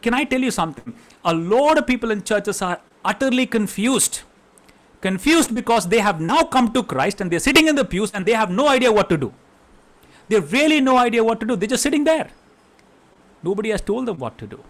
Can 0.00 0.14
I 0.14 0.24
tell 0.24 0.40
you 0.40 0.50
something? 0.50 0.94
A 1.24 1.34
lot 1.34 1.78
of 1.78 1.86
people 1.86 2.10
in 2.10 2.22
churches 2.22 2.62
are 2.62 2.80
utterly 3.04 3.46
confused. 3.46 4.20
Confused 5.00 5.54
because 5.54 5.88
they 5.88 5.98
have 5.98 6.20
now 6.20 6.44
come 6.44 6.72
to 6.72 6.82
Christ 6.82 7.20
and 7.20 7.30
they're 7.30 7.40
sitting 7.40 7.68
in 7.68 7.74
the 7.74 7.84
pews 7.84 8.10
and 8.12 8.24
they 8.24 8.32
have 8.32 8.50
no 8.50 8.68
idea 8.68 8.90
what 8.90 9.10
to 9.10 9.16
do. 9.16 9.34
They 10.28 10.36
have 10.36 10.50
really 10.52 10.80
no 10.80 10.96
idea 10.96 11.22
what 11.22 11.40
to 11.40 11.46
do. 11.46 11.56
They're 11.56 11.68
just 11.68 11.82
sitting 11.82 12.04
there. 12.04 12.30
Nobody 13.42 13.70
has 13.70 13.80
told 13.80 14.06
them 14.06 14.18
what 14.18 14.38
to 14.38 14.46
do. 14.46 14.64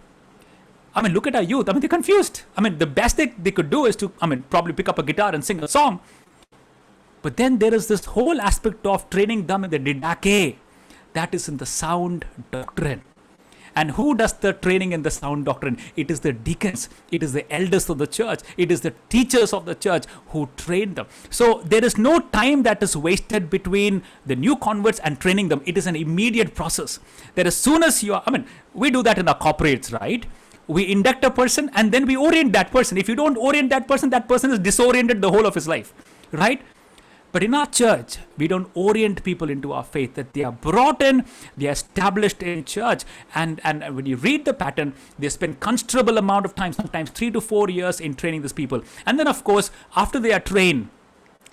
I 0.96 1.02
mean, 1.02 1.12
look 1.12 1.26
at 1.26 1.36
our 1.36 1.42
youth. 1.42 1.68
I 1.68 1.72
mean, 1.72 1.80
they're 1.80 1.90
confused. 1.90 2.42
I 2.56 2.62
mean, 2.62 2.78
the 2.78 2.86
best 2.86 3.18
they, 3.18 3.26
they 3.26 3.50
could 3.50 3.68
do 3.68 3.84
is 3.84 3.96
to, 3.96 4.10
I 4.22 4.26
mean, 4.26 4.44
probably 4.48 4.72
pick 4.72 4.88
up 4.88 4.98
a 4.98 5.02
guitar 5.02 5.34
and 5.34 5.44
sing 5.44 5.62
a 5.62 5.68
song. 5.68 6.00
But 7.20 7.36
then 7.36 7.58
there 7.58 7.74
is 7.74 7.86
this 7.86 8.06
whole 8.06 8.40
aspect 8.40 8.86
of 8.86 9.08
training 9.10 9.46
them 9.46 9.64
in 9.64 9.70
the 9.70 9.78
didache. 9.78 10.56
That 11.12 11.34
is 11.34 11.48
in 11.48 11.58
the 11.58 11.66
sound 11.66 12.24
doctrine. 12.50 13.02
And 13.74 13.90
who 13.90 14.14
does 14.14 14.32
the 14.32 14.54
training 14.54 14.92
in 14.92 15.02
the 15.02 15.10
sound 15.10 15.44
doctrine? 15.44 15.76
It 15.96 16.10
is 16.10 16.20
the 16.20 16.32
deacons, 16.32 16.88
it 17.12 17.22
is 17.22 17.34
the 17.34 17.52
elders 17.52 17.90
of 17.90 17.98
the 17.98 18.06
church, 18.06 18.40
it 18.56 18.72
is 18.72 18.80
the 18.80 18.94
teachers 19.10 19.52
of 19.52 19.66
the 19.66 19.74
church 19.74 20.04
who 20.28 20.48
train 20.56 20.94
them. 20.94 21.08
So 21.28 21.60
there 21.62 21.84
is 21.84 21.98
no 21.98 22.20
time 22.20 22.62
that 22.62 22.82
is 22.82 22.96
wasted 22.96 23.50
between 23.50 24.02
the 24.24 24.34
new 24.34 24.56
converts 24.56 24.98
and 25.00 25.20
training 25.20 25.48
them. 25.48 25.60
It 25.66 25.76
is 25.76 25.86
an 25.86 25.94
immediate 25.94 26.54
process. 26.54 27.00
That 27.34 27.46
as 27.46 27.54
soon 27.54 27.82
as 27.82 28.02
you 28.02 28.14
are, 28.14 28.22
I 28.26 28.30
mean, 28.30 28.46
we 28.72 28.90
do 28.90 29.02
that 29.02 29.18
in 29.18 29.28
our 29.28 29.38
corporates, 29.38 29.92
right? 29.92 30.24
We 30.68 30.90
induct 30.90 31.24
a 31.24 31.30
person 31.30 31.70
and 31.74 31.92
then 31.92 32.06
we 32.06 32.16
orient 32.16 32.52
that 32.54 32.70
person. 32.70 32.98
If 32.98 33.08
you 33.08 33.14
don't 33.14 33.36
orient 33.36 33.70
that 33.70 33.86
person, 33.86 34.10
that 34.10 34.28
person 34.28 34.50
is 34.50 34.58
disoriented 34.58 35.20
the 35.20 35.30
whole 35.30 35.46
of 35.46 35.54
his 35.54 35.68
life, 35.68 35.94
right? 36.32 36.60
But 37.36 37.42
in 37.42 37.54
our 37.54 37.66
church, 37.66 38.16
we 38.38 38.48
don't 38.48 38.70
orient 38.72 39.22
people 39.22 39.50
into 39.50 39.72
our 39.72 39.84
faith, 39.84 40.14
that 40.14 40.32
they 40.32 40.42
are 40.42 40.52
brought 40.52 41.02
in, 41.02 41.26
they 41.54 41.68
are 41.68 41.72
established 41.72 42.42
in 42.42 42.64
church. 42.64 43.04
And, 43.34 43.60
and 43.62 43.94
when 43.94 44.06
you 44.06 44.16
read 44.16 44.46
the 44.46 44.54
pattern, 44.54 44.94
they 45.18 45.28
spend 45.28 45.60
considerable 45.60 46.16
amount 46.16 46.46
of 46.46 46.54
time, 46.54 46.72
sometimes 46.72 47.10
three 47.10 47.30
to 47.32 47.42
four 47.42 47.68
years 47.68 48.00
in 48.00 48.14
training 48.14 48.40
these 48.40 48.54
people. 48.54 48.82
And 49.04 49.18
then, 49.18 49.28
of 49.28 49.44
course, 49.44 49.70
after 49.94 50.18
they 50.18 50.32
are 50.32 50.40
trained, 50.40 50.88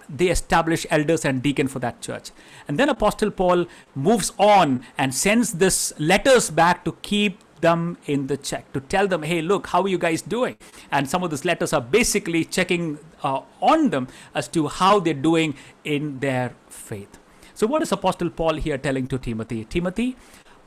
they 0.07 0.29
establish 0.29 0.85
elders 0.89 1.25
and 1.25 1.43
deacon 1.43 1.67
for 1.67 1.79
that 1.79 1.99
church. 2.01 2.31
And 2.67 2.79
then 2.79 2.87
Apostle 2.87 3.31
Paul 3.31 3.65
moves 3.93 4.31
on 4.37 4.85
and 4.97 5.13
sends 5.13 5.53
this 5.53 5.91
letters 5.99 6.49
back 6.49 6.85
to 6.85 6.93
keep 7.01 7.42
them 7.63 7.97
in 8.05 8.27
the 8.27 8.37
check 8.37 8.71
to 8.73 8.81
tell 8.93 9.07
them, 9.07 9.23
hey, 9.23 9.41
look, 9.41 9.67
how 9.73 9.81
are 9.81 9.87
you 9.87 9.97
guys 9.97 10.21
doing? 10.21 10.57
And 10.91 11.09
some 11.09 11.23
of 11.23 11.31
these 11.31 11.45
letters 11.45 11.73
are 11.73 11.81
basically 11.81 12.45
checking 12.45 12.99
uh, 13.23 13.41
on 13.61 13.89
them 13.89 14.07
as 14.35 14.47
to 14.49 14.67
how 14.67 14.99
they're 14.99 15.23
doing 15.31 15.55
in 15.83 16.19
their 16.19 16.53
faith. 16.69 17.17
So, 17.55 17.67
what 17.67 17.81
is 17.81 17.91
Apostle 17.91 18.29
Paul 18.29 18.55
here 18.67 18.77
telling 18.77 19.07
to 19.07 19.17
Timothy? 19.17 19.65
Timothy, 19.65 20.15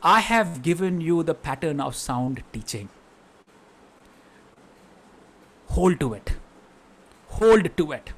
I 0.03 0.21
have 0.21 0.63
given 0.63 1.01
you 1.01 1.23
the 1.23 1.35
pattern 1.35 1.81
of 1.81 1.97
sound 1.97 2.43
teaching. 2.53 2.89
Hold 5.79 6.01
to 6.01 6.15
it. 6.15 6.33
Hold 7.41 7.77
to 7.77 7.93
it. 7.93 8.13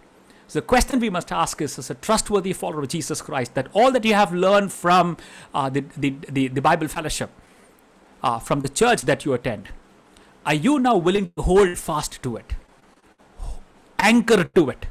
So 0.49 0.61
the 0.61 0.67
question 0.67 0.99
we 1.01 1.11
must 1.11 1.31
ask 1.31 1.61
is, 1.61 1.79
as 1.79 1.91
a 1.91 1.95
trustworthy 1.95 2.55
follower 2.55 2.81
of 2.81 2.89
Jesus 2.89 3.21
Christ, 3.21 3.55
that 3.55 3.69
all 3.75 3.93
that 3.93 4.05
you 4.05 4.15
have 4.15 4.33
learned 4.33 4.73
from 4.73 5.19
uh, 5.53 5.69
the, 5.69 5.85
the, 5.97 6.15
the, 6.29 6.49
the 6.49 6.63
Bible 6.63 6.89
fellowship, 6.89 7.31
uh, 8.23 8.39
from 8.39 8.61
the 8.61 8.69
church 8.69 9.03
that 9.03 9.25
you 9.25 9.33
attend, 9.33 9.69
are 10.47 10.55
you 10.55 10.79
now 10.79 10.97
willing 10.97 11.33
to 11.37 11.43
hold 11.43 11.77
fast 11.79 12.23
to 12.23 12.37
it? 12.37 12.55
Anchor 13.99 14.45
to 14.45 14.71
it 14.71 14.87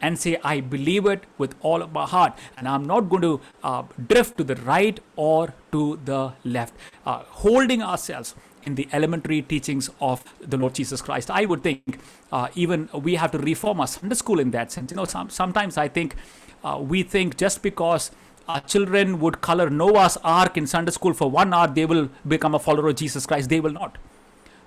and 0.00 0.18
say, 0.18 0.38
I 0.44 0.60
believe 0.60 1.06
it 1.06 1.24
with 1.38 1.54
all 1.60 1.82
of 1.82 1.92
my 1.92 2.06
heart, 2.06 2.34
and 2.56 2.68
I'm 2.68 2.84
not 2.84 3.08
going 3.08 3.22
to 3.22 3.40
uh, 3.62 3.82
drift 4.08 4.36
to 4.38 4.44
the 4.44 4.56
right 4.56 4.98
or 5.16 5.54
to 5.72 5.98
the 6.04 6.32
left. 6.44 6.74
Uh, 7.06 7.22
holding 7.28 7.82
ourselves 7.82 8.34
in 8.64 8.74
the 8.74 8.88
elementary 8.92 9.42
teachings 9.42 9.88
of 10.00 10.24
the 10.40 10.56
Lord 10.56 10.74
Jesus 10.74 11.00
Christ. 11.00 11.30
I 11.30 11.44
would 11.44 11.62
think 11.62 12.00
uh, 12.32 12.48
even 12.54 12.88
we 12.92 13.14
have 13.14 13.30
to 13.30 13.38
reform 13.38 13.80
our 13.80 13.86
Sunday 13.86 14.16
school 14.16 14.40
in 14.40 14.50
that 14.50 14.72
sense. 14.72 14.90
You 14.90 14.96
know, 14.96 15.04
some, 15.04 15.30
sometimes 15.30 15.78
I 15.78 15.88
think 15.88 16.16
uh, 16.64 16.78
we 16.80 17.02
think 17.02 17.36
just 17.36 17.62
because 17.62 18.10
our 18.48 18.60
children 18.60 19.18
would 19.20 19.40
color 19.40 19.68
Noah's 19.70 20.16
Ark 20.18 20.56
in 20.56 20.66
Sunday 20.66 20.92
school 20.92 21.12
for 21.12 21.30
one 21.30 21.52
hour, 21.52 21.66
they 21.66 21.86
will 21.86 22.08
become 22.26 22.54
a 22.54 22.58
follower 22.58 22.88
of 22.88 22.96
Jesus 22.96 23.26
Christ. 23.26 23.48
They 23.48 23.60
will 23.60 23.72
not. 23.72 23.98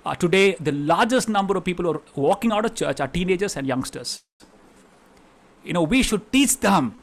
Uh, 0.04 0.14
today, 0.14 0.56
the 0.60 0.72
largest 0.72 1.28
number 1.28 1.56
of 1.56 1.64
people 1.64 1.84
who 1.84 1.92
are 1.92 2.02
walking 2.14 2.52
out 2.52 2.64
of 2.64 2.74
church 2.74 3.00
are 3.00 3.08
teenagers 3.08 3.56
and 3.56 3.66
youngsters. 3.66 4.22
You 5.64 5.74
know, 5.74 5.82
we 5.82 6.02
should 6.02 6.32
teach 6.32 6.60
them 6.60 6.98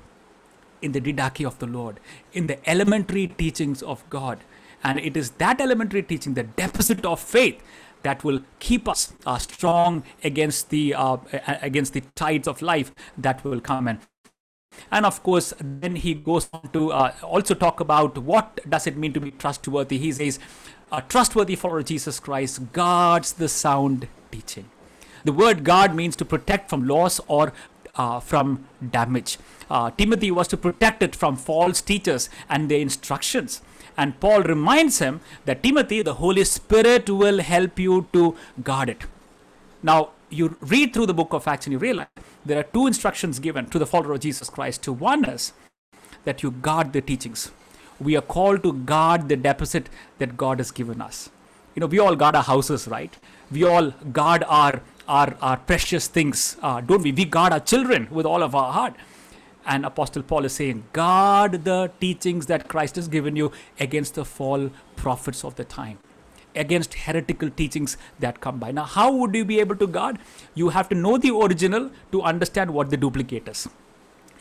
in 0.81 0.91
the 0.91 1.01
didache 1.01 1.45
of 1.45 1.59
the 1.59 1.67
Lord, 1.67 1.99
in 2.33 2.47
the 2.47 2.69
elementary 2.69 3.27
teachings 3.27 3.81
of 3.81 4.07
God. 4.09 4.39
And 4.83 4.99
it 4.99 5.17
is 5.17 5.31
that 5.31 5.59
elementary 5.59 6.03
teaching, 6.03 6.33
the 6.33 6.43
deposit 6.43 7.05
of 7.05 7.19
faith, 7.19 7.61
that 8.03 8.23
will 8.23 8.41
keep 8.59 8.87
us 8.87 9.13
uh, 9.25 9.37
strong 9.37 10.03
against 10.23 10.69
the 10.69 10.93
uh, 10.93 11.17
against 11.61 11.93
the 11.93 12.01
tides 12.15 12.47
of 12.47 12.61
life 12.61 12.93
that 13.17 13.43
will 13.43 13.59
come 13.59 13.87
in. 13.87 13.99
And 14.91 15.05
of 15.05 15.21
course, 15.23 15.53
then 15.59 15.95
he 15.95 16.13
goes 16.13 16.49
on 16.53 16.69
to 16.73 16.91
uh, 16.91 17.13
also 17.23 17.53
talk 17.53 17.79
about 17.79 18.17
what 18.17 18.59
does 18.69 18.87
it 18.87 18.97
mean 18.97 19.13
to 19.13 19.19
be 19.19 19.31
trustworthy. 19.31 19.97
He 19.97 20.11
says, 20.11 20.39
trustworthy 21.09 21.55
follower 21.55 21.83
Jesus 21.83 22.19
Christ 22.19 22.71
guards 22.73 23.33
the 23.33 23.49
sound 23.49 24.07
teaching. 24.31 24.69
The 25.23 25.33
word 25.33 25.63
guard 25.63 25.93
means 25.93 26.15
to 26.17 26.25
protect 26.25 26.69
from 26.69 26.87
loss 26.87 27.19
or 27.27 27.51
uh, 27.95 28.19
from 28.19 28.65
damage. 28.91 29.37
Uh, 29.69 29.91
Timothy 29.91 30.31
was 30.31 30.47
to 30.49 30.57
protect 30.57 31.03
it 31.03 31.15
from 31.15 31.35
false 31.35 31.81
teachers 31.81 32.29
and 32.49 32.69
their 32.69 32.79
instructions. 32.79 33.61
And 33.97 34.19
Paul 34.19 34.43
reminds 34.43 34.99
him 34.99 35.21
that 35.45 35.63
Timothy, 35.63 36.03
the 36.03 36.13
Holy 36.15 36.43
Spirit 36.43 37.09
will 37.09 37.39
help 37.39 37.79
you 37.79 38.07
to 38.13 38.35
guard 38.63 38.89
it. 38.89 39.05
Now, 39.81 40.11
you 40.29 40.55
read 40.61 40.93
through 40.93 41.07
the 41.07 41.13
book 41.13 41.33
of 41.33 41.47
Acts 41.47 41.65
and 41.65 41.73
you 41.73 41.79
realize 41.79 42.07
there 42.47 42.59
are 42.59 42.63
two 42.63 42.87
instructions 42.87 43.39
given 43.39 43.67
to 43.67 43.79
the 43.79 43.85
follower 43.85 44.13
of 44.13 44.19
Jesus 44.19 44.49
Christ. 44.49 44.83
To 44.83 44.93
one 44.93 45.25
is 45.25 45.53
that 46.23 46.43
you 46.43 46.51
guard 46.51 46.93
the 46.93 47.01
teachings. 47.01 47.51
We 47.99 48.15
are 48.15 48.21
called 48.21 48.63
to 48.63 48.73
guard 48.73 49.27
the 49.29 49.35
deposit 49.35 49.89
that 50.19 50.37
God 50.37 50.59
has 50.59 50.71
given 50.71 51.01
us. 51.01 51.29
You 51.75 51.81
know, 51.81 51.87
we 51.87 51.99
all 51.99 52.15
guard 52.15 52.35
our 52.35 52.43
houses, 52.43 52.87
right? 52.87 53.15
We 53.51 53.63
all 53.63 53.91
guard 54.11 54.43
our 54.47 54.81
our, 55.07 55.35
our 55.41 55.57
precious 55.57 56.07
things, 56.07 56.57
uh, 56.61 56.81
don't 56.81 57.01
we? 57.01 57.11
We 57.13 57.25
guard 57.25 57.53
our 57.53 57.61
children 57.61 58.07
with 58.11 58.25
all 58.25 58.43
of 58.43 58.53
our 58.53 58.73
heart. 58.73 58.93
And 59.65 59.85
Apostle 59.85 60.23
Paul 60.23 60.45
is 60.45 60.53
saying, 60.53 60.85
guard 60.93 61.63
the 61.65 61.91
teachings 61.99 62.45
that 62.47 62.67
Christ 62.67 62.95
has 62.95 63.07
given 63.07 63.35
you 63.35 63.51
against 63.79 64.15
the 64.15 64.25
false 64.25 64.71
prophets 64.95 65.43
of 65.43 65.55
the 65.55 65.63
time, 65.65 65.99
against 66.57 66.93
heretical 66.93 67.49
teachings 67.49 67.97
that 68.19 68.41
come 68.41 68.59
by. 68.59 68.71
Now, 68.71 68.83
how 68.83 69.11
would 69.11 69.33
you 69.35 69.45
be 69.45 69.59
able 69.59 69.75
to 69.77 69.87
guard? 69.87 70.19
You 70.55 70.69
have 70.69 70.89
to 70.89 70.95
know 70.95 71.17
the 71.17 71.35
original 71.35 71.91
to 72.11 72.21
understand 72.21 72.71
what 72.71 72.89
the 72.89 72.97
duplicate 72.97 73.47
is. 73.47 73.67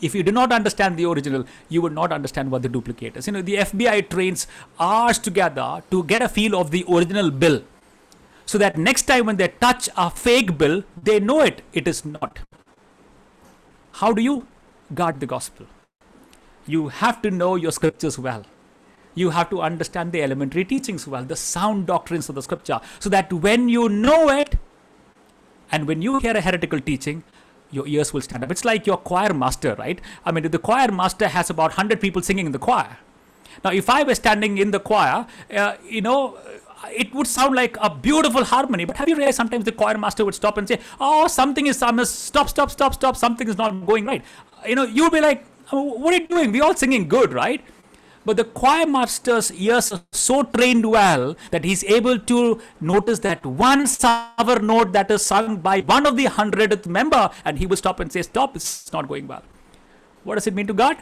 If 0.01 0.15
you 0.15 0.23
do 0.23 0.33
not 0.33 0.53
understand 0.53 0.97
the 0.97 1.07
original, 1.07 1.45
you 1.69 1.81
would 1.81 1.93
not 1.93 2.13
understand 2.13 2.51
what 2.51 2.63
the 2.63 2.69
duplicate 2.69 3.17
is. 3.17 3.27
You 3.27 3.35
know, 3.35 3.43
the 3.43 3.57
FBI 3.57 4.11
trains 4.11 4.47
hours 4.79 5.19
together 5.19 5.83
to 5.91 6.05
get 6.05 6.23
a 6.23 6.29
feel 6.29 6.57
of 6.57 6.71
the 6.71 6.85
original 6.89 7.31
bill 7.31 7.63
so 8.45 8.59
that 8.59 8.77
next 8.77 9.03
time 9.03 9.27
when 9.27 9.37
they 9.37 9.49
touch 9.49 9.89
a 9.97 10.11
fake 10.11 10.57
bill, 10.59 10.85
they 11.03 11.19
know 11.19 11.41
it, 11.41 11.63
it 11.73 11.89
is 11.89 12.05
not. 12.05 12.39
How 13.93 14.13
do 14.13 14.23
you 14.23 14.47
guard 14.95 15.21
the 15.21 15.27
gospel? 15.27 15.67
You 16.67 16.89
have 16.89 17.23
to 17.23 17.31
know 17.31 17.57
your 17.57 17.73
scriptures 17.73 18.19
well. 18.19 18.45
You 19.17 19.31
have 19.31 19.51
to 19.51 19.61
understand 19.61 20.13
the 20.13 20.23
elementary 20.23 20.65
teachings 20.65 21.07
well, 21.09 21.25
the 21.25 21.37
sound 21.37 21.87
doctrines 21.87 22.29
of 22.29 22.37
the 22.37 22.43
scripture, 22.43 22.81
so 23.01 23.11
that 23.11 23.33
when 23.33 23.69
you 23.69 23.89
know 23.89 24.29
it, 24.29 24.57
and 25.73 25.89
when 25.89 26.03
you 26.03 26.21
hear 26.21 26.37
a 26.37 26.41
heretical 26.41 26.81
teaching, 26.81 27.25
your 27.73 27.87
ears 27.89 28.13
will 28.13 28.21
stand 28.21 28.45
up. 28.45 28.51
It's 28.51 28.65
like 28.65 28.87
your 28.87 28.99
choir 28.99 29.35
master, 29.35 29.75
right? 29.77 30.01
I 30.25 30.33
mean, 30.33 30.49
the 30.51 30.59
choir 30.59 30.93
master 30.93 31.29
has 31.29 31.51
about 31.51 31.71
100 31.71 32.01
people 32.01 32.23
singing 32.23 32.47
in 32.47 32.53
the 32.53 32.59
choir. 32.59 32.99
Now, 33.65 33.73
if 33.73 33.91
I 33.91 34.03
were 34.03 34.15
standing 34.15 34.59
in 34.59 34.71
the 34.71 34.79
choir, 34.79 35.27
uh, 35.53 35.75
you 35.89 36.03
know, 36.03 36.39
it 36.91 37.13
would 37.15 37.27
sound 37.27 37.55
like 37.55 37.77
a 37.81 37.91
beautiful 37.91 38.45
harmony. 38.45 38.85
But 38.85 38.97
have 38.99 39.09
you 39.09 39.17
realized 39.17 39.37
sometimes 39.37 39.65
the 39.65 39.73
choir 39.73 39.99
master 39.99 40.25
would 40.25 40.35
stop 40.35 40.59
and 40.59 40.69
say, 40.69 40.79
"Oh, 41.01 41.27
something 41.27 41.67
is 41.67 41.79
stop, 41.79 42.49
stop, 42.49 42.71
stop, 42.71 42.95
stop. 42.95 43.17
Something 43.17 43.49
is 43.49 43.59
not 43.59 43.87
going 43.87 44.05
right." 44.05 44.23
You 44.67 44.75
know, 44.75 44.85
you'll 44.85 45.11
be 45.11 45.21
like, 45.21 45.45
oh, 45.73 45.83
"What 45.83 46.15
are 46.15 46.19
you 46.19 46.29
doing? 46.29 46.53
We 46.53 46.61
all 46.61 46.75
singing 46.75 47.09
good, 47.09 47.33
right?" 47.33 47.65
But 48.27 48.37
the 48.37 48.45
choir 48.45 48.87
master's 48.87 49.53
ears 49.53 49.93
are 49.93 50.03
so 50.11 50.43
trained 50.43 50.85
well 50.85 51.37
that 51.53 51.65
he's 51.65 51.85
able 51.85 52.19
to 52.19 52.61
notice 52.81 53.21
that 53.21 53.47
one 53.47 53.87
sour 53.87 54.59
note 54.59 54.93
that 54.93 55.13
is 55.13 55.25
sung 55.25 55.59
by 55.59 55.81
one 55.83 56.07
of 56.07 56.17
the 56.17 56.25
hundredth 56.25 56.89
member, 56.89 57.31
and 57.45 57.57
he 57.59 57.67
will 57.67 57.77
stop 57.77 58.01
and 58.01 58.13
say, 58.13 58.23
Stop, 58.23 58.57
it's 58.57 58.93
not 58.93 59.07
going 59.07 59.29
well. 59.29 59.45
What 60.25 60.35
does 60.35 60.49
it 60.49 60.55
mean 60.55 60.67
to 60.67 60.75
God? 60.75 60.97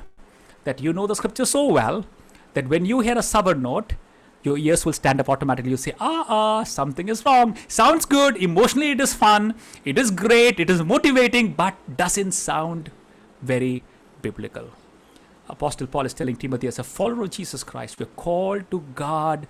That 0.65 0.83
you 0.83 0.93
know 0.93 1.07
the 1.07 1.17
scripture 1.17 1.47
so 1.47 1.67
well 1.67 2.05
that 2.53 2.69
when 2.69 2.85
you 2.85 3.01
hear 3.01 3.17
a 3.17 3.23
sour 3.23 3.55
note, 3.55 3.95
your 4.43 4.59
ears 4.59 4.85
will 4.85 4.93
stand 4.93 5.19
up 5.19 5.31
automatically. 5.31 5.71
You 5.71 5.79
say, 5.79 5.95
ah, 5.99 6.27
ah, 6.29 6.65
something 6.65 7.09
is 7.09 7.25
wrong. 7.25 7.57
Sounds 7.69 8.05
good. 8.05 8.37
Emotionally, 8.37 8.91
it 8.91 9.01
is 9.01 9.15
fun. 9.15 9.55
It 9.87 9.99
is 9.99 10.11
great. 10.11 10.61
It 10.61 10.69
is 10.69 10.83
motivating, 10.83 11.55
but 11.55 11.75
doesn't 11.97 12.33
sound 12.33 12.91
very 13.41 13.83
biblical. 14.21 14.69
Apostle 15.49 15.87
Paul 15.87 16.07
is 16.07 16.15
telling 16.15 16.37
Timothy, 16.37 16.67
as 16.67 16.79
a 16.79 16.85
follower 16.85 17.25
of 17.25 17.31
Jesus 17.31 17.63
Christ, 17.63 18.01
we're 18.01 18.07
called 18.07 18.71
to 18.71 18.81
guard 18.95 19.47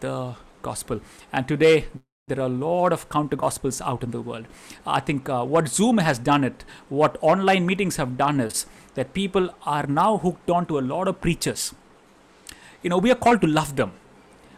the 0.00 0.34
gospel. 0.62 1.00
And 1.32 1.46
today, 1.46 1.86
there 2.26 2.40
are 2.40 2.46
a 2.46 2.48
lot 2.48 2.92
of 2.92 3.08
counter 3.08 3.36
gospels 3.36 3.80
out 3.80 4.02
in 4.02 4.10
the 4.10 4.20
world. 4.20 4.46
I 4.84 4.98
think 4.98 5.28
uh, 5.28 5.44
what 5.44 5.68
Zoom 5.68 5.98
has 5.98 6.18
done 6.18 6.42
it, 6.42 6.64
what 6.88 7.16
online 7.20 7.64
meetings 7.66 7.96
have 7.96 8.16
done 8.16 8.40
is 8.40 8.66
that 8.94 9.14
people 9.14 9.54
are 9.64 9.86
now 9.86 10.18
hooked 10.18 10.50
on 10.50 10.66
to 10.66 10.78
a 10.78 10.80
lot 10.80 11.06
of 11.06 11.20
preachers. 11.20 11.72
You 12.82 12.90
know, 12.90 12.98
we 12.98 13.12
are 13.12 13.16
called 13.16 13.40
to 13.42 13.46
love 13.46 13.76
them 13.76 13.92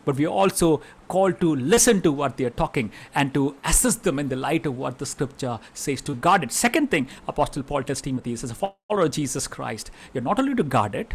but 0.09 0.17
we 0.17 0.25
are 0.25 0.39
also 0.43 0.81
called 1.07 1.39
to 1.39 1.55
listen 1.55 2.01
to 2.01 2.11
what 2.11 2.39
they 2.39 2.45
are 2.47 2.59
talking 2.61 2.91
and 3.15 3.35
to 3.35 3.55
assess 3.63 3.97
them 3.97 4.19
in 4.19 4.31
the 4.31 4.37
light 4.37 4.65
of 4.65 4.79
what 4.79 4.97
the 4.97 5.05
scripture 5.05 5.61
says 5.75 6.01
to 6.01 6.15
guard 6.15 6.43
it. 6.43 6.51
Second 6.51 6.91
thing, 6.91 7.07
Apostle 7.27 7.63
Paul 7.63 7.83
tells 7.83 8.01
Timothy 8.01 8.33
as 8.33 8.45
a 8.45 8.55
follower 8.55 9.03
of 9.05 9.11
Jesus 9.11 9.47
Christ, 9.47 9.91
you're 10.15 10.25
not 10.25 10.39
only 10.39 10.55
to 10.55 10.63
guard 10.63 10.95
it, 10.95 11.13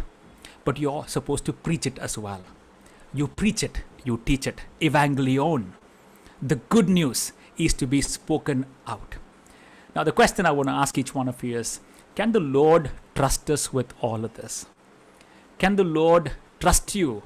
but 0.64 0.78
you're 0.78 1.08
supposed 1.08 1.44
to 1.46 1.52
preach 1.52 1.86
it 1.86 1.98
as 1.98 2.16
well. 2.16 2.44
You 3.12 3.26
preach 3.26 3.64
it, 3.64 3.82
you 4.04 4.20
teach 4.24 4.46
it. 4.46 4.60
Evangelion. 4.80 5.72
The 6.40 6.60
good 6.76 6.88
news 6.88 7.32
is 7.56 7.74
to 7.74 7.88
be 7.88 8.00
spoken 8.00 8.64
out. 8.86 9.16
Now, 9.96 10.04
the 10.04 10.12
question 10.12 10.46
I 10.46 10.52
want 10.52 10.68
to 10.68 10.74
ask 10.74 10.96
each 10.96 11.16
one 11.16 11.28
of 11.28 11.42
you 11.42 11.58
is 11.58 11.80
can 12.14 12.30
the 12.30 12.38
Lord 12.38 12.92
trust 13.16 13.50
us 13.50 13.72
with 13.72 13.92
all 14.00 14.24
of 14.24 14.34
this? 14.34 14.66
Can 15.58 15.74
the 15.74 15.82
Lord 15.82 16.30
trust 16.60 16.94
you 16.94 17.24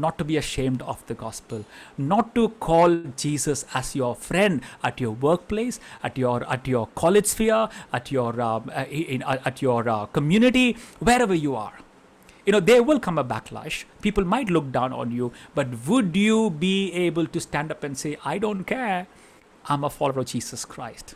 not 0.00 0.18
to 0.18 0.24
be 0.24 0.36
ashamed 0.36 0.82
of 0.82 1.06
the 1.06 1.14
gospel, 1.14 1.64
not 1.98 2.34
to 2.34 2.48
call 2.66 2.96
Jesus 3.16 3.64
as 3.74 3.94
your 3.94 4.14
friend 4.14 4.62
at 4.82 5.00
your 5.00 5.12
workplace, 5.12 5.80
at 6.02 6.18
your 6.18 6.42
at 6.50 6.66
your 6.66 6.86
college 7.02 7.26
sphere, 7.26 7.68
at 7.92 8.10
your 8.10 8.40
uh, 8.40 8.60
in, 8.90 9.22
uh, 9.22 9.38
at 9.44 9.62
your 9.62 9.88
uh, 9.88 10.06
community, 10.06 10.76
wherever 10.98 11.34
you 11.34 11.54
are. 11.54 11.74
You 12.46 12.52
know, 12.52 12.60
there 12.60 12.82
will 12.82 12.98
come 12.98 13.18
a 13.18 13.24
backlash. 13.24 13.84
People 14.00 14.24
might 14.24 14.50
look 14.50 14.72
down 14.72 14.92
on 14.92 15.12
you, 15.12 15.32
but 15.54 15.86
would 15.86 16.16
you 16.16 16.50
be 16.50 16.92
able 16.92 17.26
to 17.26 17.40
stand 17.40 17.70
up 17.70 17.84
and 17.84 17.96
say, 17.96 18.16
I 18.24 18.38
don't 18.38 18.64
care, 18.64 19.06
I'm 19.66 19.84
a 19.84 19.90
follower 19.90 20.20
of 20.20 20.26
Jesus 20.26 20.64
Christ? 20.64 21.14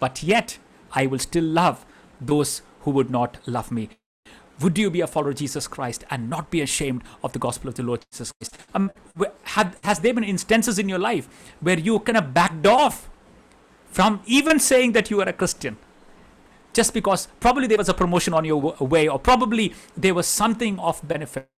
But 0.00 0.22
yet, 0.22 0.58
I 0.92 1.06
will 1.06 1.18
still 1.18 1.44
love 1.44 1.84
those 2.20 2.62
who 2.80 2.90
would 2.92 3.10
not 3.10 3.38
love 3.46 3.70
me. 3.70 3.90
Would 4.62 4.78
you 4.78 4.90
be 4.90 5.00
a 5.00 5.06
follower 5.06 5.30
of 5.30 5.36
Jesus 5.36 5.66
Christ 5.66 6.04
and 6.10 6.30
not 6.30 6.50
be 6.50 6.60
ashamed 6.60 7.02
of 7.24 7.32
the 7.32 7.38
gospel 7.38 7.68
of 7.68 7.74
the 7.74 7.82
Lord 7.82 8.04
Jesus 8.12 8.32
Christ? 8.32 8.56
Um, 8.74 8.90
have, 9.44 9.78
has 9.82 9.98
there 10.00 10.14
been 10.14 10.24
instances 10.24 10.78
in 10.78 10.88
your 10.88 10.98
life 10.98 11.28
where 11.60 11.78
you 11.78 11.98
kind 12.00 12.18
of 12.18 12.32
backed 12.32 12.66
off 12.66 13.10
from 13.86 14.20
even 14.26 14.58
saying 14.58 14.92
that 14.92 15.10
you 15.10 15.20
are 15.20 15.28
a 15.28 15.32
Christian? 15.32 15.76
Just 16.72 16.94
because 16.94 17.28
probably 17.40 17.66
there 17.66 17.78
was 17.78 17.88
a 17.88 17.94
promotion 17.94 18.32
on 18.32 18.44
your 18.44 18.58
way, 18.80 19.08
or 19.08 19.18
probably 19.18 19.74
there 19.96 20.14
was 20.14 20.26
something 20.26 20.78
of 20.78 21.06
benefit. 21.06 21.48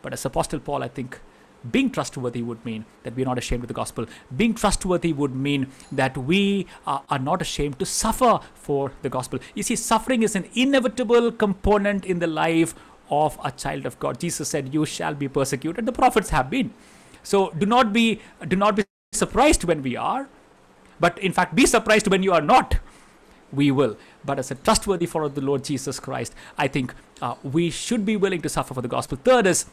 But 0.00 0.12
as 0.12 0.24
Apostle 0.24 0.60
Paul, 0.60 0.82
I 0.82 0.88
think 0.88 1.20
being 1.70 1.90
trustworthy 1.90 2.42
would 2.42 2.64
mean 2.64 2.84
that 3.04 3.14
we're 3.14 3.26
not 3.26 3.38
ashamed 3.38 3.64
of 3.64 3.68
the 3.68 3.74
gospel. 3.74 4.06
Being 4.36 4.54
trustworthy 4.54 5.12
would 5.12 5.34
mean 5.34 5.68
that 5.90 6.16
we 6.16 6.66
are, 6.86 7.02
are, 7.08 7.18
not 7.18 7.40
ashamed 7.40 7.78
to 7.78 7.86
suffer 7.86 8.40
for 8.54 8.92
the 9.02 9.08
gospel. 9.08 9.38
You 9.54 9.62
see, 9.62 9.76
suffering 9.76 10.22
is 10.22 10.34
an 10.34 10.48
inevitable 10.54 11.30
component 11.30 12.04
in 12.04 12.18
the 12.18 12.26
life 12.26 12.74
of 13.10 13.38
a 13.44 13.52
child 13.52 13.86
of 13.86 13.98
God. 14.00 14.18
Jesus 14.18 14.48
said, 14.48 14.74
You 14.74 14.84
shall 14.84 15.14
be 15.14 15.28
persecuted. 15.28 15.86
The 15.86 15.92
prophets 15.92 16.30
have 16.30 16.50
been. 16.50 16.72
So 17.22 17.50
do 17.50 17.66
not 17.66 17.92
be 17.92 18.20
do 18.48 18.56
not 18.56 18.76
be 18.76 18.84
surprised 19.12 19.64
when 19.64 19.82
we 19.82 19.96
are, 19.96 20.28
but 20.98 21.18
in 21.18 21.32
fact 21.32 21.54
be 21.54 21.66
surprised 21.66 22.08
when 22.08 22.22
you 22.22 22.32
are 22.32 22.40
not. 22.40 22.78
We 23.52 23.70
will. 23.70 23.96
But 24.24 24.38
as 24.38 24.50
a 24.50 24.54
trustworthy 24.54 25.06
follower 25.06 25.26
of 25.26 25.34
the 25.34 25.42
Lord 25.42 25.62
Jesus 25.62 26.00
Christ, 26.00 26.34
I 26.56 26.68
think 26.68 26.94
uh, 27.20 27.34
we 27.42 27.70
should 27.70 28.06
be 28.06 28.16
willing 28.16 28.40
to 28.42 28.48
suffer 28.48 28.72
for 28.72 28.80
the 28.80 28.88
gospel. 28.88 29.18
Third 29.22 29.46
is 29.46 29.66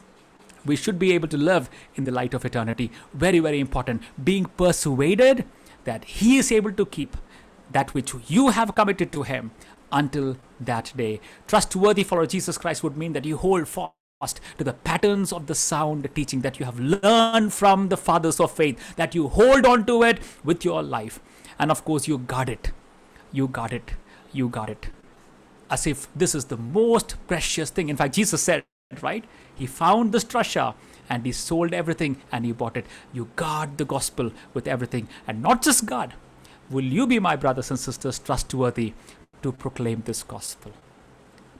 we 0.65 0.75
should 0.75 0.99
be 0.99 1.13
able 1.13 1.27
to 1.27 1.37
live 1.37 1.69
in 1.95 2.03
the 2.03 2.11
light 2.11 2.33
of 2.33 2.45
eternity. 2.45 2.91
Very, 3.13 3.39
very 3.39 3.59
important. 3.59 4.03
Being 4.23 4.45
persuaded 4.45 5.45
that 5.85 6.05
He 6.05 6.37
is 6.37 6.51
able 6.51 6.71
to 6.73 6.85
keep 6.85 7.17
that 7.71 7.93
which 7.93 8.13
you 8.27 8.49
have 8.49 8.75
committed 8.75 9.11
to 9.13 9.23
Him 9.23 9.51
until 9.91 10.37
that 10.59 10.93
day. 10.95 11.19
Trustworthy 11.47 12.03
follower 12.03 12.27
Jesus 12.27 12.57
Christ 12.57 12.83
would 12.83 12.97
mean 12.97 13.13
that 13.13 13.25
you 13.25 13.37
hold 13.37 13.67
fast 13.67 14.41
to 14.57 14.63
the 14.63 14.73
patterns 14.73 15.31
of 15.31 15.47
the 15.47 15.55
sound 15.55 16.07
teaching 16.13 16.41
that 16.41 16.59
you 16.59 16.65
have 16.65 16.79
learned 16.79 17.53
from 17.53 17.89
the 17.89 17.97
fathers 17.97 18.39
of 18.39 18.51
faith, 18.51 18.95
that 18.97 19.15
you 19.15 19.29
hold 19.29 19.65
on 19.65 19.85
to 19.85 20.03
it 20.03 20.19
with 20.43 20.65
your 20.65 20.83
life. 20.83 21.19
And 21.57 21.71
of 21.71 21.85
course, 21.85 22.07
you 22.07 22.17
guard 22.17 22.49
it. 22.49 22.71
You 23.31 23.47
guard 23.47 23.73
it. 23.73 23.93
You 24.33 24.49
guard 24.49 24.69
it. 24.69 24.89
As 25.69 25.87
if 25.87 26.07
this 26.15 26.35
is 26.35 26.45
the 26.45 26.57
most 26.57 27.15
precious 27.27 27.69
thing. 27.69 27.89
In 27.89 27.97
fact, 27.97 28.15
Jesus 28.15 28.41
said, 28.41 28.63
right? 29.01 29.23
He 29.55 29.67
found 29.67 30.11
this 30.11 30.23
treasure 30.23 30.73
and 31.09 31.25
he 31.25 31.31
sold 31.31 31.73
everything 31.73 32.17
and 32.31 32.45
he 32.45 32.51
bought 32.51 32.77
it. 32.77 32.85
You 33.13 33.29
guard 33.35 33.77
the 33.77 33.85
gospel 33.85 34.31
with 34.53 34.67
everything 34.67 35.07
and 35.27 35.41
not 35.41 35.61
just 35.61 35.85
God. 35.85 36.13
Will 36.69 36.83
you 36.83 37.07
be, 37.07 37.19
my 37.19 37.35
brothers 37.35 37.69
and 37.71 37.79
sisters, 37.79 38.19
trustworthy 38.19 38.93
to 39.41 39.51
proclaim 39.51 40.03
this 40.05 40.23
gospel? 40.23 40.71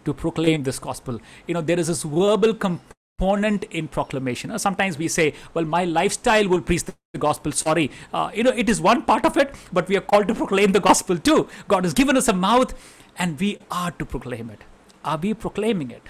To 0.05 0.13
proclaim 0.13 0.63
this 0.63 0.79
gospel. 0.79 1.19
You 1.47 1.55
know, 1.55 1.61
there 1.61 1.79
is 1.79 1.87
this 1.87 2.03
verbal 2.03 2.53
component 2.53 3.63
in 3.65 3.87
proclamation. 3.87 4.57
Sometimes 4.59 4.97
we 4.97 5.07
say, 5.07 5.33
well, 5.53 5.65
my 5.65 5.85
lifestyle 5.85 6.47
will 6.47 6.61
preach 6.61 6.83
the 6.85 6.93
gospel. 7.17 7.51
Sorry. 7.51 7.91
Uh, 8.13 8.31
you 8.33 8.43
know, 8.43 8.51
it 8.51 8.69
is 8.69 8.79
one 8.79 9.03
part 9.03 9.25
of 9.25 9.35
it, 9.37 9.55
but 9.73 9.87
we 9.87 9.97
are 9.97 10.01
called 10.01 10.27
to 10.27 10.35
proclaim 10.35 10.71
the 10.71 10.79
gospel 10.79 11.17
too. 11.17 11.47
God 11.67 11.83
has 11.83 11.93
given 11.93 12.15
us 12.17 12.27
a 12.27 12.33
mouth 12.33 12.73
and 13.17 13.39
we 13.39 13.57
are 13.71 13.91
to 13.91 14.05
proclaim 14.05 14.49
it. 14.49 14.61
Are 15.03 15.17
we 15.17 15.33
proclaiming 15.33 15.91
it? 15.91 16.03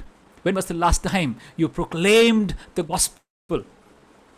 When 0.43 0.55
was 0.55 0.65
the 0.65 0.73
last 0.73 1.03
time 1.03 1.37
you 1.57 1.67
proclaimed 1.67 2.55
the 2.75 2.83
gospel 2.83 3.63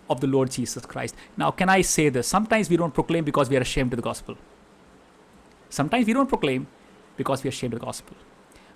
of 0.09 0.21
the 0.21 0.27
Lord 0.27 0.51
Jesus 0.51 0.85
Christ? 0.85 1.15
Now, 1.37 1.51
can 1.51 1.69
I 1.69 1.81
say 1.81 2.09
this? 2.09 2.27
Sometimes 2.27 2.69
we 2.69 2.77
don't 2.77 2.93
proclaim 2.93 3.23
because 3.23 3.49
we 3.49 3.57
are 3.57 3.61
ashamed 3.61 3.93
of 3.93 3.97
the 3.97 4.03
gospel. 4.03 4.37
Sometimes 5.69 6.07
we 6.07 6.13
don't 6.13 6.27
proclaim 6.27 6.67
because 7.17 7.43
we 7.43 7.47
are 7.47 7.55
ashamed 7.55 7.73
of 7.73 7.79
the 7.79 7.85
gospel. 7.85 8.17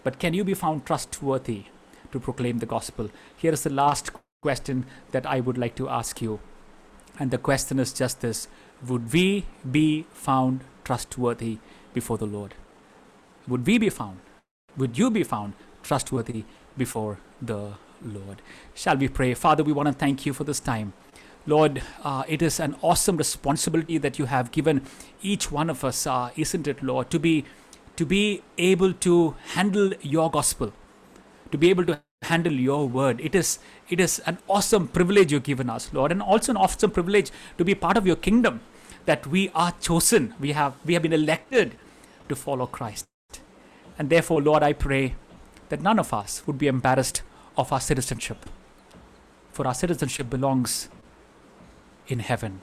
But 0.03 0.19
can 0.19 0.33
you 0.33 0.43
be 0.43 0.53
found 0.53 0.85
trustworthy 0.85 1.65
to 2.11 2.19
proclaim 2.19 2.59
the 2.59 2.65
gospel? 2.65 3.09
Here 3.35 3.51
is 3.51 3.63
the 3.63 3.69
last 3.71 4.11
question 4.41 4.85
that 5.11 5.25
I 5.25 5.39
would 5.39 5.57
like 5.57 5.75
to 5.75 5.89
ask 5.89 6.21
you. 6.21 6.39
And 7.19 7.31
the 7.31 7.37
question 7.37 7.79
is 7.79 7.91
just 7.93 8.21
this 8.21 8.47
Would 8.87 9.11
we 9.11 9.45
be 9.69 10.05
found 10.11 10.63
trustworthy 10.83 11.57
before 11.93 12.17
the 12.17 12.27
Lord? 12.27 12.53
Would 13.47 13.65
we 13.65 13.77
be 13.77 13.89
found? 13.89 14.19
Would 14.77 14.97
you 14.97 15.09
be 15.09 15.23
found 15.23 15.53
trustworthy 15.85 16.43
before 16.77 17.17
the 17.41 17.73
Lord. 18.03 18.41
Shall 18.73 18.97
we 18.97 19.07
pray? 19.07 19.33
Father, 19.33 19.63
we 19.63 19.71
want 19.71 19.87
to 19.87 19.93
thank 19.93 20.25
you 20.25 20.33
for 20.33 20.43
this 20.43 20.59
time. 20.59 20.93
Lord, 21.47 21.81
uh, 22.03 22.23
it 22.27 22.41
is 22.41 22.59
an 22.59 22.75
awesome 22.81 23.17
responsibility 23.17 23.97
that 23.99 24.17
you 24.17 24.25
have 24.25 24.51
given 24.51 24.81
each 25.21 25.51
one 25.51 25.69
of 25.69 25.83
us, 25.83 26.07
uh, 26.07 26.31
isn't 26.35 26.67
it, 26.67 26.81
Lord, 26.81 27.11
to 27.11 27.19
be 27.19 27.45
to 27.97 28.05
be 28.05 28.41
able 28.57 28.91
to 28.91 29.35
handle 29.53 29.93
your 30.01 30.29
gospel, 30.29 30.73
to 31.51 31.57
be 31.57 31.69
able 31.69 31.85
to 31.85 32.01
handle 32.23 32.51
your 32.51 32.87
word. 32.89 33.21
It 33.21 33.35
is 33.35 33.59
it 33.89 33.99
is 33.99 34.19
an 34.25 34.39
awesome 34.47 34.87
privilege 34.87 35.31
you've 35.31 35.43
given 35.43 35.69
us, 35.69 35.93
Lord, 35.93 36.11
and 36.11 36.21
also 36.21 36.51
an 36.51 36.57
awesome 36.57 36.91
privilege 36.91 37.31
to 37.59 37.63
be 37.63 37.75
part 37.75 37.95
of 37.95 38.07
your 38.07 38.15
kingdom. 38.15 38.61
That 39.05 39.27
we 39.27 39.49
are 39.53 39.71
chosen, 39.79 40.33
we 40.39 40.53
have 40.53 40.73
we 40.83 40.95
have 40.95 41.03
been 41.03 41.13
elected 41.13 41.77
to 42.27 42.35
follow 42.35 42.65
Christ, 42.65 43.05
and 43.99 44.09
therefore, 44.09 44.41
Lord, 44.41 44.63
I 44.63 44.73
pray 44.73 45.13
that 45.69 45.81
none 45.81 45.99
of 45.99 46.13
us 46.13 46.45
would 46.45 46.57
be 46.57 46.67
embarrassed 46.67 47.21
of 47.57 47.71
our 47.71 47.79
citizenship. 47.79 48.45
For 49.51 49.65
our 49.65 49.73
citizenship 49.73 50.29
belongs 50.29 50.89
in 52.07 52.19
heaven. 52.19 52.61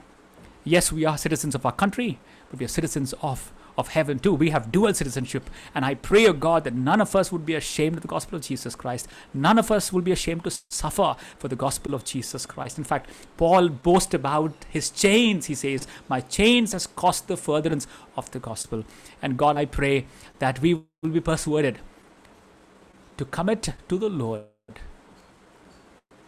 Yes, 0.63 0.91
we 0.91 1.05
are 1.05 1.17
citizens 1.17 1.55
of 1.55 1.65
our 1.65 1.71
country, 1.71 2.19
but 2.49 2.59
we 2.59 2.65
are 2.65 2.69
citizens 2.69 3.13
of, 3.21 3.51
of 3.77 3.89
heaven 3.89 4.19
too. 4.19 4.33
We 4.33 4.51
have 4.51 4.71
dual 4.71 4.93
citizenship. 4.93 5.49
And 5.75 5.83
I 5.83 5.95
pray, 5.95 6.27
O 6.27 6.33
God, 6.33 6.63
that 6.63 6.73
none 6.73 7.01
of 7.01 7.15
us 7.15 7.31
would 7.31 7.45
be 7.45 7.55
ashamed 7.55 7.97
of 7.97 8.01
the 8.01 8.07
gospel 8.07 8.37
of 8.37 8.43
Jesus 8.43 8.75
Christ. 8.75 9.07
None 9.33 9.59
of 9.59 9.71
us 9.71 9.91
will 9.91 10.01
be 10.01 10.13
ashamed 10.13 10.45
to 10.45 10.57
suffer 10.69 11.15
for 11.37 11.49
the 11.49 11.57
gospel 11.57 11.93
of 11.93 12.05
Jesus 12.05 12.45
Christ. 12.45 12.77
In 12.77 12.85
fact, 12.85 13.09
Paul 13.35 13.67
boasts 13.69 14.13
about 14.13 14.53
his 14.69 14.89
chains. 14.89 15.47
He 15.47 15.55
says, 15.55 15.87
My 16.07 16.21
chains 16.21 16.71
has 16.71 16.87
cost 16.87 17.27
the 17.27 17.35
furtherance 17.35 17.87
of 18.15 18.31
the 18.31 18.39
gospel. 18.39 18.85
And 19.21 19.35
God, 19.35 19.57
I 19.57 19.65
pray 19.65 20.05
that 20.39 20.61
we 20.61 20.75
will 20.75 21.09
be 21.09 21.19
persuaded 21.19 21.79
to 23.23 23.29
commit 23.29 23.69
to 23.87 23.97
the 23.97 24.09
Lord 24.09 24.43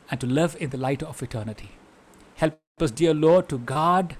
and 0.09 0.19
to 0.21 0.27
live 0.27 0.55
in 0.59 0.69
the 0.69 0.77
light 0.77 1.03
of 1.03 1.21
eternity. 1.21 1.71
Help 2.35 2.59
us, 2.79 2.91
dear 2.91 3.13
Lord, 3.13 3.49
to 3.49 3.57
guard 3.57 4.15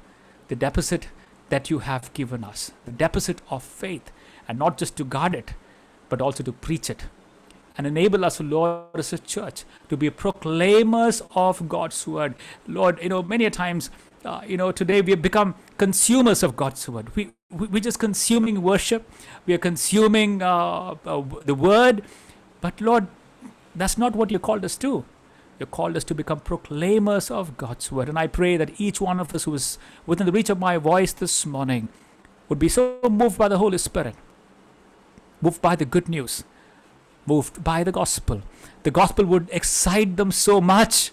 the 0.50 0.56
deposit 0.56 1.08
that 1.50 1.70
you 1.70 1.80
have 1.80 2.12
given 2.14 2.44
us, 2.44 2.72
the 2.86 2.92
deposit 2.92 3.42
of 3.50 3.64
faith, 3.64 4.12
and 4.48 4.60
not 4.60 4.78
just 4.78 4.98
to 4.98 5.06
guard 5.06 5.36
it, 5.36 5.54
but 6.10 6.22
also 6.22 6.44
to 6.44 6.52
preach 6.52 6.90
it. 6.90 7.06
And 7.78 7.88
enable 7.88 8.26
us, 8.26 8.40
Lord, 8.40 8.88
as 8.96 9.14
a 9.14 9.20
church, 9.20 9.64
to 9.90 9.98
be 9.98 10.10
proclaimers 10.10 11.22
of 11.36 11.70
God's 11.70 12.06
word. 12.08 12.36
Lord, 12.68 13.00
you 13.02 13.10
know, 13.10 13.22
many 13.22 13.46
a 13.46 13.50
times, 13.50 13.90
uh, 14.24 14.42
you 14.46 14.58
know, 14.58 14.72
today 14.72 15.02
we 15.02 15.12
have 15.12 15.22
become 15.22 15.56
consumers 15.78 16.42
of 16.42 16.56
God's 16.56 16.88
word. 16.90 17.16
We, 17.16 17.32
we, 17.52 17.68
we're 17.68 17.80
just 17.82 18.00
consuming 18.00 18.62
worship, 18.62 19.10
we 19.46 19.54
are 19.54 19.60
consuming 19.60 20.42
uh, 20.42 20.96
uh, 21.06 21.24
the 21.46 21.54
word, 21.54 22.04
but 22.66 22.82
Lord, 22.82 23.06
that's 23.76 23.96
not 23.96 24.16
what 24.16 24.32
you 24.32 24.40
called 24.40 24.66
us 24.66 24.76
to. 24.78 25.06
You 25.60 25.68
called 25.68 25.96
us 25.96 26.04
to 26.06 26.16
become 26.16 26.40
proclaimers 26.40 27.30
of 27.30 27.58
God's 27.58 27.92
word. 27.92 28.10
And 28.10 28.18
I 28.18 28.26
pray 28.26 28.58
that 28.58 28.82
each 28.82 29.00
one 29.00 29.20
of 29.20 29.36
us 29.36 29.44
who 29.44 29.54
is 29.54 29.78
within 30.08 30.26
the 30.26 30.32
reach 30.32 30.50
of 30.50 30.58
my 30.58 30.78
voice 30.78 31.14
this 31.14 31.46
morning 31.46 31.90
would 32.50 32.58
be 32.58 32.68
so 32.68 33.00
moved 33.04 33.38
by 33.38 33.50
the 33.50 33.60
Holy 33.60 33.78
Spirit, 33.78 34.16
moved 35.42 35.62
by 35.62 35.76
the 35.76 35.86
good 35.86 36.10
news, 36.10 36.44
moved 37.28 37.64
by 37.64 37.84
the 37.84 37.92
gospel. 37.92 38.42
The 38.82 38.90
gospel 38.90 39.26
would 39.26 39.48
excite 39.52 40.18
them 40.18 40.32
so 40.32 40.60
much 40.60 41.12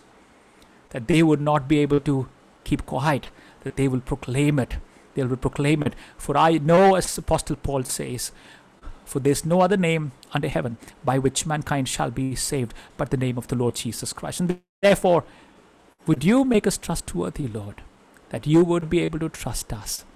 that 0.89 1.07
they 1.07 1.23
would 1.23 1.43
not 1.43 1.69
be 1.69 1.81
able 1.81 2.01
to 2.01 2.31
keep 2.65 2.87
quiet, 2.87 3.29
that 3.65 3.77
they 3.77 3.89
will 3.89 4.01
proclaim 4.01 4.59
it. 4.59 4.79
They 5.13 5.25
will 5.25 5.37
proclaim 5.37 5.83
it. 5.83 5.95
For 6.17 6.35
I 6.35 6.57
know, 6.57 6.95
as 6.95 7.19
Apostle 7.19 7.57
Paul 7.57 7.85
says, 7.85 8.33
for 9.13 9.21
there 9.21 9.31
is 9.31 9.45
no 9.45 9.61
other 9.61 9.77
name 9.77 10.13
under 10.33 10.49
heaven 10.49 10.79
by 11.05 11.19
which 11.19 11.45
mankind 11.45 11.87
shall 11.87 12.11
be 12.11 12.35
saved 12.35 12.73
but 12.97 13.11
the 13.11 13.17
name 13.19 13.37
of 13.37 13.49
the 13.49 13.57
Lord 13.57 13.75
Jesus 13.75 14.15
Christ. 14.15 14.41
And 14.41 14.59
therefore, 14.81 15.25
would 16.07 16.25
you 16.25 16.47
make 16.47 16.67
us 16.67 16.79
trustworthy, 16.79 17.47
Lord, 17.47 17.83
that 18.31 18.47
you 18.47 18.65
would 18.65 18.89
be 18.89 19.01
able 19.01 19.19
to 19.19 19.29
trust 19.29 19.71
us 19.71 20.07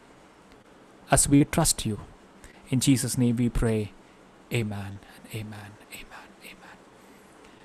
as 1.10 1.28
we 1.28 1.44
trust 1.44 1.84
you. 1.84 2.00
In 2.70 2.80
Jesus' 2.80 3.18
name 3.18 3.36
we 3.36 3.50
pray. 3.50 3.92
Amen 4.50 5.00
and 5.14 5.34
amen. 5.34 5.85